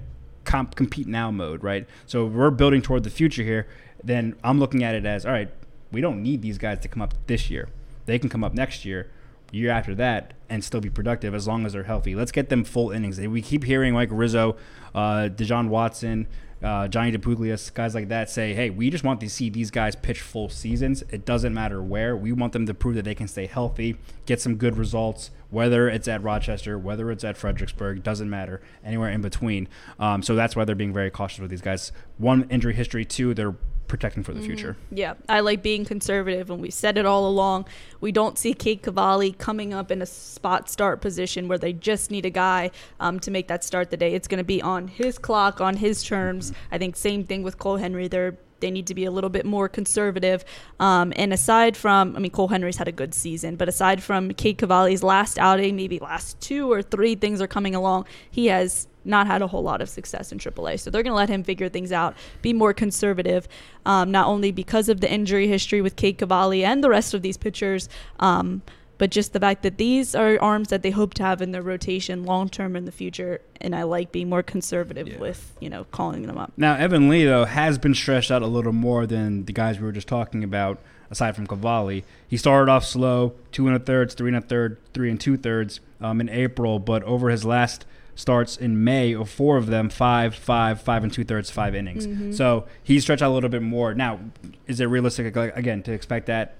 comp 0.44 0.74
compete 0.74 1.06
now 1.06 1.30
mode, 1.30 1.62
right? 1.62 1.86
So 2.06 2.26
we're 2.26 2.50
building 2.50 2.82
toward 2.82 3.04
the 3.04 3.10
future 3.10 3.42
here. 3.42 3.66
Then 4.02 4.36
I'm 4.42 4.58
looking 4.58 4.82
at 4.82 4.94
it 4.94 5.06
as 5.06 5.24
all 5.24 5.32
right. 5.32 5.50
We 5.92 6.00
don't 6.00 6.22
need 6.22 6.42
these 6.42 6.58
guys 6.58 6.80
to 6.80 6.88
come 6.88 7.02
up 7.02 7.14
this 7.28 7.50
year. 7.50 7.68
They 8.06 8.18
can 8.18 8.28
come 8.28 8.42
up 8.42 8.52
next 8.52 8.84
year, 8.84 9.10
year 9.52 9.70
after 9.70 9.94
that, 9.94 10.34
and 10.48 10.62
still 10.64 10.80
be 10.80 10.90
productive 10.90 11.34
as 11.34 11.46
long 11.46 11.64
as 11.66 11.72
they're 11.72 11.84
healthy. 11.84 12.14
Let's 12.14 12.32
get 12.32 12.48
them 12.48 12.64
full 12.64 12.90
innings. 12.90 13.20
We 13.20 13.42
keep 13.42 13.64
hearing 13.64 13.94
like 13.94 14.08
Rizzo, 14.12 14.56
uh, 14.94 15.28
Dejon 15.34 15.68
Watson, 15.68 16.26
uh, 16.62 16.88
Johnny 16.88 17.12
DePuglias, 17.12 17.74
guys 17.74 17.94
like 17.94 18.08
that 18.08 18.30
say, 18.30 18.54
"Hey, 18.54 18.70
we 18.70 18.88
just 18.88 19.04
want 19.04 19.20
to 19.20 19.28
see 19.28 19.50
these 19.50 19.70
guys 19.70 19.94
pitch 19.94 20.20
full 20.20 20.48
seasons. 20.48 21.02
It 21.10 21.26
doesn't 21.26 21.52
matter 21.52 21.82
where. 21.82 22.16
We 22.16 22.32
want 22.32 22.52
them 22.54 22.64
to 22.66 22.74
prove 22.74 22.94
that 22.94 23.04
they 23.04 23.14
can 23.14 23.28
stay 23.28 23.46
healthy, 23.46 23.96
get 24.24 24.40
some 24.40 24.56
good 24.56 24.78
results, 24.78 25.30
whether 25.50 25.88
it's 25.88 26.08
at 26.08 26.22
Rochester, 26.22 26.78
whether 26.78 27.10
it's 27.10 27.22
at 27.22 27.36
Fredericksburg, 27.36 28.02
doesn't 28.02 28.30
matter. 28.30 28.62
Anywhere 28.82 29.10
in 29.10 29.20
between. 29.20 29.68
Um, 29.98 30.22
so 30.22 30.34
that's 30.34 30.56
why 30.56 30.64
they're 30.64 30.74
being 30.74 30.94
very 30.94 31.10
cautious 31.10 31.40
with 31.40 31.50
these 31.50 31.60
guys. 31.60 31.92
One 32.16 32.46
injury 32.48 32.74
history, 32.74 33.04
two, 33.04 33.34
they're 33.34 33.56
protecting 33.94 34.24
for 34.24 34.32
the 34.32 34.40
future. 34.40 34.76
Yeah, 34.90 35.14
I 35.28 35.38
like 35.38 35.62
being 35.62 35.84
conservative, 35.84 36.50
and 36.50 36.60
we 36.60 36.72
said 36.72 36.98
it 36.98 37.06
all 37.06 37.28
along. 37.28 37.66
We 38.00 38.10
don't 38.10 38.36
see 38.36 38.52
Cade 38.52 38.82
Cavalli 38.82 39.30
coming 39.30 39.72
up 39.72 39.92
in 39.92 40.02
a 40.02 40.06
spot 40.06 40.68
start 40.68 41.00
position 41.00 41.46
where 41.46 41.58
they 41.58 41.72
just 41.72 42.10
need 42.10 42.26
a 42.26 42.30
guy 42.30 42.72
um, 42.98 43.20
to 43.20 43.30
make 43.30 43.46
that 43.46 43.62
start 43.62 43.90
the 43.90 43.96
day. 43.96 44.12
It's 44.12 44.26
going 44.26 44.38
to 44.38 44.44
be 44.44 44.60
on 44.60 44.88
his 44.88 45.16
clock, 45.16 45.60
on 45.60 45.76
his 45.76 46.02
terms. 46.02 46.52
I 46.72 46.78
think 46.78 46.96
same 46.96 47.22
thing 47.22 47.44
with 47.44 47.56
Cole 47.58 47.76
Henry. 47.76 48.08
They're 48.08 48.36
they 48.58 48.70
need 48.70 48.86
to 48.86 48.94
be 48.94 49.04
a 49.04 49.10
little 49.10 49.30
bit 49.30 49.44
more 49.44 49.68
conservative. 49.68 50.44
Um, 50.80 51.12
and 51.16 51.32
aside 51.34 51.76
from, 51.76 52.16
I 52.16 52.18
mean, 52.18 52.30
Cole 52.30 52.48
Henry's 52.48 52.78
had 52.78 52.88
a 52.88 52.92
good 52.92 53.12
season, 53.12 53.56
but 53.56 53.68
aside 53.68 54.02
from 54.02 54.32
Cade 54.32 54.56
Cavalli's 54.58 55.02
last 55.02 55.38
outing, 55.38 55.76
maybe 55.76 55.98
last 55.98 56.40
two 56.40 56.72
or 56.72 56.80
three 56.80 57.14
things 57.14 57.42
are 57.42 57.46
coming 57.46 57.74
along, 57.74 58.06
he 58.30 58.46
has 58.46 58.88
not 59.04 59.26
had 59.26 59.42
a 59.42 59.46
whole 59.46 59.62
lot 59.62 59.80
of 59.80 59.88
success 59.88 60.32
in 60.32 60.38
AAA. 60.38 60.78
So 60.80 60.90
they're 60.90 61.02
going 61.02 61.12
to 61.12 61.16
let 61.16 61.28
him 61.28 61.42
figure 61.44 61.68
things 61.68 61.92
out, 61.92 62.14
be 62.42 62.52
more 62.52 62.72
conservative, 62.72 63.48
um, 63.86 64.10
not 64.10 64.26
only 64.26 64.50
because 64.50 64.88
of 64.88 65.00
the 65.00 65.10
injury 65.12 65.46
history 65.48 65.80
with 65.82 65.96
Cade 65.96 66.18
Cavalli 66.18 66.64
and 66.64 66.82
the 66.82 66.88
rest 66.90 67.14
of 67.14 67.22
these 67.22 67.36
pitchers, 67.36 67.88
um, 68.20 68.62
but 68.96 69.10
just 69.10 69.32
the 69.32 69.40
fact 69.40 69.62
that 69.64 69.76
these 69.76 70.14
are 70.14 70.38
arms 70.40 70.68
that 70.68 70.82
they 70.82 70.90
hope 70.90 71.14
to 71.14 71.22
have 71.24 71.42
in 71.42 71.50
their 71.50 71.62
rotation 71.62 72.24
long 72.24 72.48
term 72.48 72.76
in 72.76 72.84
the 72.84 72.92
future. 72.92 73.40
And 73.60 73.74
I 73.74 73.82
like 73.82 74.12
being 74.12 74.28
more 74.28 74.42
conservative 74.42 75.08
Yeah. 75.08 75.18
with, 75.18 75.52
you 75.60 75.68
know, 75.68 75.84
calling 75.90 76.22
them 76.22 76.38
up. 76.38 76.52
Now, 76.56 76.76
Evan 76.76 77.08
Lee, 77.08 77.24
though, 77.24 77.44
has 77.44 77.76
been 77.76 77.94
stretched 77.94 78.30
out 78.30 78.42
a 78.42 78.46
little 78.46 78.72
more 78.72 79.04
than 79.06 79.46
the 79.46 79.52
guys 79.52 79.80
we 79.80 79.84
were 79.84 79.92
just 79.92 80.06
talking 80.06 80.44
about, 80.44 80.78
aside 81.10 81.34
from 81.34 81.46
Cavalli. 81.48 82.04
He 82.28 82.36
started 82.36 82.70
off 82.70 82.84
slow, 82.84 83.32
two 83.50 83.66
and 83.66 83.74
a 83.76 83.80
thirds, 83.80 84.14
three 84.14 84.28
and 84.28 84.36
a 84.36 84.40
third, 84.40 84.78
three 84.94 85.10
and 85.10 85.20
two 85.20 85.36
thirds 85.36 85.80
um, 86.00 86.20
in 86.20 86.28
April, 86.28 86.78
but 86.78 87.02
over 87.02 87.30
his 87.30 87.44
last 87.44 87.84
starts 88.14 88.56
in 88.56 88.84
May 88.84 89.12
of 89.12 89.28
four 89.28 89.56
of 89.56 89.66
them, 89.66 89.88
five, 89.88 90.34
five, 90.34 90.80
five 90.80 91.02
and 91.02 91.12
two 91.12 91.24
thirds, 91.24 91.50
five 91.50 91.74
innings. 91.74 92.36
So 92.36 92.66
he's 92.82 93.02
stretched 93.02 93.22
out 93.22 93.30
a 93.30 93.34
little 93.34 93.50
bit 93.50 93.62
more. 93.62 93.94
Now, 93.94 94.20
is 94.66 94.80
it 94.80 94.86
realistic 94.86 95.36
again 95.36 95.82
to 95.82 95.92
expect 95.92 96.26
that 96.26 96.56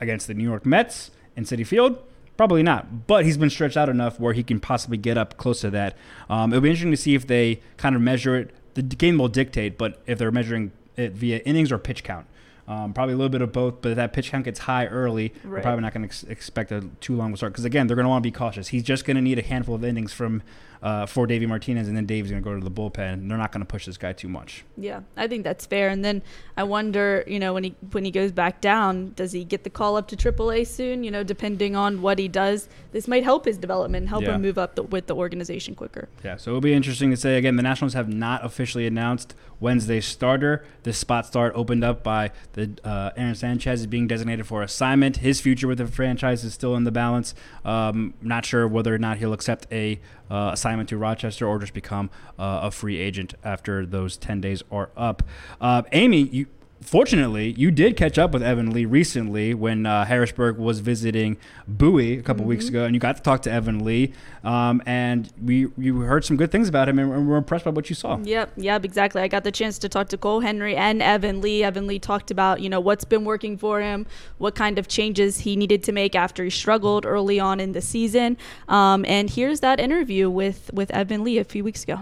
against 0.00 0.26
the 0.26 0.34
New 0.34 0.44
York 0.44 0.64
Mets 0.64 1.10
in 1.36 1.44
Citi 1.44 1.66
Field? 1.66 2.02
Probably 2.36 2.62
not, 2.62 3.06
but 3.06 3.24
he's 3.24 3.36
been 3.36 3.50
stretched 3.50 3.76
out 3.76 3.88
enough 3.88 4.18
where 4.18 4.32
he 4.32 4.42
can 4.42 4.58
possibly 4.58 4.96
get 4.96 5.16
up 5.16 5.36
close 5.36 5.60
to 5.60 5.70
that. 5.70 5.96
Um, 6.28 6.52
it'll 6.52 6.62
be 6.62 6.68
interesting 6.70 6.90
to 6.90 6.96
see 6.96 7.14
if 7.14 7.26
they 7.26 7.60
kind 7.76 7.94
of 7.94 8.02
measure 8.02 8.36
it. 8.36 8.50
The 8.74 8.82
game 8.82 9.18
will 9.18 9.28
dictate, 9.28 9.78
but 9.78 10.02
if 10.06 10.18
they're 10.18 10.32
measuring 10.32 10.72
it 10.96 11.12
via 11.12 11.38
innings 11.38 11.70
or 11.70 11.78
pitch 11.78 12.02
count. 12.02 12.26
Um, 12.66 12.94
probably 12.94 13.12
a 13.12 13.16
little 13.18 13.28
bit 13.30 13.42
of 13.42 13.52
both, 13.52 13.82
but 13.82 13.90
if 13.90 13.96
that 13.96 14.12
pitch 14.14 14.30
count 14.30 14.44
gets 14.46 14.60
high 14.60 14.86
early, 14.86 15.34
we're 15.44 15.60
probably 15.60 15.82
not 15.82 15.92
going 15.92 16.02
to 16.02 16.06
ex- 16.08 16.22
expect 16.24 16.72
a 16.72 16.80
too 17.00 17.14
long 17.14 17.28
of 17.28 17.34
a 17.34 17.36
start. 17.36 17.52
Because 17.52 17.66
again, 17.66 17.86
they're 17.86 17.96
going 17.96 18.04
to 18.04 18.08
want 18.08 18.22
to 18.22 18.26
be 18.26 18.32
cautious. 18.32 18.68
He's 18.68 18.82
just 18.82 19.04
going 19.04 19.16
to 19.16 19.22
need 19.22 19.38
a 19.38 19.42
handful 19.42 19.74
of 19.74 19.84
innings 19.84 20.12
from 20.14 20.42
uh, 20.82 21.06
for 21.06 21.26
Davey 21.26 21.46
Martinez, 21.46 21.88
and 21.88 21.96
then 21.96 22.04
Dave's 22.04 22.30
going 22.30 22.42
to 22.42 22.44
go 22.46 22.54
to 22.58 22.62
the 22.62 22.70
bullpen. 22.70 23.26
They're 23.28 23.38
not 23.38 23.52
going 23.52 23.60
to 23.62 23.66
push 23.66 23.86
this 23.86 23.96
guy 23.96 24.12
too 24.12 24.28
much. 24.28 24.64
Yeah, 24.76 25.00
I 25.16 25.26
think 25.26 25.42
that's 25.42 25.64
fair. 25.64 25.88
And 25.88 26.04
then 26.04 26.20
I 26.58 26.64
wonder, 26.64 27.24
you 27.26 27.38
know, 27.38 27.54
when 27.54 27.64
he 27.64 27.74
when 27.92 28.04
he 28.04 28.10
goes 28.10 28.32
back 28.32 28.60
down, 28.60 29.12
does 29.14 29.32
he 29.32 29.44
get 29.44 29.64
the 29.64 29.70
call 29.70 29.96
up 29.96 30.08
to 30.08 30.16
AAA 30.16 30.66
soon? 30.66 31.02
You 31.02 31.10
know, 31.10 31.22
depending 31.22 31.74
on 31.74 32.02
what 32.02 32.18
he 32.18 32.28
does, 32.28 32.68
this 32.92 33.08
might 33.08 33.24
help 33.24 33.46
his 33.46 33.56
development, 33.56 34.08
help 34.08 34.24
Yeah. 34.24 34.34
him 34.34 34.42
move 34.42 34.58
up 34.58 34.74
the, 34.74 34.82
with 34.82 35.06
the 35.06 35.14
organization 35.16 35.74
quicker. 35.74 36.08
Yeah, 36.22 36.36
so 36.36 36.50
it'll 36.50 36.60
be 36.60 36.74
interesting 36.74 37.10
to 37.10 37.16
say 37.16 37.38
again. 37.38 37.56
The 37.56 37.62
Nationals 37.62 37.94
have 37.94 38.12
not 38.12 38.44
officially 38.44 38.86
announced 38.86 39.34
Wednesday's 39.60 40.04
starter. 40.04 40.66
This 40.82 40.98
spot 40.98 41.24
start 41.24 41.52
opened 41.56 41.82
up 41.82 42.02
by 42.02 42.30
the 42.54 42.70
uh, 42.82 43.10
Aaron 43.16 43.34
Sanchez 43.34 43.80
is 43.80 43.86
being 43.86 44.06
designated 44.06 44.46
for 44.46 44.62
assignment. 44.62 45.18
His 45.18 45.40
future 45.40 45.68
with 45.68 45.78
the 45.78 45.86
franchise 45.86 46.42
is 46.42 46.54
still 46.54 46.74
in 46.74 46.84
the 46.84 46.90
balance. 46.90 47.34
Um, 47.64 48.14
not 48.22 48.44
sure 48.44 48.66
whether 48.66 48.94
or 48.94 48.98
not 48.98 49.18
he'll 49.18 49.32
accept 49.32 49.66
a 49.70 50.00
uh, 50.30 50.50
assignment 50.52 50.88
to 50.88 50.96
Rochester 50.96 51.46
or 51.46 51.58
just 51.58 51.74
become 51.74 52.10
uh, 52.38 52.60
a 52.62 52.70
free 52.70 52.98
agent 52.98 53.34
after 53.44 53.84
those 53.84 54.16
ten 54.16 54.40
days 54.40 54.62
are 54.70 54.90
up. 54.96 55.22
Uh, 55.60 55.82
Amy, 55.92 56.22
you. 56.22 56.46
Fortunately, 56.84 57.52
you 57.56 57.70
did 57.70 57.96
catch 57.96 58.18
up 58.18 58.32
with 58.32 58.42
Evan 58.42 58.70
Lee 58.70 58.84
recently 58.84 59.54
when 59.54 59.86
uh, 59.86 60.04
Harrisburg 60.04 60.58
was 60.58 60.80
visiting 60.80 61.38
Bowie 61.66 62.18
a 62.18 62.22
couple 62.22 62.44
weeks 62.44 62.68
ago, 62.68 62.84
and 62.84 62.94
you 62.94 63.00
got 63.00 63.16
to 63.16 63.22
talk 63.22 63.40
to 63.42 63.50
Evan 63.50 63.84
Lee, 63.84 64.12
um, 64.44 64.82
and 64.84 65.32
we 65.42 65.68
you 65.78 66.00
heard 66.00 66.26
some 66.26 66.36
good 66.36 66.52
things 66.52 66.68
about 66.68 66.88
him, 66.88 66.98
and 66.98 67.10
we 67.10 67.24
were 67.24 67.38
impressed 67.38 67.64
by 67.64 67.70
what 67.70 67.88
you 67.88 67.96
saw. 67.96 68.18
Yep, 68.18 68.52
yep, 68.56 68.84
exactly. 68.84 69.22
I 69.22 69.28
got 69.28 69.44
the 69.44 69.50
chance 69.50 69.78
to 69.78 69.88
talk 69.88 70.08
to 70.10 70.18
Cole 70.18 70.40
Henry 70.40 70.76
and 70.76 71.00
Evan 71.00 71.40
Lee. 71.40 71.64
Evan 71.64 71.86
Lee 71.86 71.98
talked 71.98 72.30
about, 72.30 72.60
you 72.60 72.68
know, 72.68 72.80
what's 72.80 73.04
been 73.04 73.24
working 73.24 73.56
for 73.56 73.80
him, 73.80 74.06
what 74.36 74.54
kind 74.54 74.78
of 74.78 74.86
changes 74.86 75.38
he 75.38 75.56
needed 75.56 75.82
to 75.84 75.92
make 75.92 76.14
after 76.14 76.44
he 76.44 76.50
struggled 76.50 77.06
early 77.06 77.40
on 77.40 77.60
in 77.60 77.72
the 77.72 77.80
season. 77.80 78.36
Um, 78.68 79.06
and 79.06 79.30
here's 79.30 79.60
that 79.60 79.80
interview 79.80 80.28
with 80.28 80.70
with 80.74 80.90
Evan 80.90 81.24
Lee 81.24 81.38
a 81.38 81.44
few 81.44 81.64
weeks 81.64 81.82
ago. 81.82 82.00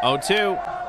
0 0.00 0.20
2. 0.26 0.87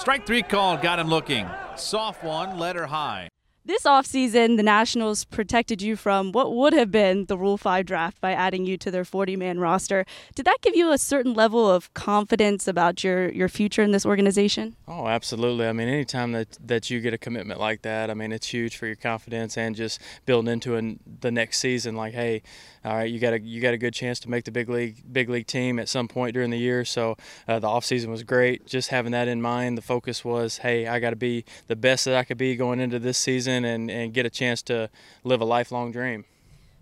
Strike 0.00 0.24
three 0.24 0.42
call, 0.42 0.78
got 0.78 0.98
him 0.98 1.08
looking. 1.08 1.46
Soft 1.76 2.24
one, 2.24 2.58
let 2.58 2.74
her 2.74 2.86
high. 2.86 3.28
This 3.70 3.84
offseason, 3.84 4.56
the 4.56 4.64
Nationals 4.64 5.24
protected 5.24 5.80
you 5.80 5.94
from 5.94 6.32
what 6.32 6.52
would 6.52 6.72
have 6.72 6.90
been 6.90 7.26
the 7.26 7.38
Rule 7.38 7.56
5 7.56 7.86
draft 7.86 8.20
by 8.20 8.32
adding 8.32 8.66
you 8.66 8.76
to 8.76 8.90
their 8.90 9.04
40 9.04 9.36
man 9.36 9.60
roster. 9.60 10.04
Did 10.34 10.44
that 10.46 10.60
give 10.60 10.74
you 10.74 10.90
a 10.90 10.98
certain 10.98 11.34
level 11.34 11.70
of 11.70 11.94
confidence 11.94 12.66
about 12.66 13.04
your, 13.04 13.30
your 13.30 13.48
future 13.48 13.82
in 13.82 13.92
this 13.92 14.04
organization? 14.04 14.74
Oh, 14.88 15.06
absolutely. 15.06 15.68
I 15.68 15.72
mean, 15.72 15.86
anytime 15.86 16.32
that, 16.32 16.58
that 16.66 16.90
you 16.90 16.98
get 16.98 17.14
a 17.14 17.18
commitment 17.18 17.60
like 17.60 17.82
that, 17.82 18.10
I 18.10 18.14
mean, 18.14 18.32
it's 18.32 18.48
huge 18.48 18.76
for 18.76 18.88
your 18.88 18.96
confidence 18.96 19.56
and 19.56 19.76
just 19.76 20.00
building 20.26 20.52
into 20.52 20.74
an, 20.74 20.98
the 21.20 21.30
next 21.30 21.58
season. 21.58 21.94
Like, 21.94 22.12
hey, 22.12 22.42
all 22.84 22.94
right, 22.94 23.10
you 23.10 23.18
got 23.18 23.34
a 23.34 23.40
you 23.40 23.60
got 23.60 23.74
a 23.74 23.78
good 23.78 23.92
chance 23.92 24.18
to 24.20 24.30
make 24.30 24.44
the 24.44 24.50
big 24.50 24.70
league 24.70 24.96
big 25.12 25.28
league 25.28 25.46
team 25.46 25.78
at 25.78 25.86
some 25.88 26.08
point 26.08 26.32
during 26.32 26.48
the 26.48 26.58
year. 26.58 26.84
So 26.86 27.16
uh, 27.46 27.58
the 27.58 27.66
offseason 27.66 28.06
was 28.06 28.22
great. 28.22 28.66
Just 28.66 28.88
having 28.88 29.12
that 29.12 29.28
in 29.28 29.42
mind, 29.42 29.76
the 29.76 29.82
focus 29.82 30.24
was, 30.24 30.58
hey, 30.58 30.86
I 30.86 30.98
got 30.98 31.10
to 31.10 31.16
be 31.16 31.44
the 31.66 31.76
best 31.76 32.06
that 32.06 32.16
I 32.16 32.24
could 32.24 32.38
be 32.38 32.56
going 32.56 32.80
into 32.80 32.98
this 32.98 33.18
season 33.18 33.59
and, 33.64 33.90
and 33.90 34.12
get 34.12 34.26
a 34.26 34.30
chance 34.30 34.62
to 34.62 34.90
live 35.24 35.40
a 35.40 35.44
lifelong 35.44 35.92
dream. 35.92 36.24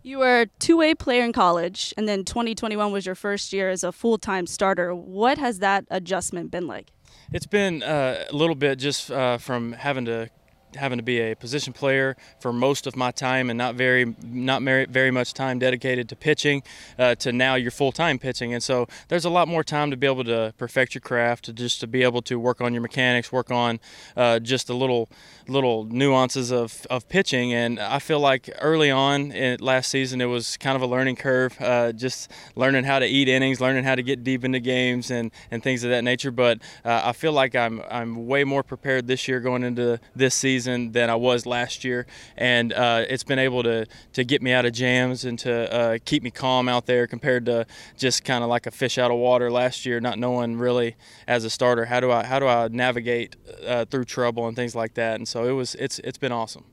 You 0.02 0.18
were 0.18 0.42
a 0.42 0.46
two 0.46 0.76
way 0.76 0.94
player 0.94 1.24
in 1.24 1.32
college, 1.32 1.92
and 1.96 2.08
then 2.08 2.24
2021 2.24 2.92
was 2.92 3.04
your 3.04 3.14
first 3.14 3.52
year 3.52 3.68
as 3.68 3.84
a 3.84 3.92
full 3.92 4.16
time 4.16 4.46
starter. 4.46 4.94
What 4.94 5.38
has 5.38 5.58
that 5.58 5.84
adjustment 5.90 6.50
been 6.50 6.66
like? 6.66 6.92
It's 7.32 7.46
been 7.46 7.82
uh, 7.82 8.24
a 8.30 8.34
little 8.34 8.54
bit 8.54 8.78
just 8.78 9.10
uh, 9.10 9.38
from 9.38 9.72
having 9.72 10.04
to 10.06 10.30
having 10.76 10.98
to 10.98 11.02
be 11.02 11.18
a 11.20 11.34
position 11.34 11.72
player 11.72 12.16
for 12.40 12.52
most 12.52 12.86
of 12.86 12.96
my 12.96 13.10
time 13.10 13.50
and 13.50 13.58
not 13.58 13.74
very 13.74 14.14
not 14.22 14.62
very, 14.62 15.08
much 15.08 15.32
time 15.32 15.58
dedicated 15.58 16.08
to 16.08 16.14
pitching 16.14 16.62
uh, 16.98 17.14
to 17.14 17.32
now 17.32 17.54
you're 17.54 17.70
full-time 17.70 18.18
pitching. 18.18 18.52
And 18.52 18.62
so 18.62 18.86
there's 19.08 19.24
a 19.24 19.30
lot 19.30 19.48
more 19.48 19.64
time 19.64 19.90
to 19.90 19.96
be 19.96 20.06
able 20.06 20.24
to 20.24 20.52
perfect 20.58 20.94
your 20.94 21.00
craft 21.00 21.46
to 21.46 21.52
just 21.52 21.80
to 21.80 21.86
be 21.86 22.02
able 22.02 22.20
to 22.22 22.38
work 22.38 22.60
on 22.60 22.74
your 22.74 22.82
mechanics 22.82 23.32
work 23.32 23.50
on 23.50 23.80
uh, 24.16 24.38
just 24.38 24.66
the 24.66 24.74
little 24.74 25.08
little 25.48 25.84
nuances 25.84 26.52
of, 26.52 26.86
of 26.90 27.08
pitching. 27.08 27.54
And 27.54 27.80
I 27.80 28.00
feel 28.00 28.20
like 28.20 28.50
early 28.60 28.90
on 28.90 29.32
in 29.32 29.60
last 29.60 29.90
season 29.90 30.20
it 30.20 30.26
was 30.26 30.58
kind 30.58 30.76
of 30.76 30.82
a 30.82 30.86
learning 30.86 31.16
curve 31.16 31.58
uh, 31.60 31.92
just 31.92 32.30
learning 32.54 32.84
how 32.84 32.98
to 32.98 33.06
eat 33.06 33.28
innings 33.28 33.60
learning 33.60 33.84
how 33.84 33.94
to 33.94 34.02
get 34.02 34.22
deep 34.22 34.44
into 34.44 34.60
games 34.60 35.10
and, 35.10 35.32
and 35.50 35.62
things 35.62 35.84
of 35.84 35.90
that 35.90 36.04
nature. 36.04 36.30
But 36.30 36.58
uh, 36.84 37.00
I 37.04 37.12
feel 37.12 37.32
like 37.32 37.54
I'm 37.54 37.80
I'm 37.90 38.26
way 38.26 38.44
more 38.44 38.62
prepared 38.62 39.06
this 39.06 39.26
year 39.26 39.40
going 39.40 39.62
into 39.62 39.98
this 40.14 40.34
season 40.34 40.57
than 40.64 41.10
I 41.10 41.14
was 41.14 41.46
last 41.46 41.84
year, 41.84 42.06
and 42.36 42.72
uh, 42.72 43.04
it's 43.08 43.24
been 43.24 43.38
able 43.38 43.62
to 43.62 43.86
to 44.12 44.24
get 44.24 44.42
me 44.42 44.52
out 44.52 44.64
of 44.64 44.72
jams 44.72 45.24
and 45.24 45.38
to 45.40 45.72
uh, 45.72 45.98
keep 46.04 46.22
me 46.22 46.30
calm 46.30 46.68
out 46.68 46.86
there 46.86 47.06
compared 47.06 47.46
to 47.46 47.66
just 47.96 48.24
kind 48.24 48.42
of 48.42 48.50
like 48.50 48.66
a 48.66 48.70
fish 48.70 48.98
out 48.98 49.10
of 49.10 49.18
water 49.18 49.50
last 49.50 49.86
year, 49.86 50.00
not 50.00 50.18
knowing 50.18 50.56
really 50.56 50.96
as 51.26 51.44
a 51.44 51.50
starter 51.50 51.86
how 51.86 52.00
do 52.00 52.10
I 52.10 52.24
how 52.24 52.38
do 52.38 52.46
I 52.46 52.68
navigate 52.68 53.36
uh, 53.66 53.84
through 53.84 54.04
trouble 54.04 54.46
and 54.46 54.56
things 54.56 54.74
like 54.74 54.94
that. 54.94 55.16
And 55.16 55.26
so 55.26 55.44
it 55.44 55.52
was 55.52 55.74
it's 55.76 55.98
it's 56.00 56.18
been 56.18 56.32
awesome. 56.32 56.64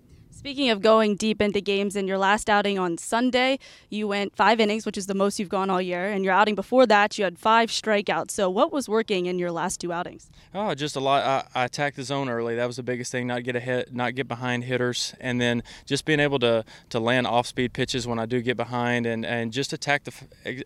Speaking 0.45 0.69
of 0.69 0.79
going 0.79 1.15
deep 1.15 1.41
into 1.41 1.59
games, 1.59 1.95
in 1.95 2.07
your 2.07 2.19
last 2.19 2.51
outing 2.51 2.77
on 2.77 2.99
Sunday, 2.99 3.57
you 3.89 4.07
went 4.07 4.35
five 4.35 4.59
innings, 4.59 4.85
which 4.85 4.95
is 4.95 5.07
the 5.07 5.15
most 5.15 5.39
you've 5.39 5.49
gone 5.49 5.71
all 5.71 5.81
year. 5.81 6.05
And 6.05 6.23
your 6.23 6.35
outing 6.35 6.53
before 6.53 6.85
that, 6.85 7.17
you 7.17 7.23
had 7.23 7.39
five 7.39 7.71
strikeouts. 7.71 8.29
So, 8.29 8.47
what 8.47 8.71
was 8.71 8.87
working 8.87 9.25
in 9.25 9.39
your 9.39 9.49
last 9.49 9.81
two 9.81 9.91
outings? 9.91 10.29
Oh, 10.53 10.75
just 10.75 10.95
a 10.95 10.99
lot. 10.99 11.49
I, 11.55 11.61
I 11.61 11.65
attacked 11.65 11.95
the 11.95 12.03
zone 12.03 12.29
early. 12.29 12.55
That 12.55 12.67
was 12.67 12.75
the 12.75 12.83
biggest 12.83 13.11
thing. 13.11 13.25
Not 13.25 13.43
get 13.43 13.55
ahead, 13.55 13.87
not 13.91 14.13
get 14.13 14.27
behind 14.27 14.65
hitters, 14.65 15.15
and 15.19 15.41
then 15.41 15.63
just 15.87 16.05
being 16.05 16.19
able 16.19 16.37
to 16.37 16.63
to 16.89 16.99
land 16.99 17.25
off-speed 17.25 17.73
pitches 17.73 18.05
when 18.05 18.19
I 18.19 18.27
do 18.27 18.39
get 18.39 18.55
behind, 18.55 19.07
and, 19.07 19.25
and 19.25 19.51
just 19.51 19.73
attack 19.73 20.03
the 20.03 20.13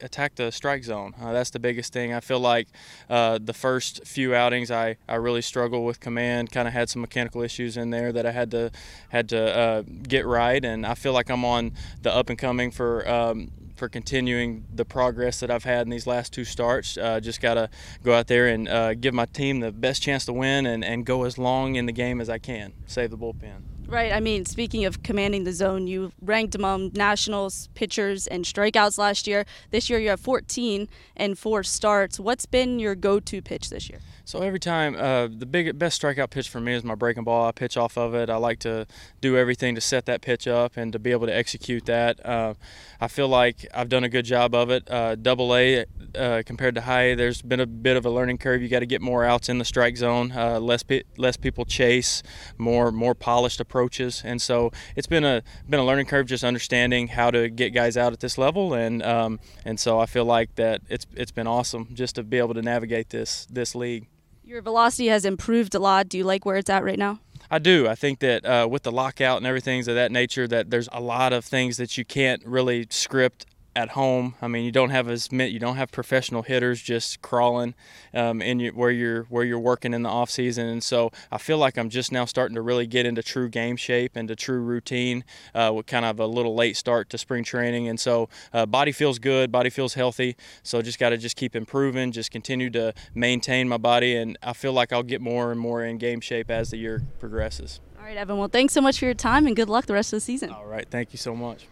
attack 0.02 0.36
the 0.36 0.52
strike 0.52 0.84
zone. 0.84 1.16
Uh, 1.22 1.32
that's 1.32 1.52
the 1.52 1.60
biggest 1.60 1.94
thing. 1.94 2.14
I 2.14 2.20
feel 2.20 2.42
like 2.42 2.68
uh, 3.10 3.40
the 3.42 3.54
first 3.54 4.06
few 4.06 4.36
outings, 4.36 4.72
I, 4.72 4.98
I 5.08 5.16
really 5.16 5.42
struggled 5.42 5.86
with 5.86 6.02
command. 6.02 6.52
Kind 6.52 6.68
of 6.68 6.74
had 6.74 6.90
some 6.90 7.00
mechanical 7.00 7.42
issues 7.44 7.78
in 7.78 7.92
there 7.92 8.12
that 8.12 8.26
I 8.26 8.32
had 8.32 8.52
to 8.52 8.72
had 9.08 9.30
to 9.30 9.58
uh, 9.58 9.69
get 9.84 10.26
right, 10.26 10.64
and 10.64 10.86
I 10.86 10.94
feel 10.96 11.14
like 11.14 11.30
I'm 11.30 11.46
on 11.46 11.74
the 12.02 12.14
up 12.14 12.30
and 12.30 12.38
coming 12.38 12.72
for. 12.72 13.08
Um, 13.10 13.52
for 13.80 13.88
continuing 13.88 14.66
the 14.76 14.84
progress 14.84 15.40
that 15.40 15.50
I've 15.50 15.64
had 15.64 15.88
in 15.88 15.90
these 15.90 16.06
last 16.06 16.34
two 16.34 16.44
starts. 16.44 16.98
Uh, 16.98 17.22
just 17.22 17.40
got 17.40 17.54
to 17.54 17.70
go 18.04 18.14
out 18.14 18.28
there 18.28 18.48
and 18.48 18.68
uh, 18.68 18.94
give 18.94 19.14
my 19.14 19.26
team 19.26 19.62
the 19.62 19.72
best 19.72 20.04
chance 20.04 20.26
to 20.26 20.34
win 20.34 20.66
and, 20.66 20.84
and 20.84 21.06
go 21.06 21.24
as 21.24 21.38
long 21.38 21.76
in 21.76 21.86
the 21.86 21.94
game 21.94 22.20
as 22.20 22.30
I 22.30 22.40
can. 22.40 22.74
Save 22.88 23.10
the 23.10 23.18
bullpen. 23.18 23.62
Right. 23.90 24.14
I 24.14 24.20
mean, 24.20 24.46
speaking 24.46 24.86
of 24.86 25.02
commanding 25.02 25.46
the 25.46 25.52
zone, 25.52 25.88
you 25.88 26.12
ranked 26.22 26.54
among 26.54 26.92
Nationals 26.94 27.70
pitchers 27.74 28.28
and 28.28 28.46
strikeouts 28.46 29.00
last 29.00 29.26
year. 29.26 29.48
This 29.72 29.90
year, 29.90 29.98
you 29.98 30.10
have 30.10 30.20
14 30.20 30.88
and 31.18 31.40
four 31.40 31.64
starts. 31.64 32.20
What's 32.20 32.46
been 32.46 32.78
your 32.78 32.94
go 32.94 33.20
to 33.20 33.42
pitch 33.42 33.72
this 33.72 33.90
year? 33.90 34.00
So 34.26 34.44
every 34.44 34.60
time, 34.60 34.96
uh, 34.96 35.28
the 35.36 35.48
big 35.48 35.80
best 35.80 36.00
strikeout 36.00 36.30
pitch 36.30 36.50
for 36.50 36.60
me 36.60 36.76
is 36.76 36.84
my 36.84 36.94
breaking 36.94 37.24
ball. 37.24 37.48
I 37.48 37.52
pitch 37.52 37.78
off 37.78 37.98
of 37.98 38.14
it. 38.14 38.30
I 38.30 38.36
like 38.36 38.60
to 38.60 38.86
do 39.22 39.36
everything 39.36 39.74
to 39.74 39.82
set 39.82 40.06
that 40.06 40.22
pitch 40.22 40.48
up 40.48 40.78
and 40.78 40.94
to 40.94 41.00
be 41.00 41.10
able 41.10 41.26
to 41.26 41.36
execute 41.36 41.88
that. 41.88 42.24
Uh, 42.24 42.54
I 43.02 43.08
feel 43.08 43.28
like 43.28 43.66
I've 43.74 43.90
done 43.90 44.04
a 44.04 44.10
good 44.10 44.26
job 44.26 44.54
of 44.54 44.70
it. 44.70 44.88
Uh, 44.88 45.16
double 45.16 45.56
A 45.56 45.86
uh, 46.16 46.44
compared 46.46 46.76
to 46.76 46.82
high 46.82 47.16
there's 47.16 47.42
been 47.42 47.60
a 47.60 47.66
bit 47.66 47.98
of 47.98 48.06
a 48.06 48.10
learning 48.10 48.38
curve. 48.38 48.62
You 48.62 48.70
got 48.70 48.80
to 48.80 48.86
get 48.86 49.02
more 49.02 49.26
outs 49.26 49.50
in 49.50 49.58
the 49.58 49.66
strike 49.66 49.98
zone. 49.98 50.32
Uh, 50.32 50.60
less 50.60 50.84
pe- 50.84 51.04
less 51.18 51.38
people 51.38 51.66
chase, 51.66 52.24
more 52.58 52.92
more 52.92 53.16
polished 53.16 53.60
approaches, 53.60 54.22
and 54.26 54.42
so 54.42 54.72
it's 54.96 55.08
been 55.08 55.24
a 55.24 55.44
been 55.68 55.80
a 55.80 55.86
learning 55.86 56.06
curve 56.06 56.28
just 56.28 56.44
understanding 56.44 57.08
how 57.10 57.32
to 57.32 57.50
get 57.50 57.72
guys 57.74 57.98
out 57.98 58.14
at 58.14 58.20
this 58.20 58.38
level. 58.38 58.74
And 58.74 59.04
um, 59.04 59.40
and 59.66 59.80
so 59.80 60.00
I 60.00 60.06
feel 60.06 60.26
like 60.26 60.56
that 60.56 60.82
it's 60.90 61.06
it's 61.16 61.32
been 61.32 61.48
awesome 61.48 61.90
just 61.94 62.16
to 62.16 62.24
be 62.24 62.38
able 62.38 62.54
to 62.54 62.62
navigate 62.62 63.10
this 63.10 63.48
this 63.50 63.76
league. 63.76 64.08
Your 64.44 64.62
velocity 64.62 65.10
has 65.10 65.26
improved 65.26 65.76
a 65.76 65.80
lot. 65.80 66.10
Do 66.10 66.18
you 66.18 66.24
like 66.24 66.44
where 66.44 66.58
it's 66.58 66.72
at 66.72 66.84
right 66.84 66.98
now? 66.98 67.20
I 67.52 67.60
do. 67.60 67.88
I 67.88 67.96
think 67.96 68.20
that 68.20 68.46
uh, 68.46 68.68
with 68.70 68.84
the 68.84 68.92
lockout 68.92 69.38
and 69.38 69.46
everything 69.46 69.80
of 69.82 69.86
that 69.86 70.12
nature, 70.12 70.48
that 70.48 70.70
there's 70.70 70.90
a 70.92 71.00
lot 71.00 71.34
of 71.34 71.46
things 71.46 71.78
that 71.78 71.98
you 71.98 72.06
can't 72.06 72.44
really 72.46 72.88
script 72.90 73.46
at 73.76 73.90
home. 73.90 74.36
I 74.42 74.48
mean, 74.48 74.66
you 74.66 74.72
don't 74.72 74.90
have 74.90 75.08
as 75.08 75.32
many, 75.32 75.52
you 75.52 75.60
don't 75.60 75.76
have 75.76 75.92
professional 75.92 76.42
hitters 76.42 76.82
just 76.82 77.22
crawling 77.22 77.76
um, 78.14 78.42
in 78.42 78.60
your, 78.60 78.74
where 78.74 78.92
you're 78.92 79.24
where 79.24 79.44
you're 79.44 79.60
working 79.60 79.94
in 79.94 80.04
the 80.04 80.10
off 80.10 80.30
season, 80.30 80.68
and 80.68 80.84
so 80.84 81.12
I 81.32 81.38
feel 81.38 81.58
like 81.58 81.78
I'm 81.78 81.90
just 81.90 82.12
now 82.12 82.26
starting 82.26 82.56
to 82.56 82.62
really 82.62 82.88
get 82.88 83.06
into 83.06 83.22
true 83.24 83.50
game 83.50 83.76
shape 83.78 84.16
and 84.16 84.28
to 84.28 84.36
true 84.36 84.60
routine 84.60 85.24
uh, 85.54 85.72
with 85.76 85.86
kind 85.86 86.06
of 86.06 86.20
a 86.20 86.26
little 86.26 86.56
late 86.56 86.78
start 86.78 87.10
to 87.12 87.18
spring 87.18 87.44
training, 87.44 87.88
and 87.88 88.00
so 88.00 88.30
uh, 88.54 88.66
body 88.66 88.92
feels 88.92 89.20
good, 89.20 89.52
body 89.52 89.70
feels 89.70 89.94
healthy. 89.94 90.36
So 90.64 90.82
just 90.82 91.00
got 91.00 91.10
to 91.10 91.18
just 91.18 91.36
keep 91.36 91.56
improving, 91.56 92.12
just 92.12 92.32
continue 92.32 92.70
to 92.72 92.94
maintain 93.14 93.68
my 93.70 93.78
body, 93.78 94.16
and 94.16 94.38
I 94.44 94.54
feel 94.54 94.74
like 94.74 94.92
I'll 94.92 95.04
get 95.04 95.22
more 95.22 95.52
and 95.52 95.60
more 95.60 95.84
in 95.84 95.98
game 95.98 96.22
shape 96.22 96.50
as 96.50 96.72
the 96.72 96.78
year 96.78 97.04
progresses. 97.20 97.80
All 97.98 98.06
right, 98.06 98.18
Evan. 98.18 98.38
Well, 98.38 98.48
thanks 98.48 98.74
so 98.74 98.82
much 98.82 99.00
for 99.00 99.06
your 99.06 99.14
time 99.14 99.46
and 99.46 99.56
good 99.56 99.70
luck 99.70 99.86
the 99.86 99.94
rest 99.94 100.14
of 100.14 100.18
the 100.18 100.22
season. 100.22 100.52
All 100.52 100.66
right, 100.66 100.88
thank 100.90 101.14
you 101.14 101.18
so 101.18 101.36
much. 101.36 101.68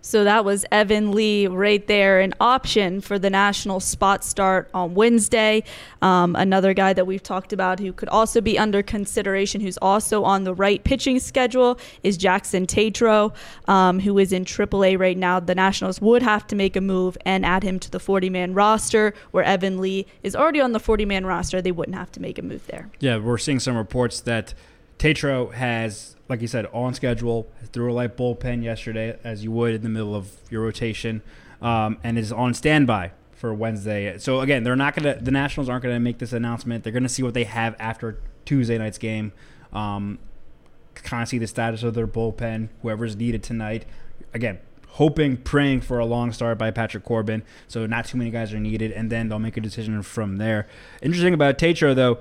So 0.00 0.24
that 0.24 0.44
was 0.44 0.64
Evan 0.70 1.12
Lee 1.12 1.46
right 1.46 1.86
there, 1.86 2.20
an 2.20 2.34
option 2.40 3.00
for 3.00 3.18
the 3.18 3.30
national 3.30 3.80
spot 3.80 4.24
start 4.24 4.70
on 4.72 4.94
Wednesday. 4.94 5.64
Um, 6.02 6.36
another 6.36 6.74
guy 6.74 6.92
that 6.92 7.06
we've 7.06 7.22
talked 7.22 7.52
about 7.52 7.80
who 7.80 7.92
could 7.92 8.08
also 8.08 8.40
be 8.40 8.58
under 8.58 8.82
consideration, 8.82 9.60
who's 9.60 9.78
also 9.78 10.24
on 10.24 10.44
the 10.44 10.54
right 10.54 10.82
pitching 10.82 11.18
schedule, 11.18 11.78
is 12.02 12.16
Jackson 12.16 12.66
Tetreault, 12.66 13.34
um, 13.66 14.00
who 14.00 14.18
is 14.18 14.32
in 14.32 14.44
AAA 14.44 14.98
right 14.98 15.16
now. 15.16 15.40
The 15.40 15.54
Nationals 15.54 16.00
would 16.00 16.22
have 16.22 16.46
to 16.48 16.56
make 16.56 16.76
a 16.76 16.80
move 16.80 17.18
and 17.24 17.44
add 17.44 17.62
him 17.62 17.78
to 17.80 17.90
the 17.90 18.00
40 18.00 18.30
man 18.30 18.54
roster, 18.54 19.14
where 19.32 19.44
Evan 19.44 19.80
Lee 19.80 20.06
is 20.22 20.36
already 20.36 20.60
on 20.60 20.72
the 20.72 20.80
40 20.80 21.04
man 21.04 21.26
roster. 21.26 21.60
They 21.60 21.72
wouldn't 21.72 21.96
have 21.96 22.12
to 22.12 22.20
make 22.20 22.38
a 22.38 22.42
move 22.42 22.66
there. 22.66 22.88
Yeah, 23.00 23.18
we're 23.18 23.38
seeing 23.38 23.60
some 23.60 23.76
reports 23.76 24.20
that 24.20 24.54
Tetreault 24.98 25.54
has, 25.54 26.16
like 26.28 26.40
you 26.40 26.48
said, 26.48 26.66
on 26.72 26.94
schedule, 26.94 27.48
threw 27.72 27.90
a 27.90 27.94
light 27.94 28.16
bullpen 28.16 28.62
yesterday, 28.62 29.18
as 29.22 29.44
you 29.44 29.52
would 29.52 29.74
in 29.74 29.82
the 29.82 29.88
middle 29.88 30.14
of 30.14 30.32
your 30.50 30.62
rotation, 30.62 31.22
um, 31.62 31.98
and 32.02 32.18
is 32.18 32.32
on 32.32 32.54
standby 32.54 33.12
for 33.32 33.54
Wednesday. 33.54 34.18
So 34.18 34.40
again, 34.40 34.64
they're 34.64 34.76
not 34.76 34.94
gonna. 34.94 35.18
The 35.20 35.30
Nationals 35.30 35.68
aren't 35.68 35.84
gonna 35.84 36.00
make 36.00 36.18
this 36.18 36.32
announcement. 36.32 36.82
They're 36.82 36.92
gonna 36.92 37.08
see 37.08 37.22
what 37.22 37.34
they 37.34 37.44
have 37.44 37.76
after 37.78 38.18
Tuesday 38.44 38.76
night's 38.78 38.98
game. 38.98 39.32
Um, 39.72 40.18
kind 40.94 41.22
of 41.22 41.28
see 41.28 41.38
the 41.38 41.46
status 41.46 41.82
of 41.82 41.94
their 41.94 42.08
bullpen, 42.08 42.68
whoever's 42.82 43.14
needed 43.16 43.42
tonight. 43.42 43.84
Again, 44.34 44.58
hoping, 44.88 45.36
praying 45.36 45.82
for 45.82 46.00
a 46.00 46.04
long 46.04 46.32
start 46.32 46.58
by 46.58 46.72
Patrick 46.72 47.04
Corbin. 47.04 47.44
So 47.68 47.86
not 47.86 48.06
too 48.06 48.18
many 48.18 48.30
guys 48.30 48.52
are 48.52 48.58
needed, 48.58 48.90
and 48.90 49.10
then 49.10 49.28
they'll 49.28 49.38
make 49.38 49.56
a 49.56 49.60
decision 49.60 50.02
from 50.02 50.38
there. 50.38 50.66
Interesting 51.00 51.34
about 51.34 51.56
Tetreault 51.58 51.94
though, 51.94 52.18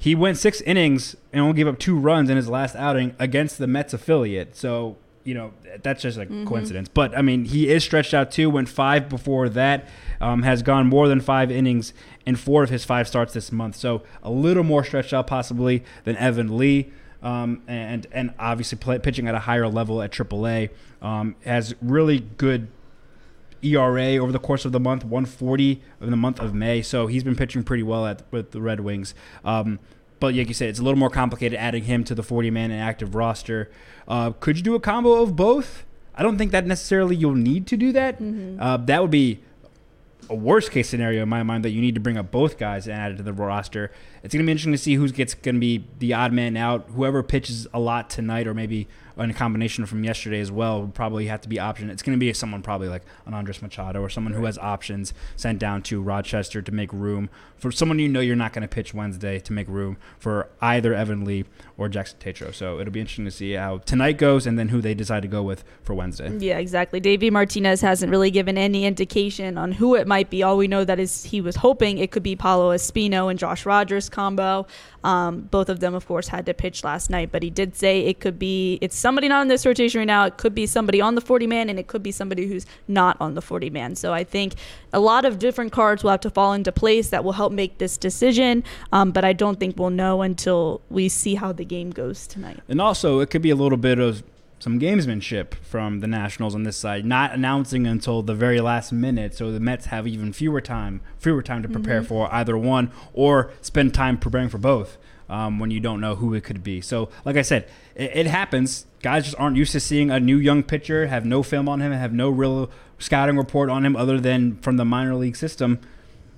he 0.00 0.14
went 0.14 0.38
six 0.38 0.60
innings 0.60 1.16
and 1.32 1.42
only 1.42 1.56
gave 1.56 1.66
up 1.66 1.78
two 1.78 1.98
runs 1.98 2.30
in 2.30 2.36
his 2.36 2.48
last 2.48 2.76
outing 2.76 3.16
against 3.18 3.58
the 3.58 3.66
Mets 3.66 3.92
affiliate. 3.92 4.54
So 4.56 4.96
you 5.24 5.34
know 5.34 5.52
that's 5.82 6.02
just 6.02 6.16
a 6.16 6.24
coincidence. 6.46 6.88
But 6.88 7.18
I 7.18 7.20
mean, 7.20 7.44
he 7.44 7.68
is 7.68 7.84
stretched 7.84 8.14
out 8.14 8.30
too. 8.30 8.48
Went 8.48 8.68
five 8.68 9.08
before 9.08 9.48
that. 9.50 9.88
Um, 10.20 10.42
has 10.42 10.62
gone 10.62 10.86
more 10.86 11.08
than 11.08 11.20
five 11.20 11.50
innings 11.50 11.92
in 12.24 12.36
four 12.36 12.62
of 12.62 12.70
his 12.70 12.84
five 12.84 13.06
starts 13.06 13.34
this 13.34 13.52
month. 13.52 13.76
So 13.76 14.02
a 14.22 14.30
little 14.30 14.64
more 14.64 14.84
stretched 14.84 15.12
out 15.12 15.26
possibly 15.26 15.84
than 16.04 16.16
Evan 16.16 16.56
Lee. 16.56 16.92
Um, 17.22 17.62
and 17.66 18.06
and 18.12 18.32
obviously 18.38 18.78
play, 18.78 19.00
pitching 19.00 19.26
at 19.26 19.34
a 19.34 19.40
higher 19.40 19.68
level 19.68 20.00
at 20.00 20.12
AAA 20.12 20.70
um, 21.02 21.34
has 21.44 21.74
really 21.82 22.20
good 22.20 22.68
ERA 23.62 24.16
over 24.16 24.32
the 24.32 24.38
course 24.38 24.64
of 24.64 24.72
the 24.72 24.80
month, 24.80 25.04
140 25.04 25.82
in 26.00 26.10
the 26.10 26.16
month 26.16 26.40
of 26.40 26.54
May. 26.54 26.82
So 26.82 27.06
he's 27.06 27.24
been 27.24 27.36
pitching 27.36 27.62
pretty 27.62 27.82
well 27.82 28.06
at 28.06 28.22
with 28.30 28.52
the 28.52 28.60
Red 28.60 28.80
Wings. 28.80 29.14
Um, 29.44 29.78
but 30.20 30.34
like 30.34 30.48
you 30.48 30.54
said, 30.54 30.68
it's 30.68 30.78
a 30.78 30.82
little 30.82 30.98
more 30.98 31.10
complicated 31.10 31.58
adding 31.58 31.84
him 31.84 32.04
to 32.04 32.14
the 32.14 32.22
40 32.22 32.50
man 32.50 32.70
and 32.70 32.80
active 32.80 33.14
roster. 33.14 33.70
Uh, 34.06 34.30
could 34.30 34.56
you 34.56 34.62
do 34.62 34.74
a 34.74 34.80
combo 34.80 35.22
of 35.22 35.36
both? 35.36 35.84
I 36.14 36.22
don't 36.22 36.36
think 36.38 36.50
that 36.52 36.66
necessarily 36.66 37.14
you'll 37.14 37.34
need 37.36 37.66
to 37.68 37.76
do 37.76 37.92
that. 37.92 38.20
Uh, 38.60 38.76
that 38.78 39.00
would 39.02 39.10
be 39.12 39.40
a 40.30 40.34
worst 40.34 40.70
case 40.72 40.88
scenario 40.88 41.22
in 41.22 41.28
my 41.28 41.42
mind 41.42 41.64
that 41.64 41.70
you 41.70 41.80
need 41.80 41.94
to 41.94 42.00
bring 42.00 42.18
up 42.18 42.30
both 42.30 42.58
guys 42.58 42.86
and 42.86 42.98
add 42.98 43.12
it 43.12 43.16
to 43.16 43.22
the 43.22 43.32
roster. 43.32 43.92
It's 44.22 44.34
going 44.34 44.44
to 44.44 44.46
be 44.46 44.52
interesting 44.52 44.72
to 44.72 44.78
see 44.78 44.94
who's 44.94 45.12
gets 45.12 45.34
going 45.34 45.54
to 45.54 45.60
be 45.60 45.84
the 46.00 46.12
odd 46.12 46.32
man 46.32 46.56
out. 46.56 46.86
Whoever 46.94 47.22
pitches 47.22 47.66
a 47.72 47.78
lot 47.78 48.10
tonight, 48.10 48.46
or 48.46 48.52
maybe 48.54 48.88
in 49.18 49.30
a 49.30 49.34
combination 49.34 49.86
from 49.86 50.04
yesterday 50.04 50.40
as 50.40 50.50
well, 50.50 50.82
would 50.82 50.94
probably 50.94 51.26
have 51.26 51.40
to 51.42 51.48
be 51.48 51.58
option. 51.58 51.90
It's 51.90 52.02
going 52.02 52.16
to 52.16 52.20
be 52.20 52.32
someone 52.32 52.62
probably 52.62 52.88
like 52.88 53.02
an 53.26 53.34
Andres 53.34 53.62
Machado 53.62 54.00
or 54.00 54.08
someone 54.08 54.32
who 54.32 54.44
has 54.44 54.58
options 54.58 55.14
sent 55.36 55.58
down 55.58 55.82
to 55.84 56.00
Rochester 56.00 56.62
to 56.62 56.72
make 56.72 56.92
room 56.92 57.30
for 57.58 57.72
someone 57.72 57.98
you 57.98 58.08
know 58.08 58.20
you're 58.20 58.36
not 58.36 58.52
going 58.52 58.62
to 58.62 58.68
pitch 58.68 58.94
Wednesday 58.94 59.40
to 59.40 59.52
make 59.52 59.68
room 59.68 59.96
for 60.18 60.48
either 60.60 60.94
Evan 60.94 61.24
Lee 61.24 61.44
or 61.76 61.88
Jackson 61.88 62.18
Tetreault. 62.20 62.54
So 62.54 62.78
it'll 62.80 62.92
be 62.92 63.00
interesting 63.00 63.24
to 63.24 63.30
see 63.30 63.52
how 63.52 63.78
tonight 63.78 64.16
goes 64.18 64.46
and 64.46 64.58
then 64.58 64.68
who 64.68 64.80
they 64.80 64.94
decide 64.94 65.22
to 65.22 65.28
go 65.28 65.42
with 65.42 65.64
for 65.82 65.94
Wednesday. 65.94 66.36
Yeah, 66.38 66.58
exactly. 66.58 67.00
Davey 67.00 67.30
Martinez 67.30 67.80
hasn't 67.80 68.10
really 68.10 68.30
given 68.30 68.56
any 68.56 68.84
indication 68.84 69.58
on 69.58 69.72
who 69.72 69.94
it 69.96 70.06
might 70.06 70.30
be. 70.30 70.42
All 70.42 70.56
we 70.56 70.68
know 70.68 70.84
that 70.84 71.00
is 71.00 71.24
he 71.24 71.40
was 71.40 71.56
hoping 71.56 71.98
it 71.98 72.10
could 72.10 72.22
be 72.22 72.36
Paolo 72.36 72.74
Espino 72.74 73.28
and 73.28 73.38
Josh 73.38 73.66
Rogers 73.66 74.08
combo. 74.08 74.66
Um, 75.04 75.42
both 75.42 75.68
of 75.68 75.80
them, 75.80 75.94
of 75.94 76.06
course, 76.06 76.28
had 76.28 76.46
to 76.46 76.54
pitch 76.54 76.84
last 76.84 77.10
night, 77.10 77.30
but 77.32 77.42
he 77.42 77.50
did 77.50 77.76
say 77.76 78.00
it 78.00 78.20
could 78.20 78.38
be 78.38 78.78
it's 78.80 78.96
somebody 79.08 79.26
not 79.26 79.40
in 79.40 79.48
this 79.48 79.64
rotation 79.64 80.00
right 80.00 80.06
now. 80.06 80.26
It 80.26 80.36
could 80.36 80.54
be 80.54 80.66
somebody 80.66 81.00
on 81.00 81.14
the 81.14 81.22
40 81.22 81.46
man, 81.46 81.70
and 81.70 81.78
it 81.78 81.86
could 81.86 82.02
be 82.02 82.12
somebody 82.12 82.46
who's 82.46 82.66
not 82.88 83.16
on 83.22 83.32
the 83.32 83.40
40 83.40 83.70
man. 83.70 83.96
So 83.96 84.12
I 84.12 84.22
think 84.22 84.52
a 84.92 85.00
lot 85.00 85.24
of 85.24 85.38
different 85.38 85.72
cards 85.72 86.04
will 86.04 86.10
have 86.10 86.20
to 86.20 86.30
fall 86.30 86.52
into 86.52 86.70
place 86.72 87.08
that 87.08 87.24
will 87.24 87.32
help 87.32 87.50
make 87.50 87.78
this 87.78 87.96
decision. 87.96 88.62
Um, 88.92 89.10
but 89.12 89.24
I 89.24 89.32
don't 89.32 89.58
think 89.58 89.78
we'll 89.78 89.88
know 89.88 90.20
until 90.20 90.82
we 90.90 91.08
see 91.08 91.36
how 91.36 91.52
the 91.52 91.64
game 91.64 91.90
goes 91.90 92.26
tonight. 92.26 92.60
And 92.68 92.82
also, 92.82 93.20
it 93.20 93.30
could 93.30 93.40
be 93.40 93.48
a 93.48 93.56
little 93.56 93.78
bit 93.78 93.98
of 93.98 94.22
some 94.58 94.78
gamesmanship 94.78 95.54
from 95.62 96.00
the 96.00 96.06
Nationals 96.06 96.54
on 96.54 96.64
this 96.64 96.76
side, 96.76 97.06
not 97.06 97.32
announcing 97.32 97.86
until 97.86 98.20
the 98.20 98.34
very 98.34 98.60
last 98.60 98.92
minute, 98.92 99.34
so 99.34 99.50
the 99.50 99.60
Mets 99.60 99.86
have 99.86 100.06
even 100.06 100.34
fewer 100.34 100.60
time, 100.60 101.00
fewer 101.16 101.42
time 101.42 101.62
to 101.62 101.68
prepare 101.68 102.02
for 102.02 102.30
either 102.34 102.58
one, 102.58 102.90
or 103.14 103.52
spend 103.62 103.94
time 103.94 104.18
preparing 104.18 104.50
for 104.50 104.58
both. 104.58 104.98
Um, 105.30 105.58
when 105.58 105.70
you 105.70 105.78
don't 105.78 106.00
know 106.00 106.14
who 106.14 106.32
it 106.32 106.42
could 106.42 106.64
be. 106.64 106.80
So, 106.80 107.10
like 107.26 107.36
I 107.36 107.42
said, 107.42 107.68
it, 107.94 108.12
it 108.14 108.26
happens. 108.26 108.86
Guys 109.02 109.24
just 109.24 109.36
aren't 109.38 109.56
used 109.56 109.72
to 109.72 109.80
seeing 109.80 110.10
a 110.10 110.18
new 110.18 110.38
young 110.38 110.62
pitcher, 110.62 111.06
have 111.06 111.26
no 111.26 111.42
film 111.42 111.68
on 111.68 111.82
him, 111.82 111.92
have 111.92 112.14
no 112.14 112.30
real 112.30 112.70
scouting 112.98 113.36
report 113.36 113.68
on 113.68 113.84
him 113.84 113.94
other 113.94 114.18
than 114.18 114.56
from 114.56 114.78
the 114.78 114.86
minor 114.86 115.14
league 115.14 115.36
system. 115.36 115.80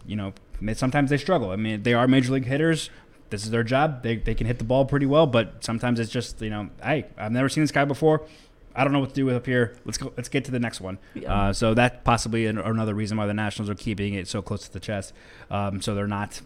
You 0.05 0.16
know, 0.16 0.32
sometimes 0.74 1.11
they 1.11 1.18
struggle. 1.18 1.51
I 1.51 1.57
mean, 1.57 1.84
they 1.84 1.95
are 1.95 2.09
major 2.09 2.32
league 2.32 2.47
hitters. 2.47 2.91
This 3.30 3.45
is 3.45 3.51
their 3.51 3.62
job. 3.62 4.03
They, 4.03 4.16
they 4.16 4.34
can 4.34 4.49
hit 4.49 4.59
the 4.59 4.64
ball 4.64 4.84
pretty 4.84 5.07
well, 5.07 5.26
but 5.26 5.62
sometimes 5.62 6.01
it's 6.01 6.11
just 6.11 6.43
you 6.43 6.51
know, 6.51 6.68
hey, 6.82 7.07
I've 7.16 7.30
never 7.30 7.49
seen 7.49 7.62
this 7.62 7.70
guy 7.70 7.84
before. 7.84 8.26
I 8.74 8.84
don't 8.84 8.93
know 8.93 9.01
what 9.01 9.11
to 9.11 9.14
do 9.14 9.26
with 9.26 9.34
up 9.34 9.47
here. 9.47 9.76
Let's 9.84 9.99
go. 9.99 10.12
Let's 10.16 10.28
get 10.28 10.45
to 10.47 10.51
the 10.51 10.61
next 10.61 10.80
one. 10.80 10.99
Uh, 11.26 11.53
so 11.53 11.74
that 11.74 12.05
possibly 12.05 12.47
an, 12.47 12.59
another 12.59 12.95
reason 12.95 13.16
why 13.16 13.26
the 13.26 13.34
Nationals 13.34 13.68
are 13.68 13.74
keeping 13.74 14.14
it 14.14 14.28
so 14.28 14.43
close 14.43 14.64
to 14.64 14.72
the 14.72 14.80
chest. 14.80 15.12
Um, 15.51 15.80
so 15.80 15.95
they're 15.95 16.07
not 16.07 16.41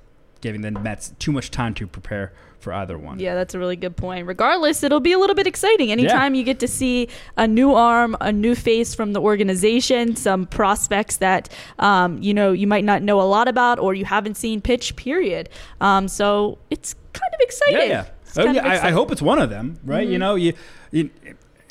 giving 0.45 0.61
the 0.61 0.71
Mets 0.71 1.15
too 1.19 1.33
much 1.33 1.51
time 1.51 1.73
to 1.73 1.87
prepare 1.87 2.31
for 2.61 2.71
either 2.75 2.99
one. 2.99 3.19
Yeah, 3.19 3.35
that's 3.35 3.55
a 3.55 3.59
really 3.59 3.77
good 3.77 3.97
point. 3.97 4.27
Regardless, 4.27 4.83
it'll 4.83 5.01
be 5.01 5.13
a 5.13 5.19
little 5.19 5.35
bit 5.35 5.47
exciting 5.47 5.91
anytime 5.91 6.35
you 6.35 6.45
get 6.45 6.61
to 6.61 6.69
see 6.69 7.09
a 7.39 7.49
new 7.49 7.73
arm, 7.73 8.15
a 8.21 8.31
new 8.31 8.55
face 8.55 8.95
from 8.95 9.15
the 9.15 9.23
organization, 9.23 10.17
some 10.17 10.45
prospects 10.47 11.17
that 11.17 11.49
um, 11.79 12.23
you 12.23 12.35
know 12.35 12.53
you 12.53 12.67
might 12.67 12.85
not 12.85 13.03
know 13.03 13.23
a 13.23 13.29
lot 13.37 13.49
about 13.49 13.79
or 13.79 13.95
you 13.95 14.05
haven't 14.05 14.37
seen 14.37 14.61
pitch. 14.61 14.95
Period. 14.97 15.49
Um, 15.81 16.09
so 16.09 16.59
it's 16.69 16.95
kind 17.15 17.33
of 17.33 17.41
exciting. 17.41 17.89
Yeah, 17.89 18.05
yeah. 18.05 18.07
Oh, 18.37 18.51
yeah, 18.51 18.67
I, 18.67 18.89
I 18.89 18.91
hope 18.91 19.13
it's 19.13 19.23
one 19.23 19.39
of 19.39 19.49
them, 19.49 19.79
right? 19.85 20.07
You 20.07 20.19
know, 20.19 20.35
you, 20.35 20.53
you. 20.91 21.11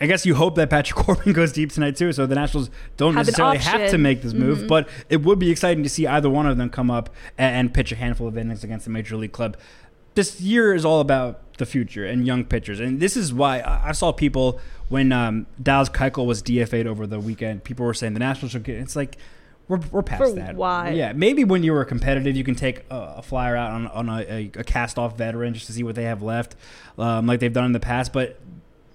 I 0.03 0.05
guess 0.05 0.25
you 0.25 0.35
hope 0.35 0.55
that 0.55 0.69
Patrick 0.69 0.97
Corbin 1.05 1.31
goes 1.31 1.53
deep 1.53 1.71
tonight 1.71 1.95
too, 1.95 2.11
so 2.11 2.25
the 2.25 2.35
Nationals 2.35 2.69
don't 2.97 3.13
Have 3.15 3.25
necessarily 3.25 3.57
have 3.59 3.89
to 3.91 3.97
make 3.97 4.21
this 4.21 4.33
move. 4.33 4.67
But 4.67 4.89
it 5.07 5.21
would 5.21 5.39
be 5.39 5.49
exciting 5.49 5.81
to 5.83 5.89
see 5.89 6.05
either 6.05 6.29
one 6.29 6.45
of 6.45 6.57
them 6.57 6.69
come 6.69 6.91
up 6.91 7.09
and, 7.37 7.73
pitch 7.73 7.93
a 7.93 7.95
handful 7.95 8.27
of 8.27 8.37
innings 8.37 8.65
against 8.65 8.85
a 8.85 8.89
major 8.89 9.15
league 9.15 9.31
club. 9.31 9.55
This 10.15 10.41
year 10.41 10.75
is 10.75 10.83
all 10.83 10.99
about 10.99 11.57
the 11.57 11.65
future 11.65 12.05
and 12.05 12.27
young 12.27 12.43
pitchers, 12.43 12.81
and 12.81 12.99
this 12.99 13.15
is 13.15 13.33
why 13.33 13.59
I, 13.59 13.89
I 13.89 13.91
saw 13.93 14.11
people 14.11 14.59
when 14.89 15.13
um, 15.13 15.47
Dallas 15.61 15.87
Keuchel 15.87 16.25
was 16.25 16.43
DFA'd 16.43 16.85
over 16.85 17.07
the 17.07 17.21
weekend. 17.21 17.63
People 17.63 17.85
were 17.85 17.93
saying 17.93 18.11
the 18.11 18.19
Nationals 18.19 18.51
should 18.51 18.63
get. 18.63 18.75
It's 18.79 18.97
like. 18.97 19.17
We're, 19.69 19.79
we're 19.93 20.03
past 20.03 20.21
For 20.21 20.31
that. 20.33 20.55
why? 20.55 20.89
Yeah, 20.89 21.13
maybe 21.13 21.45
when 21.45 21.63
you 21.63 21.71
were 21.71 21.85
competitive, 21.85 22.35
you 22.35 22.43
can 22.43 22.53
take 22.53 22.83
a, 22.89 23.15
a 23.17 23.21
flyer 23.21 23.55
out 23.55 23.71
on, 23.71 23.87
on 23.87 24.09
a, 24.09 24.19
a, 24.23 24.51
a 24.55 24.63
cast 24.65 24.99
off 24.99 25.17
veteran 25.17 25.53
just 25.53 25.67
to 25.67 25.71
see 25.71 25.83
what 25.83 25.95
they 25.95 26.03
have 26.03 26.21
left, 26.21 26.57
um, 26.97 27.27
like 27.27 27.39
they've 27.39 27.53
done 27.53 27.63
in 27.63 27.71
the 27.71 27.79
past. 27.79 28.11
But 28.11 28.41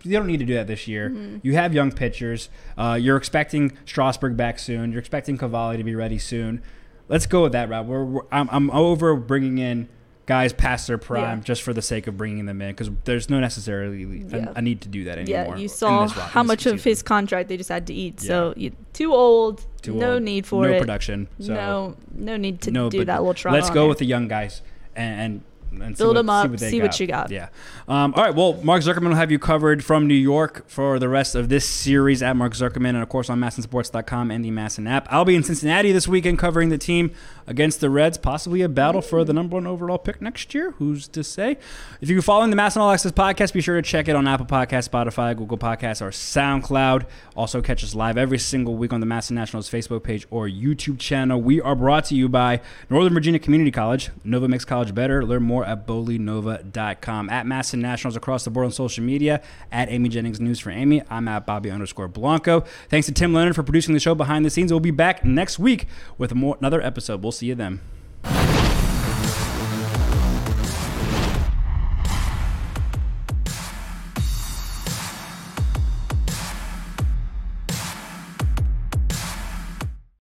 you 0.04 0.12
don't 0.12 0.26
need 0.26 0.38
to 0.38 0.44
do 0.46 0.54
that 0.54 0.66
this 0.66 0.86
year. 0.88 1.10
Mm-hmm. 1.10 1.38
You 1.42 1.54
have 1.54 1.74
young 1.74 1.92
pitchers. 1.92 2.48
Uh, 2.76 2.98
you're 3.00 3.16
expecting 3.16 3.76
Strasburg 3.84 4.36
back 4.36 4.58
soon. 4.58 4.92
You're 4.92 5.00
expecting 5.00 5.36
Cavalli 5.38 5.76
to 5.76 5.84
be 5.84 5.94
ready 5.94 6.18
soon. 6.18 6.62
Let's 7.08 7.26
go 7.26 7.42
with 7.42 7.52
that 7.52 7.68
route. 7.68 7.86
We're, 7.86 8.04
we're, 8.04 8.22
I'm, 8.30 8.48
I'm 8.50 8.70
over 8.70 9.16
bringing 9.16 9.58
in 9.58 9.88
guys 10.26 10.52
past 10.52 10.86
their 10.86 10.98
prime 10.98 11.38
Yeah. 11.38 11.44
just 11.44 11.62
for 11.62 11.72
the 11.72 11.80
sake 11.80 12.06
of 12.06 12.18
bringing 12.18 12.44
them 12.44 12.60
in 12.60 12.68
because 12.72 12.90
there's 13.04 13.30
no 13.30 13.40
necessarily 13.40 14.26
Yeah. 14.28 14.50
a, 14.50 14.58
a 14.58 14.62
need 14.62 14.82
to 14.82 14.88
do 14.90 15.04
that 15.04 15.18
anymore. 15.18 15.54
Yeah, 15.54 15.56
you 15.56 15.68
saw 15.68 16.02
this 16.04 16.14
ro- 16.14 16.22
in 16.22 16.28
how 16.28 16.42
much 16.42 16.66
of 16.66 16.84
his 16.84 17.02
contract 17.02 17.48
they 17.48 17.56
just 17.56 17.70
had 17.70 17.86
to 17.86 17.94
eat. 17.94 18.20
So 18.20 18.52
you, 18.54 18.72
too 18.92 19.14
old, 19.14 19.64
Too 19.80 19.94
no 19.94 20.14
old, 20.14 20.22
need 20.22 20.44
for 20.46 20.64
no 20.64 20.68
it. 20.68 20.72
No 20.74 20.78
production. 20.80 21.28
So 21.40 21.54
no, 21.54 21.96
no 22.14 22.36
need 22.36 22.60
to 22.62 22.70
no, 22.70 22.90
do 22.90 23.06
that 23.06 23.20
little 23.22 23.32
trial. 23.32 23.54
Let's 23.54 23.70
go 23.70 23.74
there. 23.82 23.88
with 23.88 23.98
the 23.98 24.04
young 24.06 24.28
guys 24.28 24.60
and, 24.94 25.40
and 25.70 25.96
Build 25.96 26.16
what, 26.16 26.20
'em 26.20 26.30
up, 26.30 26.50
they 26.52 26.70
see 26.70 26.82
what 26.82 26.98
you 26.98 27.06
got. 27.06 27.30
Yeah. 27.30 27.48
Um, 27.86 28.12
all 28.14 28.24
right. 28.24 28.34
Well, 28.34 28.54
Mark 28.62 28.82
Zuckerman 28.82 29.08
will 29.08 29.14
have 29.14 29.30
you 29.30 29.38
covered 29.38 29.84
from 29.84 30.06
New 30.06 30.14
York 30.14 30.64
for 30.68 30.98
the 30.98 31.08
rest 31.08 31.34
of 31.34 31.48
this 31.48 31.66
series 31.68 32.22
at 32.22 32.36
Mark 32.36 32.52
Zuckerman, 32.54 32.90
and 32.90 32.98
of 33.02 33.08
course 33.08 33.30
on 33.30 33.40
MASNsports.com 33.40 34.30
and 34.30 34.44
the 34.44 34.50
MASN 34.50 34.88
app. 34.88 35.06
I'll 35.10 35.24
be 35.24 35.34
in 35.34 35.42
Cincinnati 35.42 35.92
this 35.92 36.06
weekend 36.08 36.38
covering 36.38 36.68
the 36.68 36.78
team 36.78 37.10
against 37.46 37.80
the 37.80 37.88
Reds, 37.88 38.18
possibly 38.18 38.60
a 38.62 38.68
battle 38.68 39.00
for 39.00 39.24
the 39.24 39.32
number 39.32 39.54
one 39.54 39.66
overall 39.66 39.98
pick 39.98 40.20
next 40.20 40.52
year. 40.54 40.72
Who's 40.72 41.08
to 41.08 41.24
say? 41.24 41.56
If 42.00 42.10
you're 42.10 42.20
following 42.22 42.50
the 42.50 42.56
MASN 42.56 42.76
All 42.78 42.90
Access 42.90 43.12
podcast, 43.12 43.52
be 43.52 43.60
sure 43.60 43.76
to 43.76 43.82
check 43.82 44.08
it 44.08 44.14
on 44.16 44.28
Apple 44.28 44.46
Podcasts, 44.46 44.88
Spotify, 44.88 45.36
Google 45.36 45.56
Podcasts, 45.58 46.02
or 46.02 46.10
SoundCloud. 46.10 47.04
Also, 47.36 47.62
catch 47.62 47.82
us 47.82 47.94
live 47.94 48.18
every 48.18 48.38
single 48.38 48.76
week 48.76 48.92
on 48.92 49.00
the 49.00 49.06
MASN 49.06 49.32
Nationals 49.32 49.70
Facebook 49.70 50.02
page 50.02 50.26
or 50.30 50.46
YouTube 50.48 50.98
channel. 50.98 51.40
We 51.40 51.60
are 51.60 51.74
brought 51.74 52.04
to 52.06 52.14
you 52.14 52.28
by 52.28 52.60
Northern 52.90 53.14
Virginia 53.14 53.38
Community 53.38 53.70
College. 53.70 54.10
Nova 54.24 54.48
makes 54.48 54.64
college 54.64 54.94
better. 54.94 55.24
Learn 55.24 55.42
more 55.42 55.57
at 55.64 55.86
bolinova.com. 55.86 57.30
At 57.30 57.46
MASN 57.46 57.80
Nationals 57.80 58.16
across 58.16 58.44
the 58.44 58.50
board 58.50 58.66
on 58.66 58.72
social 58.72 59.04
media. 59.04 59.42
At 59.70 59.90
Amy 59.90 60.08
Jennings 60.08 60.40
News 60.40 60.58
for 60.60 60.70
Amy. 60.70 61.02
I'm 61.10 61.28
at 61.28 61.46
Bobby 61.46 61.70
underscore 61.70 62.08
Blanco. 62.08 62.64
Thanks 62.88 63.06
to 63.06 63.12
Tim 63.12 63.32
Leonard 63.32 63.54
for 63.54 63.62
producing 63.62 63.94
the 63.94 64.00
show 64.00 64.14
behind 64.14 64.44
the 64.44 64.50
scenes. 64.50 64.72
We'll 64.72 64.80
be 64.80 64.90
back 64.90 65.24
next 65.24 65.58
week 65.58 65.86
with 66.16 66.34
more, 66.34 66.56
another 66.58 66.82
episode. 66.82 67.22
We'll 67.22 67.32
see 67.32 67.46
you 67.46 67.54
then. 67.54 68.57